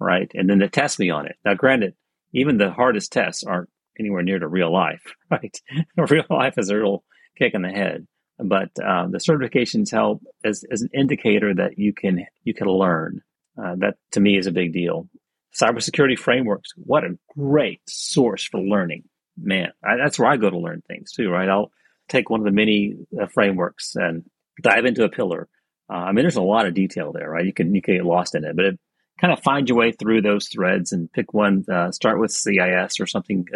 right? 0.00 0.30
And 0.34 0.50
then 0.50 0.58
to 0.58 0.68
test 0.68 0.98
me 0.98 1.10
on 1.10 1.26
it. 1.26 1.36
Now, 1.44 1.54
granted, 1.54 1.94
even 2.32 2.58
the 2.58 2.70
hardest 2.70 3.12
tests 3.12 3.44
aren't 3.44 3.70
anywhere 3.98 4.22
near 4.22 4.38
to 4.38 4.48
real 4.48 4.72
life, 4.72 5.14
right? 5.30 5.56
real 5.96 6.24
life 6.30 6.58
is 6.58 6.70
a 6.70 6.76
real 6.76 7.04
kick 7.38 7.54
in 7.54 7.62
the 7.62 7.70
head 7.70 8.06
but 8.38 8.70
uh, 8.78 9.06
the 9.08 9.18
certifications 9.18 9.90
help 9.90 10.22
as, 10.44 10.64
as 10.70 10.82
an 10.82 10.90
indicator 10.94 11.54
that 11.54 11.78
you 11.78 11.92
can 11.92 12.26
you 12.44 12.54
can 12.54 12.68
learn. 12.68 13.22
Uh, 13.60 13.74
that 13.78 13.96
to 14.12 14.20
me 14.20 14.38
is 14.38 14.46
a 14.46 14.52
big 14.52 14.72
deal. 14.72 15.08
Cybersecurity 15.54 16.18
frameworks, 16.18 16.70
what 16.76 17.04
a 17.04 17.18
great 17.36 17.80
source 17.88 18.44
for 18.44 18.60
learning. 18.60 19.04
Man, 19.36 19.72
I, 19.84 19.96
that's 19.96 20.18
where 20.18 20.30
I 20.30 20.36
go 20.36 20.50
to 20.50 20.58
learn 20.58 20.82
things 20.86 21.12
too, 21.12 21.30
right? 21.30 21.48
I'll 21.48 21.70
take 22.08 22.30
one 22.30 22.40
of 22.40 22.44
the 22.44 22.52
many 22.52 22.94
uh, 23.20 23.26
frameworks 23.26 23.94
and 23.94 24.24
dive 24.62 24.84
into 24.84 25.04
a 25.04 25.08
pillar. 25.08 25.48
Uh, 25.90 25.96
I 25.96 26.12
mean, 26.12 26.24
there's 26.24 26.36
a 26.36 26.42
lot 26.42 26.66
of 26.66 26.74
detail 26.74 27.12
there, 27.12 27.30
right? 27.30 27.46
You 27.46 27.52
can 27.52 27.74
you 27.74 27.80
can 27.80 27.96
get 27.96 28.04
lost 28.04 28.34
in 28.34 28.44
it, 28.44 28.56
but 28.56 28.64
it, 28.64 28.80
kind 29.20 29.32
of 29.32 29.42
find 29.42 29.68
your 29.68 29.78
way 29.78 29.92
through 29.92 30.22
those 30.22 30.48
threads 30.48 30.92
and 30.92 31.12
pick 31.12 31.34
one. 31.34 31.64
Uh, 31.70 31.90
start 31.90 32.20
with 32.20 32.30
CIS 32.30 33.00
or 33.00 33.06
something 33.06 33.46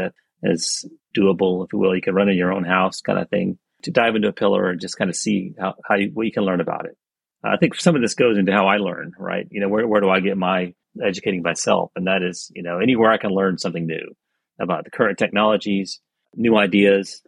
as 0.44 0.84
doable, 1.16 1.64
if 1.64 1.72
you 1.72 1.78
will. 1.78 1.94
You 1.94 2.02
can 2.02 2.14
run 2.14 2.28
in 2.28 2.36
your 2.36 2.52
own 2.52 2.64
house, 2.64 3.00
kind 3.00 3.18
of 3.18 3.28
thing 3.28 3.58
to 3.82 3.90
dive 3.90 4.14
into 4.14 4.28
a 4.28 4.32
pillar 4.32 4.70
and 4.70 4.80
just 4.80 4.96
kind 4.96 5.10
of 5.10 5.16
see 5.16 5.54
how, 5.58 5.74
how 5.84 5.96
you, 5.96 6.10
what 6.12 6.26
you 6.26 6.32
can 6.32 6.44
learn 6.44 6.60
about 6.60 6.86
it. 6.86 6.96
I 7.44 7.56
think 7.56 7.74
some 7.74 7.96
of 7.96 8.02
this 8.02 8.14
goes 8.14 8.38
into 8.38 8.52
how 8.52 8.68
I 8.68 8.76
learn, 8.76 9.12
right? 9.18 9.46
You 9.50 9.60
know, 9.60 9.68
where, 9.68 9.86
where 9.86 10.00
do 10.00 10.08
I 10.08 10.20
get 10.20 10.36
my 10.36 10.74
educating 11.04 11.42
myself? 11.42 11.92
And 11.96 12.06
that 12.06 12.22
is, 12.22 12.50
you 12.54 12.62
know, 12.62 12.78
anywhere 12.78 13.10
I 13.10 13.18
can 13.18 13.30
learn 13.30 13.58
something 13.58 13.86
new 13.86 14.14
about 14.60 14.84
the 14.84 14.90
current 14.90 15.18
technologies, 15.18 16.00
new 16.34 16.56
ideas. 16.56 17.22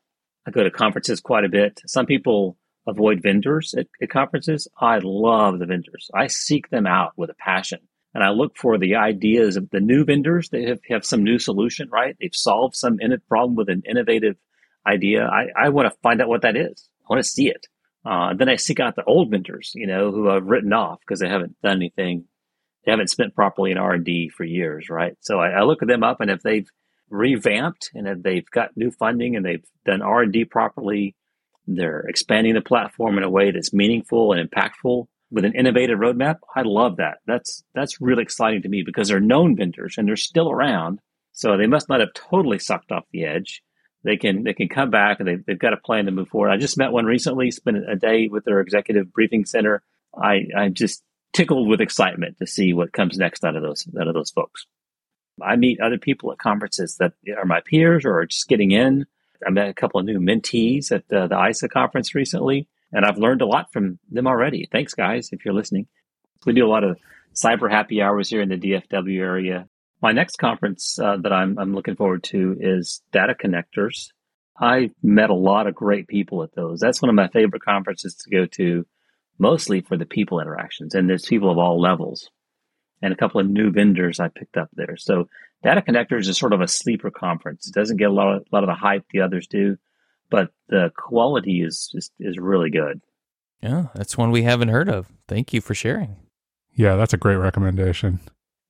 I 0.46 0.50
go 0.50 0.62
to 0.62 0.70
conferences 0.70 1.20
quite 1.20 1.44
a 1.44 1.48
bit. 1.48 1.80
Some 1.86 2.06
people 2.06 2.56
avoid 2.86 3.22
vendors 3.22 3.74
at, 3.76 3.86
at 4.02 4.10
conferences. 4.10 4.68
I 4.78 5.00
love 5.02 5.58
the 5.58 5.66
vendors. 5.66 6.10
I 6.14 6.26
seek 6.26 6.68
them 6.70 6.86
out 6.86 7.12
with 7.16 7.30
a 7.30 7.34
passion 7.34 7.80
and 8.14 8.22
I 8.22 8.30
look 8.30 8.56
for 8.56 8.78
the 8.78 8.94
ideas 8.96 9.56
of 9.56 9.68
the 9.70 9.80
new 9.80 10.04
vendors 10.04 10.48
that 10.50 10.66
have, 10.68 10.80
have 10.88 11.04
some 11.04 11.24
new 11.24 11.38
solution, 11.38 11.88
right? 11.90 12.16
They've 12.20 12.34
solved 12.34 12.76
some 12.76 12.98
in- 13.00 13.16
problem 13.28 13.56
with 13.56 13.68
an 13.68 13.82
innovative 13.88 14.36
idea. 14.86 15.26
I, 15.26 15.46
I 15.58 15.68
want 15.70 15.90
to 15.90 15.98
find 16.02 16.22
out 16.22 16.28
what 16.28 16.42
that 16.42 16.56
is. 16.56 16.88
I 17.02 17.12
want 17.12 17.24
to 17.24 17.28
see 17.28 17.48
it. 17.48 17.66
Uh, 18.04 18.34
then 18.34 18.48
I 18.48 18.56
seek 18.56 18.80
out 18.80 18.96
the 18.96 19.04
old 19.04 19.30
vendors, 19.30 19.72
you 19.74 19.86
know, 19.86 20.12
who 20.12 20.30
I've 20.30 20.44
written 20.44 20.72
off 20.72 21.00
because 21.00 21.20
they 21.20 21.28
haven't 21.28 21.56
done 21.62 21.76
anything. 21.76 22.26
They 22.84 22.92
haven't 22.92 23.10
spent 23.10 23.34
properly 23.34 23.70
in 23.70 23.78
R 23.78 23.94
and 23.94 24.04
D 24.04 24.28
for 24.28 24.44
years, 24.44 24.88
right? 24.90 25.16
So 25.20 25.38
I, 25.38 25.50
I, 25.50 25.62
look 25.62 25.82
at 25.82 25.88
them 25.88 26.02
up, 26.02 26.20
and 26.20 26.30
if 26.30 26.42
they've 26.42 26.68
revamped 27.10 27.90
and 27.94 28.06
if 28.08 28.22
they've 28.22 28.48
got 28.50 28.76
new 28.76 28.90
funding 28.90 29.36
and 29.36 29.44
they've 29.44 29.64
done 29.84 30.02
R 30.02 30.22
and 30.22 30.32
D 30.32 30.44
properly, 30.44 31.14
they're 31.66 32.04
expanding 32.08 32.54
the 32.54 32.60
platform 32.60 33.18
in 33.18 33.24
a 33.24 33.30
way 33.30 33.50
that's 33.50 33.72
meaningful 33.72 34.32
and 34.32 34.50
impactful 34.50 35.06
with 35.30 35.44
an 35.44 35.54
innovative 35.54 35.98
roadmap. 35.98 36.36
I 36.54 36.62
love 36.62 36.96
that. 36.96 37.18
That's 37.26 37.64
that's 37.74 38.00
really 38.00 38.22
exciting 38.22 38.62
to 38.62 38.68
me 38.68 38.82
because 38.84 39.08
they're 39.08 39.20
known 39.20 39.56
vendors 39.56 39.96
and 39.96 40.06
they're 40.06 40.16
still 40.16 40.50
around. 40.50 41.00
So 41.32 41.56
they 41.56 41.66
must 41.66 41.88
not 41.88 42.00
have 42.00 42.12
totally 42.14 42.58
sucked 42.58 42.92
off 42.92 43.04
the 43.12 43.24
edge 43.24 43.62
they 44.04 44.16
can 44.18 44.44
they 44.44 44.52
can 44.52 44.68
come 44.68 44.90
back 44.90 45.18
and 45.18 45.26
they've, 45.26 45.44
they've 45.46 45.58
got 45.58 45.72
a 45.72 45.78
plan 45.78 46.04
to 46.04 46.12
move 46.12 46.28
forward. 46.28 46.50
I 46.50 46.58
just 46.58 46.78
met 46.78 46.92
one 46.92 47.06
recently, 47.06 47.50
spent 47.50 47.78
a 47.88 47.96
day 47.96 48.28
with 48.28 48.44
their 48.44 48.60
executive 48.60 49.12
briefing 49.12 49.46
center. 49.46 49.82
I 50.14 50.42
I'm 50.56 50.74
just 50.74 51.02
tickled 51.34 51.68
with 51.68 51.80
excitement 51.80 52.38
to 52.38 52.46
see 52.46 52.72
what 52.72 52.92
comes 52.92 53.18
next 53.18 53.44
out 53.44 53.56
of 53.56 53.62
those 53.62 53.86
out 54.00 54.08
of 54.08 54.14
those 54.14 54.30
folks. 54.30 54.66
I 55.42 55.56
meet 55.56 55.80
other 55.80 55.98
people 55.98 56.32
at 56.32 56.38
conferences 56.38 56.96
that 57.00 57.12
are 57.36 57.44
my 57.44 57.60
peers 57.60 58.04
or 58.04 58.20
are 58.20 58.26
just 58.26 58.48
getting 58.48 58.70
in. 58.70 59.04
I 59.46 59.50
met 59.50 59.68
a 59.68 59.74
couple 59.74 60.00
of 60.00 60.06
new 60.06 60.20
mentees 60.20 60.92
at 60.92 61.06
the, 61.08 61.26
the 61.26 61.48
ISSA 61.48 61.68
conference 61.68 62.14
recently, 62.14 62.68
and 62.92 63.04
I've 63.04 63.18
learned 63.18 63.42
a 63.42 63.46
lot 63.46 63.72
from 63.72 63.98
them 64.10 64.26
already. 64.26 64.68
Thanks, 64.70 64.94
guys, 64.94 65.30
if 65.32 65.44
you're 65.44 65.54
listening. 65.54 65.86
We 66.46 66.52
do 66.52 66.64
a 66.64 66.68
lot 66.68 66.84
of 66.84 66.98
cyber 67.34 67.70
happy 67.70 68.00
hours 68.00 68.30
here 68.30 68.42
in 68.42 68.48
the 68.48 68.56
DFW 68.56 69.18
area. 69.18 69.68
My 70.00 70.12
next 70.12 70.36
conference 70.36 70.98
uh, 70.98 71.16
that 71.18 71.32
I'm, 71.32 71.58
I'm 71.58 71.74
looking 71.74 71.96
forward 71.96 72.22
to 72.24 72.56
is 72.60 73.02
Data 73.12 73.34
Connectors. 73.34 74.10
I 74.58 74.90
met 75.02 75.30
a 75.30 75.34
lot 75.34 75.66
of 75.66 75.74
great 75.74 76.06
people 76.06 76.42
at 76.42 76.54
those. 76.54 76.78
That's 76.78 77.02
one 77.02 77.08
of 77.08 77.14
my 77.14 77.28
favorite 77.28 77.64
conferences 77.64 78.14
to 78.16 78.30
go 78.30 78.46
to, 78.46 78.86
mostly 79.38 79.80
for 79.80 79.96
the 79.96 80.06
people 80.06 80.40
interactions. 80.40 80.94
And 80.94 81.08
there's 81.08 81.26
people 81.26 81.50
of 81.50 81.58
all 81.58 81.80
levels 81.80 82.30
and 83.02 83.12
a 83.12 83.16
couple 83.16 83.40
of 83.40 83.48
new 83.48 83.70
vendors 83.70 84.20
I 84.20 84.28
picked 84.28 84.56
up 84.56 84.70
there. 84.74 84.96
So 84.96 85.28
Data 85.62 85.82
Connectors 85.82 86.28
is 86.28 86.38
sort 86.38 86.52
of 86.52 86.60
a 86.60 86.68
sleeper 86.68 87.10
conference. 87.10 87.66
It 87.66 87.74
doesn't 87.74 87.96
get 87.96 88.10
a 88.10 88.12
lot 88.12 88.34
of, 88.34 88.42
a 88.42 88.54
lot 88.54 88.64
of 88.64 88.68
the 88.68 88.74
hype 88.74 89.04
the 89.10 89.20
others 89.20 89.46
do, 89.46 89.76
but 90.30 90.50
the 90.68 90.90
quality 90.96 91.62
is 91.62 91.90
just 91.92 92.12
is 92.18 92.38
really 92.38 92.70
good. 92.70 93.00
Yeah, 93.62 93.86
that's 93.94 94.18
one 94.18 94.30
we 94.30 94.42
haven't 94.42 94.68
heard 94.68 94.88
of. 94.88 95.10
Thank 95.26 95.52
you 95.52 95.60
for 95.60 95.74
sharing. 95.74 96.16
Yeah, 96.74 96.96
that's 96.96 97.14
a 97.14 97.18
great 97.18 97.36
recommendation. 97.36 98.20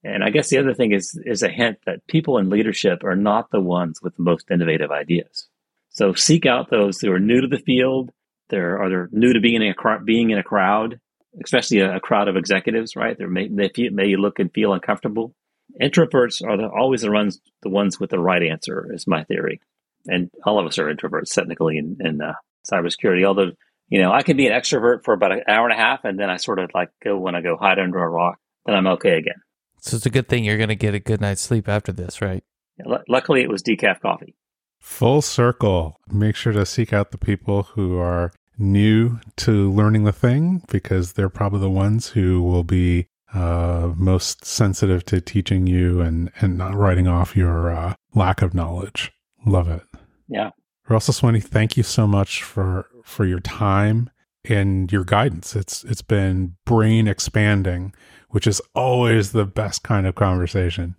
And 0.05 0.23
I 0.23 0.31
guess 0.31 0.51
the 0.51 0.59
other 0.59 0.75
thing 0.75 0.93
is 0.93 1.19
is 1.25 1.43
a 1.43 1.49
hint 1.49 1.79
that 1.87 2.07
people 2.07 2.39
in 2.39 2.51
leadership 2.51 3.03
are 3.03 3.17
not 3.17 3.51
the 3.51 3.61
ones 3.61 4.01
with 4.03 4.15
the 4.17 4.23
most 4.23 4.51
innovative 4.51 4.91
ideas. 4.91 5.49
So 5.89 6.13
seek 6.13 6.45
out 6.45 6.71
those 6.71 7.01
who 7.01 7.11
are 7.13 7.21
new 7.21 7.41
to 7.41 7.47
the 7.47 7.59
field. 7.59 8.13
They're 8.51 8.81
are 8.81 8.89
they're 8.89 9.09
new 9.13 9.33
to 9.33 9.41
being 9.41 9.63
in 9.63 9.75
a 9.77 10.01
being 10.05 10.31
in 10.31 10.39
a 10.39 10.43
crowd, 10.43 11.01
especially 11.43 11.81
a, 11.81 11.97
a 11.97 12.01
crowd 12.01 12.29
of 12.29 12.37
executives. 12.37 12.97
Right? 12.97 13.17
They 13.19 13.27
may 13.27 13.49
they 13.49 13.89
may 13.91 14.17
look 14.17 14.39
and 14.39 14.53
feel 14.53 14.73
uncomfortable. 14.73 15.35
Introverts 15.81 16.47
are 16.47 16.57
the, 16.57 16.69
always 16.69 17.03
the 17.03 17.11
ones 17.11 17.41
the 17.63 17.71
ones 17.71 17.99
with 17.99 18.11
the 18.11 18.19
right 18.19 18.43
answer, 18.43 18.91
is 18.93 19.07
my 19.07 19.25
theory. 19.25 19.61
And 20.07 20.31
all 20.45 20.59
of 20.59 20.67
us 20.67 20.79
are 20.79 20.95
introverts 20.95 21.33
technically 21.35 21.79
in, 21.79 21.97
in 22.01 22.21
uh, 22.21 22.35
cybersecurity. 22.71 23.25
Although 23.25 23.53
you 23.89 24.03
know 24.03 24.13
I 24.13 24.23
can 24.23 24.37
be 24.37 24.47
an 24.47 24.53
extrovert 24.53 25.05
for 25.05 25.15
about 25.15 25.33
an 25.33 25.43
hour 25.49 25.69
and 25.69 25.79
a 25.79 25.83
half, 25.83 26.05
and 26.05 26.19
then 26.19 26.31
I 26.31 26.37
sort 26.37 26.59
of 26.59 26.71
like 26.75 26.91
go 27.03 27.17
when 27.17 27.35
I 27.35 27.41
go 27.41 27.57
hide 27.57 27.79
under 27.79 27.99
a 27.99 28.09
rock, 28.09 28.39
then 28.67 28.77
I'm 28.77 28.87
okay 28.89 29.17
again. 29.17 29.41
So 29.81 29.97
it's 29.97 30.07
a 30.07 30.11
good 30.11 30.29
thing 30.29 30.45
you're 30.45 30.57
going 30.57 30.71
to 30.71 30.75
get 30.75 30.95
a 30.95 30.99
good 30.99 31.21
night's 31.21 31.43
sleep 31.43 31.69
after 31.69 31.93
this, 31.93 32.23
right? 32.23 32.43
luckily, 33.09 33.43
it 33.43 33.51
was 33.51 33.63
decaf 33.63 34.01
coffee. 34.01 34.35
Full 34.85 35.23
circle. 35.23 35.99
Make 36.13 36.37
sure 36.37 36.53
to 36.53 36.67
seek 36.67 36.93
out 36.93 37.11
the 37.11 37.19
people 37.19 37.63
who 37.63 37.97
are 37.99 38.33
new 38.59 39.19
to 39.37 39.73
learning 39.73 40.05
the 40.05 40.13
thing 40.13 40.63
because 40.69 41.15
they're 41.15 41.31
probably 41.31 41.61
the 41.61 41.71
ones 41.71 42.09
who 42.09 42.43
will 42.43 42.65
be 42.65 43.07
uh, 43.33 43.93
most 43.97 44.45
sensitive 44.45 45.03
to 45.07 45.23
teaching 45.23 45.67
you 45.67 46.03
and, 46.03 46.31
and 46.39 46.59
not 46.59 46.75
writing 46.75 47.09
off 47.09 47.35
your 47.35 47.75
uh, 47.75 47.95
lack 48.15 48.43
of 48.43 48.53
knowledge. 48.53 49.11
Love 49.47 49.69
it. 49.69 49.83
Yeah. 50.29 50.51
Russell 50.87 51.15
Swinney, 51.15 51.43
thank 51.43 51.79
you 51.79 51.83
so 51.83 52.07
much 52.07 52.43
for 52.43 52.87
for 53.03 53.25
your 53.25 53.41
time 53.41 54.11
and 54.45 54.93
your 54.93 55.03
guidance. 55.03 55.57
It's 55.57 55.83
it's 55.85 56.03
been 56.03 56.57
brain 56.67 57.09
expanding, 57.09 57.95
which 58.29 58.47
is 58.47 58.61
always 58.75 59.33
the 59.33 59.47
best 59.47 59.83
kind 59.83 60.07
of 60.07 60.15
conversation. 60.15 60.95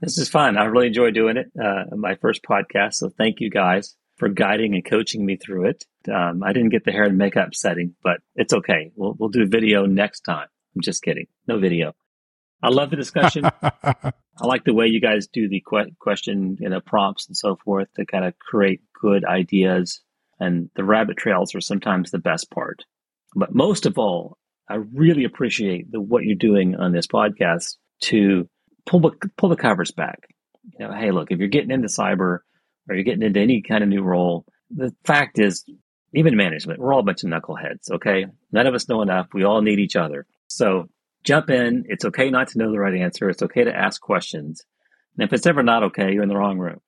This 0.00 0.16
is 0.16 0.30
fun. 0.30 0.56
I 0.56 0.64
really 0.64 0.86
enjoy 0.86 1.10
doing 1.10 1.36
it. 1.36 1.50
Uh, 1.60 1.84
my 1.96 2.14
first 2.16 2.42
podcast, 2.42 2.94
so 2.94 3.10
thank 3.10 3.40
you 3.40 3.50
guys 3.50 3.96
for 4.16 4.28
guiding 4.28 4.74
and 4.74 4.84
coaching 4.84 5.24
me 5.24 5.36
through 5.36 5.66
it. 5.66 5.84
Um, 6.10 6.42
I 6.42 6.52
didn't 6.52 6.70
get 6.70 6.84
the 6.84 6.92
hair 6.92 7.04
and 7.04 7.18
makeup 7.18 7.54
setting, 7.54 7.94
but 8.02 8.20
it's 8.34 8.54
okay. 8.54 8.92
We'll 8.96 9.14
we'll 9.18 9.28
do 9.28 9.46
video 9.46 9.84
next 9.86 10.20
time. 10.20 10.48
I'm 10.74 10.82
just 10.82 11.02
kidding. 11.02 11.26
No 11.46 11.58
video. 11.58 11.92
I 12.62 12.68
love 12.68 12.90
the 12.90 12.96
discussion. 12.96 13.44
I 13.62 14.46
like 14.46 14.64
the 14.64 14.74
way 14.74 14.86
you 14.86 15.00
guys 15.00 15.26
do 15.26 15.48
the 15.48 15.62
que- 15.66 15.94
question, 15.98 16.56
you 16.60 16.68
know, 16.68 16.80
prompts 16.80 17.26
and 17.26 17.36
so 17.36 17.56
forth 17.56 17.88
to 17.96 18.06
kind 18.06 18.24
of 18.24 18.38
create 18.38 18.80
good 19.00 19.24
ideas. 19.24 20.00
And 20.38 20.70
the 20.76 20.84
rabbit 20.84 21.16
trails 21.16 21.54
are 21.54 21.60
sometimes 21.60 22.10
the 22.10 22.18
best 22.18 22.50
part. 22.50 22.84
But 23.34 23.54
most 23.54 23.86
of 23.86 23.98
all, 23.98 24.38
I 24.68 24.76
really 24.76 25.24
appreciate 25.24 25.90
the, 25.90 26.00
what 26.00 26.24
you're 26.24 26.36
doing 26.36 26.74
on 26.74 26.92
this 26.92 27.06
podcast 27.06 27.76
to 28.02 28.48
pull 28.90 29.00
the, 29.00 29.30
pull 29.36 29.48
the 29.48 29.56
covers 29.56 29.92
back. 29.92 30.28
You 30.78 30.86
know, 30.86 30.92
hey, 30.94 31.12
look, 31.12 31.30
if 31.30 31.38
you're 31.38 31.48
getting 31.48 31.70
into 31.70 31.88
cyber 31.88 32.40
or 32.88 32.94
you're 32.94 33.04
getting 33.04 33.22
into 33.22 33.40
any 33.40 33.62
kind 33.62 33.82
of 33.82 33.88
new 33.88 34.02
role, 34.02 34.44
the 34.70 34.94
fact 35.04 35.38
is, 35.38 35.64
even 36.12 36.36
management, 36.36 36.80
we're 36.80 36.92
all 36.92 37.00
a 37.00 37.04
bunch 37.04 37.22
of 37.22 37.30
knuckleheads, 37.30 37.90
okay? 37.92 38.26
None 38.50 38.66
of 38.66 38.74
us 38.74 38.88
know 38.88 39.00
enough. 39.00 39.28
We 39.32 39.44
all 39.44 39.62
need 39.62 39.78
each 39.78 39.94
other. 39.94 40.26
So 40.48 40.88
jump 41.22 41.50
in. 41.50 41.84
It's 41.88 42.04
okay 42.04 42.30
not 42.30 42.48
to 42.48 42.58
know 42.58 42.72
the 42.72 42.80
right 42.80 43.00
answer. 43.00 43.30
It's 43.30 43.42
okay 43.42 43.64
to 43.64 43.74
ask 43.74 44.00
questions. 44.00 44.64
And 45.16 45.24
if 45.24 45.32
it's 45.32 45.46
ever 45.46 45.62
not 45.62 45.84
okay, 45.84 46.12
you're 46.12 46.24
in 46.24 46.28
the 46.28 46.36
wrong 46.36 46.58
room. 46.58 46.80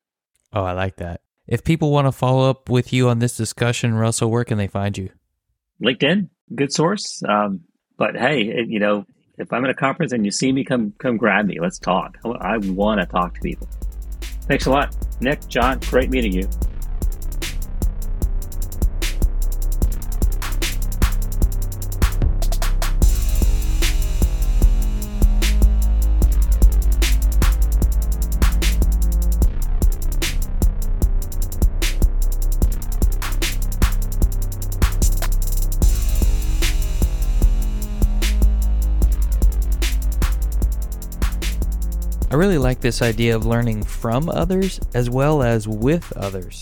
Oh, 0.53 0.65
I 0.65 0.73
like 0.73 0.97
that. 0.97 1.21
If 1.47 1.63
people 1.63 1.93
want 1.93 2.09
to 2.09 2.13
follow 2.13 2.51
up 2.51 2.69
with 2.69 2.93
you 2.93 3.09
on 3.09 3.21
this 3.21 3.37
discussion, 3.37 3.95
Russell, 3.95 4.31
where 4.31 4.45
can 4.45 4.59
they 4.59 4.67
find 4.67 4.99
you? 4.99 5.11
LinkedIn, 5.83 6.31
good 6.55 6.73
source. 6.73 7.23
Um, 7.29 7.63
but 7.97 8.17
hey, 8.17 8.43
it, 8.43 8.69
you 8.69 8.81
know, 8.81 9.05
if 9.39 9.53
I'm 9.53 9.65
at 9.65 9.71
a 9.71 9.75
conference 9.75 10.13
and 10.13 10.25
you 10.25 10.31
see 10.31 10.53
me, 10.53 10.65
come 10.65 10.93
come 10.99 11.17
grab 11.17 11.47
me. 11.47 11.59
Let's 11.61 11.79
talk. 11.79 12.19
I, 12.25 12.29
I 12.29 12.57
want 12.59 13.01
to 13.01 13.07
talk 13.07 13.35
to 13.35 13.41
people. 13.41 13.69
Thanks 14.43 14.67
a 14.67 14.71
lot, 14.71 14.95
Nick, 15.21 15.47
John. 15.49 15.79
Great 15.81 16.11
meeting 16.11 16.33
you. 16.33 16.49
Really 42.43 42.59
like 42.59 42.81
this 42.81 43.03
idea 43.03 43.37
of 43.37 43.47
learning 43.47 43.85
from 43.85 44.29
others 44.29 44.81
as 44.95 45.09
well 45.09 45.45
as 45.45 45.69
with 45.69 46.13
others. 46.17 46.61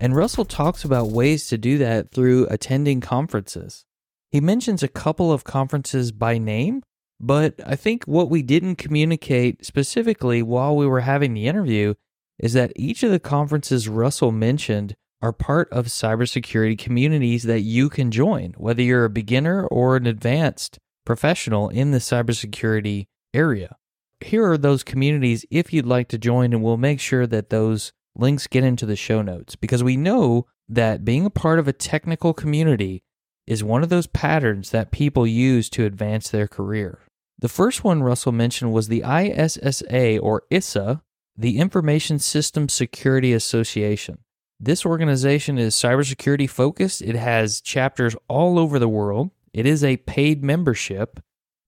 And 0.00 0.16
Russell 0.16 0.44
talks 0.44 0.82
about 0.82 1.12
ways 1.12 1.46
to 1.50 1.56
do 1.56 1.78
that 1.78 2.10
through 2.10 2.48
attending 2.50 3.00
conferences. 3.00 3.84
He 4.32 4.40
mentions 4.40 4.82
a 4.82 4.88
couple 4.88 5.30
of 5.30 5.44
conferences 5.44 6.10
by 6.10 6.38
name, 6.38 6.82
but 7.20 7.54
I 7.64 7.76
think 7.76 8.02
what 8.06 8.28
we 8.28 8.42
didn't 8.42 8.74
communicate 8.74 9.64
specifically 9.64 10.42
while 10.42 10.74
we 10.74 10.84
were 10.84 11.02
having 11.02 11.32
the 11.32 11.46
interview 11.46 11.94
is 12.40 12.54
that 12.54 12.72
each 12.74 13.04
of 13.04 13.12
the 13.12 13.20
conferences 13.20 13.88
Russell 13.88 14.32
mentioned 14.32 14.96
are 15.22 15.32
part 15.32 15.68
of 15.70 15.86
cybersecurity 15.86 16.76
communities 16.76 17.44
that 17.44 17.60
you 17.60 17.88
can 17.88 18.10
join, 18.10 18.52
whether 18.56 18.82
you're 18.82 19.04
a 19.04 19.10
beginner 19.10 19.64
or 19.68 19.94
an 19.94 20.08
advanced 20.08 20.80
professional 21.06 21.68
in 21.68 21.92
the 21.92 21.98
cybersecurity 21.98 23.06
area 23.32 23.76
here 24.24 24.50
are 24.50 24.58
those 24.58 24.82
communities 24.82 25.44
if 25.50 25.72
you'd 25.72 25.86
like 25.86 26.08
to 26.08 26.18
join, 26.18 26.52
and 26.52 26.62
we'll 26.62 26.76
make 26.76 27.00
sure 27.00 27.26
that 27.26 27.50
those 27.50 27.92
links 28.16 28.46
get 28.46 28.64
into 28.64 28.86
the 28.86 28.96
show 28.96 29.22
notes 29.22 29.56
because 29.56 29.82
we 29.82 29.96
know 29.96 30.46
that 30.68 31.04
being 31.04 31.26
a 31.26 31.30
part 31.30 31.58
of 31.58 31.68
a 31.68 31.72
technical 31.72 32.32
community 32.32 33.02
is 33.46 33.62
one 33.62 33.82
of 33.82 33.88
those 33.88 34.06
patterns 34.06 34.70
that 34.70 34.90
people 34.90 35.26
use 35.26 35.68
to 35.68 35.84
advance 35.84 36.30
their 36.30 36.48
career. 36.48 37.00
The 37.38 37.48
first 37.48 37.84
one 37.84 38.02
Russell 38.02 38.32
mentioned 38.32 38.72
was 38.72 38.88
the 38.88 39.02
ISSA 39.02 40.18
or 40.18 40.44
ISSA, 40.50 41.02
the 41.36 41.58
Information 41.58 42.18
Systems 42.18 42.72
Security 42.72 43.32
Association. 43.32 44.18
This 44.58 44.86
organization 44.86 45.58
is 45.58 45.74
cybersecurity 45.74 46.48
focused. 46.48 47.02
It 47.02 47.16
has 47.16 47.60
chapters 47.60 48.16
all 48.28 48.58
over 48.58 48.78
the 48.78 48.88
world. 48.88 49.30
It 49.52 49.66
is 49.66 49.84
a 49.84 49.98
paid 49.98 50.42
membership 50.42 51.20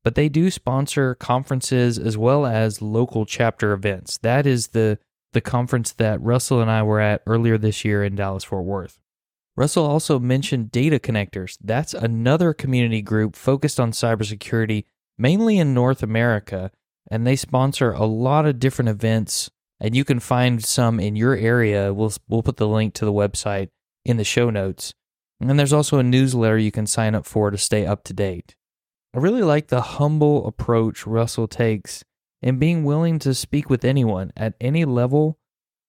but 0.06 0.14
they 0.14 0.28
do 0.28 0.52
sponsor 0.52 1.16
conferences 1.16 1.98
as 1.98 2.16
well 2.16 2.46
as 2.46 2.80
local 2.80 3.26
chapter 3.26 3.72
events. 3.72 4.18
That 4.18 4.46
is 4.46 4.68
the 4.68 5.00
the 5.32 5.40
conference 5.40 5.90
that 5.94 6.22
Russell 6.22 6.60
and 6.60 6.70
I 6.70 6.84
were 6.84 7.00
at 7.00 7.24
earlier 7.26 7.58
this 7.58 7.84
year 7.84 8.04
in 8.04 8.14
Dallas 8.14 8.44
Fort 8.44 8.64
Worth. 8.64 9.00
Russell 9.56 9.84
also 9.84 10.20
mentioned 10.20 10.70
Data 10.70 11.00
Connectors. 11.00 11.58
That's 11.60 11.92
another 11.92 12.54
community 12.54 13.02
group 13.02 13.34
focused 13.34 13.80
on 13.80 13.90
cybersecurity, 13.90 14.84
mainly 15.18 15.58
in 15.58 15.74
North 15.74 16.04
America, 16.04 16.70
and 17.10 17.26
they 17.26 17.34
sponsor 17.34 17.90
a 17.90 18.04
lot 18.06 18.46
of 18.46 18.60
different 18.60 18.90
events. 18.90 19.50
And 19.80 19.96
you 19.96 20.04
can 20.04 20.20
find 20.20 20.64
some 20.64 21.00
in 21.00 21.16
your 21.16 21.34
area. 21.34 21.92
We'll 21.92 22.12
we'll 22.28 22.44
put 22.44 22.58
the 22.58 22.68
link 22.68 22.94
to 22.94 23.04
the 23.04 23.12
website 23.12 23.70
in 24.04 24.18
the 24.18 24.24
show 24.24 24.50
notes. 24.50 24.94
And 25.40 25.58
there's 25.58 25.72
also 25.72 25.98
a 25.98 26.04
newsletter 26.04 26.58
you 26.58 26.70
can 26.70 26.86
sign 26.86 27.16
up 27.16 27.26
for 27.26 27.50
to 27.50 27.58
stay 27.58 27.84
up 27.84 28.04
to 28.04 28.12
date. 28.12 28.54
I 29.16 29.18
really 29.18 29.42
like 29.42 29.68
the 29.68 29.80
humble 29.80 30.46
approach 30.46 31.06
Russell 31.06 31.48
takes 31.48 32.04
in 32.42 32.58
being 32.58 32.84
willing 32.84 33.18
to 33.20 33.32
speak 33.32 33.70
with 33.70 33.82
anyone 33.82 34.30
at 34.36 34.52
any 34.60 34.84
level, 34.84 35.38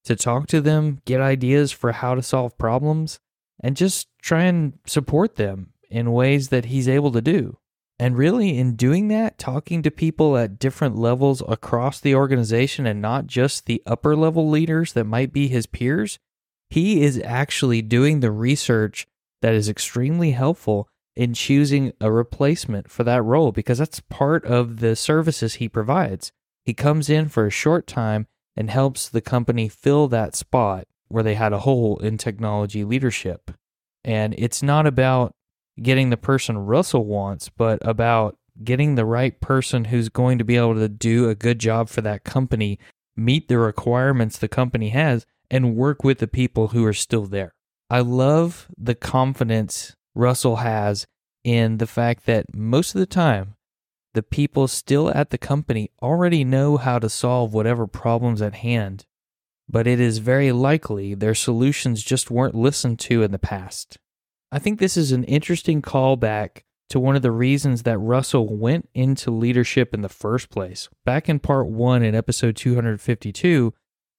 to 0.06 0.16
talk 0.16 0.48
to 0.48 0.62
them, 0.62 1.00
get 1.04 1.20
ideas 1.20 1.74
for 1.74 1.92
how 1.92 2.16
to 2.16 2.24
solve 2.24 2.58
problems, 2.58 3.20
and 3.62 3.76
just 3.76 4.08
try 4.22 4.44
and 4.44 4.80
support 4.86 5.36
them 5.36 5.74
in 5.90 6.14
ways 6.14 6.48
that 6.50 6.66
he's 6.66 6.88
able 6.88 7.12
to 7.12 7.22
do. 7.22 7.58
And 8.00 8.18
really, 8.18 8.58
in 8.58 8.78
doing 8.78 9.10
that, 9.10 9.38
talking 9.38 9.82
to 9.82 9.92
people 9.92 10.38
at 10.38 10.58
different 10.58 10.96
levels 10.96 11.44
across 11.50 12.00
the 12.00 12.16
organization 12.16 12.86
and 12.86 13.02
not 13.02 13.28
just 13.28 13.66
the 13.66 13.84
upper 13.86 14.16
level 14.16 14.50
leaders 14.50 14.94
that 14.94 15.04
might 15.04 15.34
be 15.34 15.50
his 15.50 15.66
peers, 15.66 16.18
he 16.70 17.02
is 17.02 17.22
actually 17.26 17.82
doing 17.82 18.22
the 18.22 18.32
research 18.32 19.06
that 19.42 19.54
is 19.54 19.68
extremely 19.68 20.32
helpful 20.32 20.88
in 21.18 21.34
choosing 21.34 21.92
a 22.00 22.12
replacement 22.12 22.92
for 22.92 23.04
that 23.04 23.24
role 23.24 23.52
because 23.52 23.80
that's 23.80 24.00
part 24.02 24.46
of 24.46 24.80
the 24.82 24.96
services 24.96 25.56
he 25.56 25.68
provides. 25.68 26.32
He 26.64 26.76
comes 26.76 27.10
in 27.10 27.28
for 27.28 27.48
a 27.48 27.52
short 27.52 27.88
time 27.88 28.28
and 28.56 28.70
helps 28.70 29.10
the 29.10 29.20
company 29.20 29.68
fill 29.68 30.08
that 30.10 30.36
spot 30.36 30.86
where 31.08 31.24
they 31.24 31.34
had 31.34 31.54
a 31.54 31.60
hole 31.60 31.98
in 31.98 32.20
technology 32.20 32.84
leadership. 32.84 33.50
And 34.04 34.36
it's 34.38 34.62
not 34.62 34.86
about 34.86 35.34
getting 35.82 36.12
the 36.12 36.18
person 36.18 36.60
Russell 36.60 37.06
wants, 37.06 37.50
but 37.50 37.80
about 37.82 38.38
getting 38.64 38.94
the 38.94 39.06
right 39.06 39.40
person 39.42 39.86
who's 39.86 40.10
going 40.10 40.38
to 40.38 40.44
be 40.44 40.56
able 40.56 40.76
to 40.76 40.88
do 40.88 41.30
a 41.30 41.36
good 41.36 41.58
job 41.58 41.90
for 41.90 42.02
that 42.02 42.26
company, 42.26 42.78
meet 43.16 43.48
the 43.48 43.58
requirements 43.58 44.38
the 44.38 44.48
company 44.48 44.90
has, 44.90 45.26
and 45.50 45.76
work 45.76 46.04
with 46.04 46.20
the 46.20 46.28
people 46.28 46.70
who 46.70 46.86
are 46.86 46.94
still 46.94 47.26
there. 47.26 47.56
I 47.90 48.02
love 48.02 48.68
the 48.78 48.96
confidence 48.96 49.96
Russell 50.18 50.58
has 50.58 51.06
in 51.44 51.78
the 51.78 51.88
fact 51.88 52.26
that 52.26 52.56
most 52.56 52.96
of 52.96 53.00
the 53.00 53.06
time, 53.06 53.56
the 54.14 54.24
people 54.24 54.68
still 54.68 55.12
at 55.12 55.30
the 55.30 55.38
company 55.38 55.92
already 56.02 56.44
know 56.44 56.78
how 56.78 56.98
to 57.00 57.10
solve 57.10 57.54
whatever 57.54 57.86
problems 57.86 58.42
at 58.42 58.56
hand, 58.56 59.06
but 59.70 59.86
it 59.86 60.00
is 60.00 60.18
very 60.18 60.52
likely 60.52 61.14
their 61.14 61.36
solutions 61.36 62.02
just 62.02 62.32
weren't 62.32 62.56
listened 62.56 63.00
to 63.00 63.22
in 63.22 63.32
the 63.32 63.40
past. 63.40 63.98
I 64.52 64.60
think 64.60 64.80
this 64.80 64.98
is 64.98 65.12
an 65.12 65.24
interesting 65.26 65.82
callback 65.82 66.64
to 66.90 67.00
one 67.00 67.16
of 67.16 67.22
the 67.22 67.32
reasons 67.32 67.84
that 67.84 67.98
Russell 67.98 68.58
went 68.58 68.90
into 68.94 69.30
leadership 69.30 69.94
in 69.94 70.02
the 70.02 70.10
first 70.10 70.50
place. 70.50 70.90
Back 71.06 71.30
in 71.30 71.40
part 71.40 71.68
one 71.68 72.02
in 72.02 72.16
episode 72.16 72.56
252, 72.56 73.74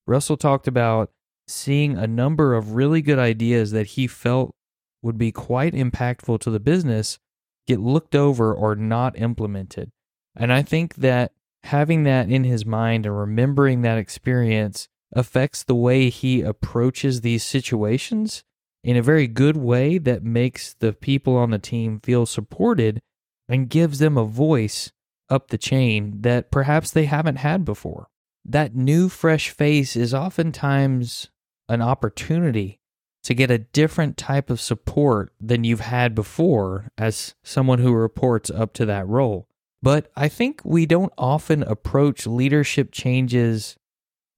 Russell 0.07 0.37
talked 0.37 0.67
about 0.67 1.11
seeing 1.47 1.97
a 1.97 2.07
number 2.07 2.53
of 2.53 2.73
really 2.73 3.01
good 3.01 3.19
ideas 3.19 3.71
that 3.71 3.87
he 3.87 4.07
felt 4.07 4.55
would 5.01 5.17
be 5.17 5.31
quite 5.31 5.73
impactful 5.73 6.39
to 6.39 6.49
the 6.49 6.59
business 6.59 7.19
get 7.67 7.79
looked 7.79 8.15
over 8.15 8.53
or 8.53 8.75
not 8.75 9.17
implemented. 9.19 9.91
And 10.35 10.51
I 10.51 10.63
think 10.63 10.95
that 10.95 11.33
having 11.63 12.03
that 12.03 12.29
in 12.29 12.43
his 12.43 12.65
mind 12.65 13.05
and 13.05 13.17
remembering 13.17 13.81
that 13.81 13.97
experience 13.97 14.87
affects 15.13 15.63
the 15.63 15.75
way 15.75 16.09
he 16.09 16.41
approaches 16.41 17.21
these 17.21 17.43
situations 17.43 18.43
in 18.83 18.95
a 18.95 19.03
very 19.03 19.27
good 19.27 19.57
way 19.57 19.97
that 19.97 20.23
makes 20.23 20.73
the 20.73 20.93
people 20.93 21.35
on 21.35 21.51
the 21.51 21.59
team 21.59 21.99
feel 21.99 22.25
supported 22.25 23.01
and 23.47 23.69
gives 23.69 23.99
them 23.99 24.17
a 24.17 24.25
voice 24.25 24.91
up 25.29 25.49
the 25.49 25.57
chain 25.57 26.21
that 26.21 26.51
perhaps 26.51 26.91
they 26.91 27.05
haven't 27.05 27.37
had 27.37 27.65
before. 27.65 28.07
That 28.45 28.75
new, 28.75 29.09
fresh 29.09 29.49
face 29.49 29.95
is 29.95 30.13
oftentimes 30.13 31.29
an 31.67 31.81
opportunity 31.81 32.78
to 33.23 33.33
get 33.33 33.51
a 33.51 33.57
different 33.59 34.17
type 34.17 34.49
of 34.49 34.61
support 34.61 35.31
than 35.39 35.63
you've 35.63 35.81
had 35.81 36.15
before 36.15 36.89
as 36.97 37.35
someone 37.43 37.79
who 37.79 37.93
reports 37.93 38.49
up 38.49 38.73
to 38.73 38.85
that 38.85 39.07
role. 39.07 39.47
But 39.81 40.11
I 40.15 40.27
think 40.27 40.61
we 40.63 40.85
don't 40.85 41.13
often 41.17 41.63
approach 41.63 42.27
leadership 42.27 42.91
changes 42.91 43.77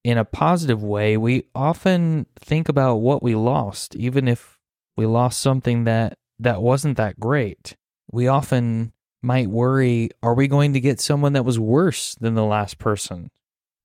in 0.03 0.17
a 0.17 0.25
positive 0.25 0.83
way. 0.83 1.17
We 1.17 1.45
often 1.53 2.25
think 2.39 2.69
about 2.69 2.97
what 2.97 3.21
we 3.23 3.35
lost, 3.35 3.95
even 3.95 4.27
if 4.27 4.57
we 4.97 5.05
lost 5.05 5.39
something 5.39 5.83
that, 5.85 6.17
that 6.39 6.61
wasn't 6.61 6.97
that 6.97 7.19
great. 7.19 7.75
We 8.11 8.27
often 8.27 8.93
might 9.23 9.49
worry 9.49 10.09
are 10.23 10.33
we 10.33 10.47
going 10.47 10.73
to 10.73 10.79
get 10.79 10.99
someone 10.99 11.33
that 11.33 11.45
was 11.45 11.59
worse 11.59 12.15
than 12.15 12.33
the 12.33 12.43
last 12.43 12.77
person? 12.77 13.29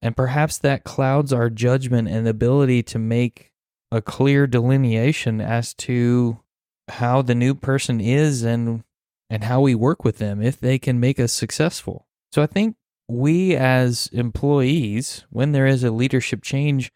And 0.03 0.17
perhaps 0.17 0.59
that 0.59 0.85
clouds 0.85 1.33
our 1.33 1.51
judgment 1.51 2.09
and 2.09 2.29
ability 2.29 2.83
to 2.85 2.99
make 2.99 3.53
a 3.91 4.03
clear 4.03 4.47
delineation 4.47 5.41
as 5.41 5.75
to 5.75 6.41
how 6.89 7.23
the 7.23 7.35
new 7.35 7.55
person 7.55 8.01
is 8.01 8.43
and 8.43 8.83
and 9.29 9.45
how 9.45 9.61
we 9.61 9.75
work 9.75 10.05
with 10.05 10.19
them 10.19 10.41
if 10.41 10.61
they 10.61 10.79
can 10.79 11.01
make 11.01 11.19
us 11.19 11.33
successful. 11.33 12.07
So 12.33 12.43
I 12.43 12.47
think 12.47 12.77
we 13.09 13.57
as 13.57 14.09
employees, 14.13 15.25
when 15.31 15.53
there 15.53 15.67
is 15.67 15.83
a 15.83 15.91
leadership 15.91 16.43
change, 16.43 16.93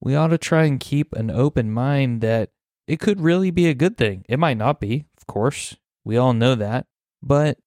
we 0.00 0.14
ought 0.14 0.28
to 0.28 0.38
try 0.38 0.64
and 0.64 0.80
keep 0.80 1.12
an 1.12 1.30
open 1.30 1.70
mind 1.70 2.20
that 2.22 2.50
it 2.86 3.00
could 3.00 3.20
really 3.20 3.50
be 3.50 3.66
a 3.68 3.74
good 3.74 3.96
thing. 3.96 4.24
It 4.28 4.38
might 4.38 4.56
not 4.56 4.80
be, 4.80 5.06
of 5.16 5.26
course. 5.26 5.76
We 6.04 6.16
all 6.16 6.34
know 6.34 6.54
that. 6.54 6.86
But 7.22 7.58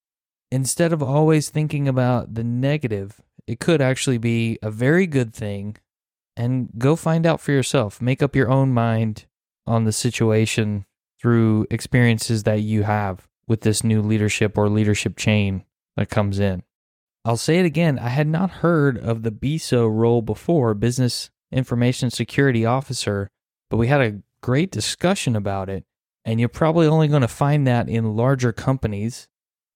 instead 0.52 0.94
of 0.94 1.02
always 1.02 1.50
thinking 1.50 1.88
about 1.88 2.36
the 2.36 2.44
negative, 2.44 3.20
it 3.48 3.60
could 3.60 3.82
actually 3.82 4.20
be 4.20 4.60
a 4.62 4.70
very 4.70 5.08
good 5.08 5.34
thing. 5.34 5.78
And 6.38 6.70
go 6.78 6.96
find 6.96 7.26
out 7.26 7.42
for 7.42 7.52
yourself. 7.52 8.00
Make 8.00 8.22
up 8.22 8.36
your 8.36 8.50
own 8.50 8.72
mind 8.72 9.26
on 9.66 9.86
the 9.86 9.92
situation 9.92 10.86
through 11.20 11.66
experiences 11.72 12.44
that 12.44 12.62
you 12.62 12.84
have 12.84 13.28
with 13.48 13.62
this 13.62 13.84
new 13.84 14.02
leadership 14.02 14.56
or 14.56 14.70
leadership 14.70 15.18
chain 15.18 15.66
that 15.96 16.10
comes 16.10 16.38
in. 16.40 16.62
I'll 17.26 17.38
say 17.38 17.58
it 17.58 17.66
again 17.66 17.98
I 17.98 18.10
had 18.10 18.28
not 18.28 18.52
heard 18.52 18.98
of 19.00 19.24
the 19.24 19.32
BISO 19.32 19.90
role 19.92 20.22
before, 20.22 20.76
Business 20.76 21.32
Information 21.52 22.12
Security 22.12 22.66
Officer, 22.66 23.30
but 23.70 23.78
we 23.78 23.88
had 23.88 24.02
a 24.02 24.22
great 24.42 24.72
discussion 24.72 25.36
about 25.36 25.70
it. 25.70 25.86
And 26.24 26.40
you're 26.40 26.50
probably 26.50 26.86
only 26.86 27.08
going 27.08 27.22
to 27.22 27.28
find 27.28 27.66
that 27.66 27.90
in 27.90 28.16
larger 28.16 28.54
companies 28.54 29.28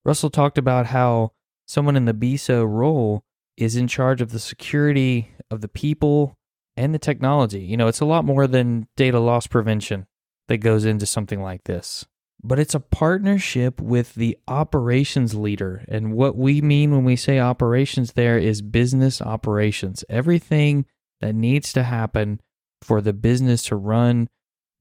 Russell 0.06 0.30
talked 0.30 0.58
about 0.58 0.88
how 0.88 1.32
someone 1.66 1.96
in 1.96 2.06
the 2.06 2.14
BISO 2.14 2.68
role 2.68 3.24
is 3.58 3.76
in 3.76 3.88
charge 3.88 4.22
of 4.22 4.32
the 4.32 4.40
security 4.40 5.32
of 5.50 5.62
the 5.62 5.68
people 5.68 6.38
and 6.78 6.94
the 6.94 7.00
technology. 7.00 7.62
You 7.62 7.78
know, 7.78 7.88
it's 7.88 8.02
a 8.02 8.06
lot 8.06 8.26
more 8.26 8.48
than 8.48 8.88
data 8.96 9.20
loss 9.20 9.48
prevention 9.48 10.08
that 10.48 10.58
goes 10.58 10.86
into 10.86 11.06
something 11.06 11.42
like 11.42 11.64
this. 11.66 12.06
But 12.44 12.60
it's 12.60 12.74
a 12.74 12.80
partnership 12.80 13.80
with 13.80 14.16
the 14.16 14.38
operations 14.48 15.36
leader. 15.36 15.86
And 15.88 16.14
what 16.14 16.36
we 16.36 16.60
mean 16.62 16.92
when 16.92 17.04
we 17.04 17.16
say 17.16 17.40
operations 17.40 18.14
there 18.14 18.38
is 18.38 18.62
business 18.62 19.22
operations. 19.22 20.04
Everything 20.10 20.86
that 21.20 21.36
needs 21.36 21.72
to 21.74 21.84
happen 21.84 22.42
for 22.82 23.00
the 23.00 23.14
business 23.14 23.62
to 23.64 23.76
run 23.76 24.28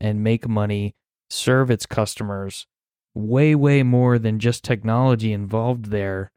and 0.01 0.24
make 0.24 0.49
money, 0.49 0.95
serve 1.28 1.70
its 1.70 1.84
customers, 1.84 2.66
way, 3.14 3.55
way 3.55 3.82
more 3.82 4.18
than 4.18 4.38
just 4.38 4.64
technology 4.64 5.32
involved 5.32 5.86
there. 5.86 6.32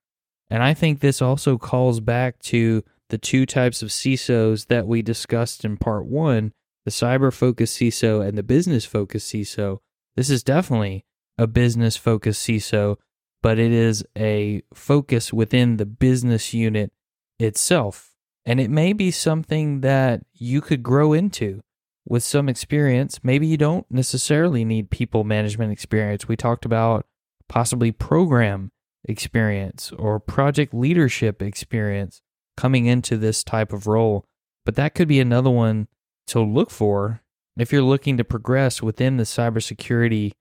And 0.49 0.61
I 0.61 0.73
think 0.73 0.99
this 0.99 1.21
also 1.21 1.57
calls 1.57 2.01
back 2.01 2.39
to 2.43 2.83
the 3.14 3.20
two 3.20 3.45
types 3.45 3.84
of 3.84 3.89
CISOs 3.89 4.70
that 4.70 4.88
we 4.88 5.03
discussed 5.03 5.64
in 5.64 5.78
part 5.78 6.07
one 6.07 6.51
the 6.84 6.89
cyber 6.89 7.32
focused 7.32 7.80
CISO 7.80 8.28
and 8.28 8.36
the 8.36 8.41
business 8.41 8.86
focused 8.86 9.32
CISO. 9.32 9.82
This 10.16 10.32
is 10.32 10.41
definitely 10.41 11.05
a 11.38 11.45
business 11.45 11.95
focused 11.95 12.41
CISO, 12.41 12.97
but 13.43 13.59
it 13.59 13.72
is 13.72 14.03
a 14.18 14.64
focus 14.74 15.32
within 15.32 15.78
the 15.78 15.86
business 15.86 16.55
unit 16.55 16.91
itself. 17.38 18.16
And 18.47 18.59
it 18.59 18.72
may 18.72 18.93
be 18.93 19.11
something 19.11 19.82
that 19.82 20.24
you 20.34 20.59
could 20.59 20.82
grow 20.82 21.14
into 21.14 21.61
with 22.07 22.24
some 22.24 22.49
experience. 22.49 23.20
Maybe 23.22 23.45
you 23.45 23.57
don't 23.57 23.86
necessarily 23.91 24.66
need 24.66 24.89
people 24.89 25.24
management 25.24 25.72
experience. 25.72 26.28
We 26.28 26.36
talked 26.36 26.66
about 26.66 27.05
possibly 27.47 27.91
program 27.91 28.72
experience 29.05 29.91
or 29.91 30.20
project 30.20 30.74
leadership 30.74 31.43
experience 31.43 32.22
coming 32.57 32.85
into 32.85 33.17
this 33.17 33.43
type 33.43 33.73
of 33.73 33.87
role. 33.87 34.25
But 34.65 34.75
that 34.75 34.95
could 34.95 35.07
be 35.07 35.19
another 35.19 35.49
one 35.49 35.87
to 36.27 36.41
look 36.41 36.69
for 36.69 37.21
if 37.57 37.71
you're 37.71 37.81
looking 37.81 38.17
to 38.17 38.23
progress 38.23 38.81
within 38.81 39.17
the 39.17 39.23
cybersecurity 39.23 40.31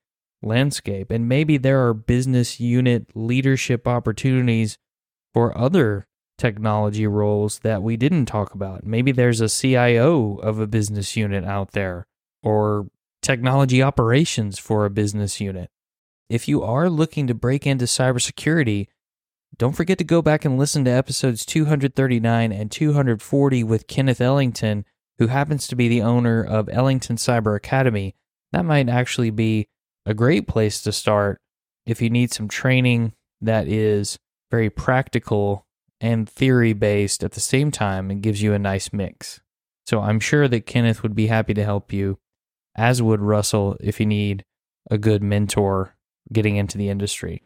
landscape. 0.42 1.10
And 1.10 1.28
maybe 1.28 1.56
there 1.56 1.86
are 1.86 1.94
business 1.94 2.60
unit 2.60 3.06
leadership 3.14 3.86
opportunities 3.86 4.78
for 5.34 5.56
other 5.56 6.06
technology 6.38 7.06
roles 7.06 7.60
that 7.60 7.82
we 7.82 7.96
didn't 7.96 8.26
talk 8.26 8.54
about. 8.54 8.84
Maybe 8.84 9.12
there's 9.12 9.40
a 9.40 9.48
CIO 9.48 10.36
of 10.36 10.58
a 10.58 10.66
business 10.66 11.16
unit 11.16 11.44
out 11.44 11.72
there 11.72 12.06
or 12.42 12.88
technology 13.22 13.82
operations 13.82 14.58
for 14.58 14.84
a 14.84 14.90
business 14.90 15.40
unit. 15.40 15.70
If 16.28 16.48
you 16.48 16.62
are 16.62 16.90
looking 16.90 17.26
to 17.28 17.34
break 17.34 17.66
into 17.66 17.84
cybersecurity, 17.84 18.88
don't 19.58 19.76
forget 19.76 19.98
to 19.98 20.04
go 20.04 20.22
back 20.22 20.44
and 20.44 20.58
listen 20.58 20.84
to 20.84 20.90
episodes 20.90 21.44
239 21.44 22.52
and 22.52 22.70
240 22.70 23.64
with 23.64 23.86
Kenneth 23.86 24.20
Ellington, 24.20 24.84
who 25.18 25.26
happens 25.26 25.66
to 25.66 25.76
be 25.76 25.88
the 25.88 26.02
owner 26.02 26.42
of 26.42 26.68
Ellington 26.68 27.16
Cyber 27.16 27.54
Academy. 27.56 28.14
That 28.52 28.64
might 28.64 28.88
actually 28.88 29.30
be 29.30 29.68
a 30.06 30.14
great 30.14 30.48
place 30.48 30.82
to 30.82 30.92
start 30.92 31.38
if 31.86 32.00
you 32.00 32.10
need 32.10 32.32
some 32.32 32.48
training 32.48 33.12
that 33.40 33.68
is 33.68 34.18
very 34.50 34.70
practical 34.70 35.66
and 36.00 36.28
theory 36.28 36.72
based 36.72 37.22
at 37.22 37.32
the 37.32 37.40
same 37.40 37.70
time 37.70 38.10
and 38.10 38.22
gives 38.22 38.42
you 38.42 38.52
a 38.52 38.58
nice 38.58 38.92
mix. 38.92 39.40
So 39.86 40.00
I'm 40.00 40.20
sure 40.20 40.48
that 40.48 40.66
Kenneth 40.66 41.02
would 41.02 41.14
be 41.14 41.26
happy 41.26 41.54
to 41.54 41.64
help 41.64 41.92
you, 41.92 42.18
as 42.74 43.02
would 43.02 43.20
Russell 43.20 43.76
if 43.80 44.00
you 44.00 44.06
need 44.06 44.44
a 44.90 44.98
good 44.98 45.22
mentor 45.22 45.96
getting 46.32 46.56
into 46.56 46.78
the 46.78 46.88
industry. 46.88 47.42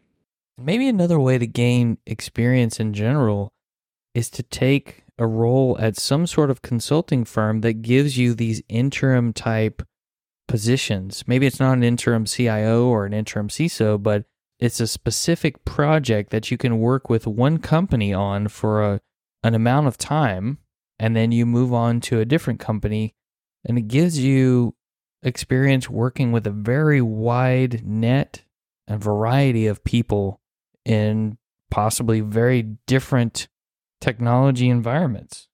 Maybe 0.58 0.88
another 0.88 1.20
way 1.20 1.36
to 1.36 1.46
gain 1.46 1.98
experience 2.06 2.80
in 2.80 2.94
general 2.94 3.52
is 4.14 4.30
to 4.30 4.42
take 4.42 5.04
a 5.18 5.26
role 5.26 5.76
at 5.78 5.96
some 5.96 6.26
sort 6.26 6.50
of 6.50 6.62
consulting 6.62 7.24
firm 7.24 7.60
that 7.60 7.82
gives 7.82 8.16
you 8.16 8.34
these 8.34 8.62
interim 8.68 9.32
type 9.34 9.82
positions. 10.48 11.24
Maybe 11.26 11.46
it's 11.46 11.60
not 11.60 11.74
an 11.74 11.82
interim 11.82 12.24
CIO 12.24 12.86
or 12.86 13.04
an 13.04 13.12
interim 13.12 13.48
CISO, 13.48 14.02
but 14.02 14.24
it's 14.58 14.80
a 14.80 14.86
specific 14.86 15.64
project 15.66 16.30
that 16.30 16.50
you 16.50 16.56
can 16.56 16.78
work 16.78 17.10
with 17.10 17.26
one 17.26 17.58
company 17.58 18.14
on 18.14 18.48
for 18.48 18.82
a, 18.82 19.00
an 19.42 19.54
amount 19.54 19.86
of 19.86 19.98
time 19.98 20.58
and 20.98 21.14
then 21.14 21.32
you 21.32 21.44
move 21.44 21.74
on 21.74 22.00
to 22.00 22.20
a 22.20 22.24
different 22.24 22.60
company 22.60 23.14
and 23.66 23.76
it 23.76 23.88
gives 23.88 24.18
you 24.18 24.74
experience 25.22 25.90
working 25.90 26.32
with 26.32 26.46
a 26.46 26.50
very 26.50 27.02
wide 27.02 27.86
net 27.86 28.44
and 28.88 29.02
variety 29.02 29.66
of 29.66 29.84
people 29.84 30.40
in 30.86 31.36
possibly 31.70 32.20
very 32.20 32.62
different 32.86 33.48
technology 34.00 34.70
environments. 34.70 35.48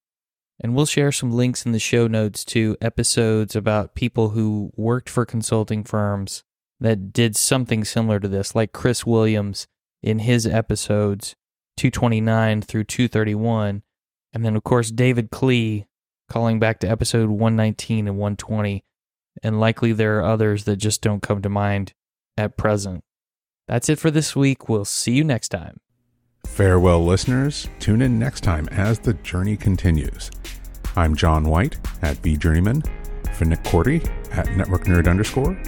And 0.61 0.77
we'll 0.77 0.87
share 0.87 1.11
some 1.11 1.33
links 1.33 1.67
in 1.67 1.73
the 1.73 1.81
show 1.81 2.07
notes 2.07 2.45
to 2.47 2.77
episodes 2.81 3.57
about 3.57 3.97
people 3.97 4.31
who 4.31 4.71
worked 4.77 5.09
for 5.09 5.25
consulting 5.25 5.83
firms 5.83 6.45
that 6.79 7.13
did 7.13 7.35
something 7.35 7.83
similar 7.83 8.21
to 8.21 8.29
this, 8.29 8.55
like 8.55 8.73
Chris 8.73 9.07
Williams 9.07 9.67
in 10.03 10.21
his 10.21 10.47
episodes 10.47 11.35
229 11.79 12.63
through 12.63 12.85
231. 12.85 13.83
And 14.35 14.45
then, 14.45 14.55
of 14.55 14.63
course, 14.63 14.91
David 14.91 15.31
Klee 15.31 15.87
calling 16.29 16.61
back 16.61 16.79
to 16.81 16.89
episode 16.89 17.31
119 17.31 18.07
and 18.07 18.19
120. 18.19 18.85
And 19.43 19.59
likely 19.59 19.93
there 19.93 20.19
are 20.19 20.25
others 20.25 20.65
that 20.65 20.77
just 20.77 21.01
don't 21.01 21.23
come 21.23 21.41
to 21.43 21.49
mind 21.49 21.95
at 22.37 22.57
present. 22.57 23.03
That's 23.73 23.89
it 23.89 23.99
for 23.99 24.11
this 24.11 24.37
week. 24.37 24.69
We'll 24.69 24.85
see 24.85 25.13
you 25.13 25.25
next 25.25 25.49
time. 25.49 25.81
Farewell, 26.45 27.03
listeners. 27.07 27.71
Tune 27.79 28.03
in 28.03 28.19
next 28.19 28.43
time 28.43 28.69
as 28.69 28.99
the 28.99 29.15
journey 29.15 29.57
continues. 29.57 30.31
I'm 30.95 31.17
John 31.17 31.45
White 31.45 31.77
at 32.03 32.19
vJourneyman, 32.19 32.87
for 33.35 33.47
Nick 33.47 33.63
Korte 33.63 34.07
at 34.31 34.55
Network 34.59 34.85
Nerd 34.85 35.09
underscore, 35.09 35.59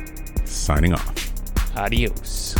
signing 0.44 0.92
off. 0.92 1.32
Adios. 1.78 2.54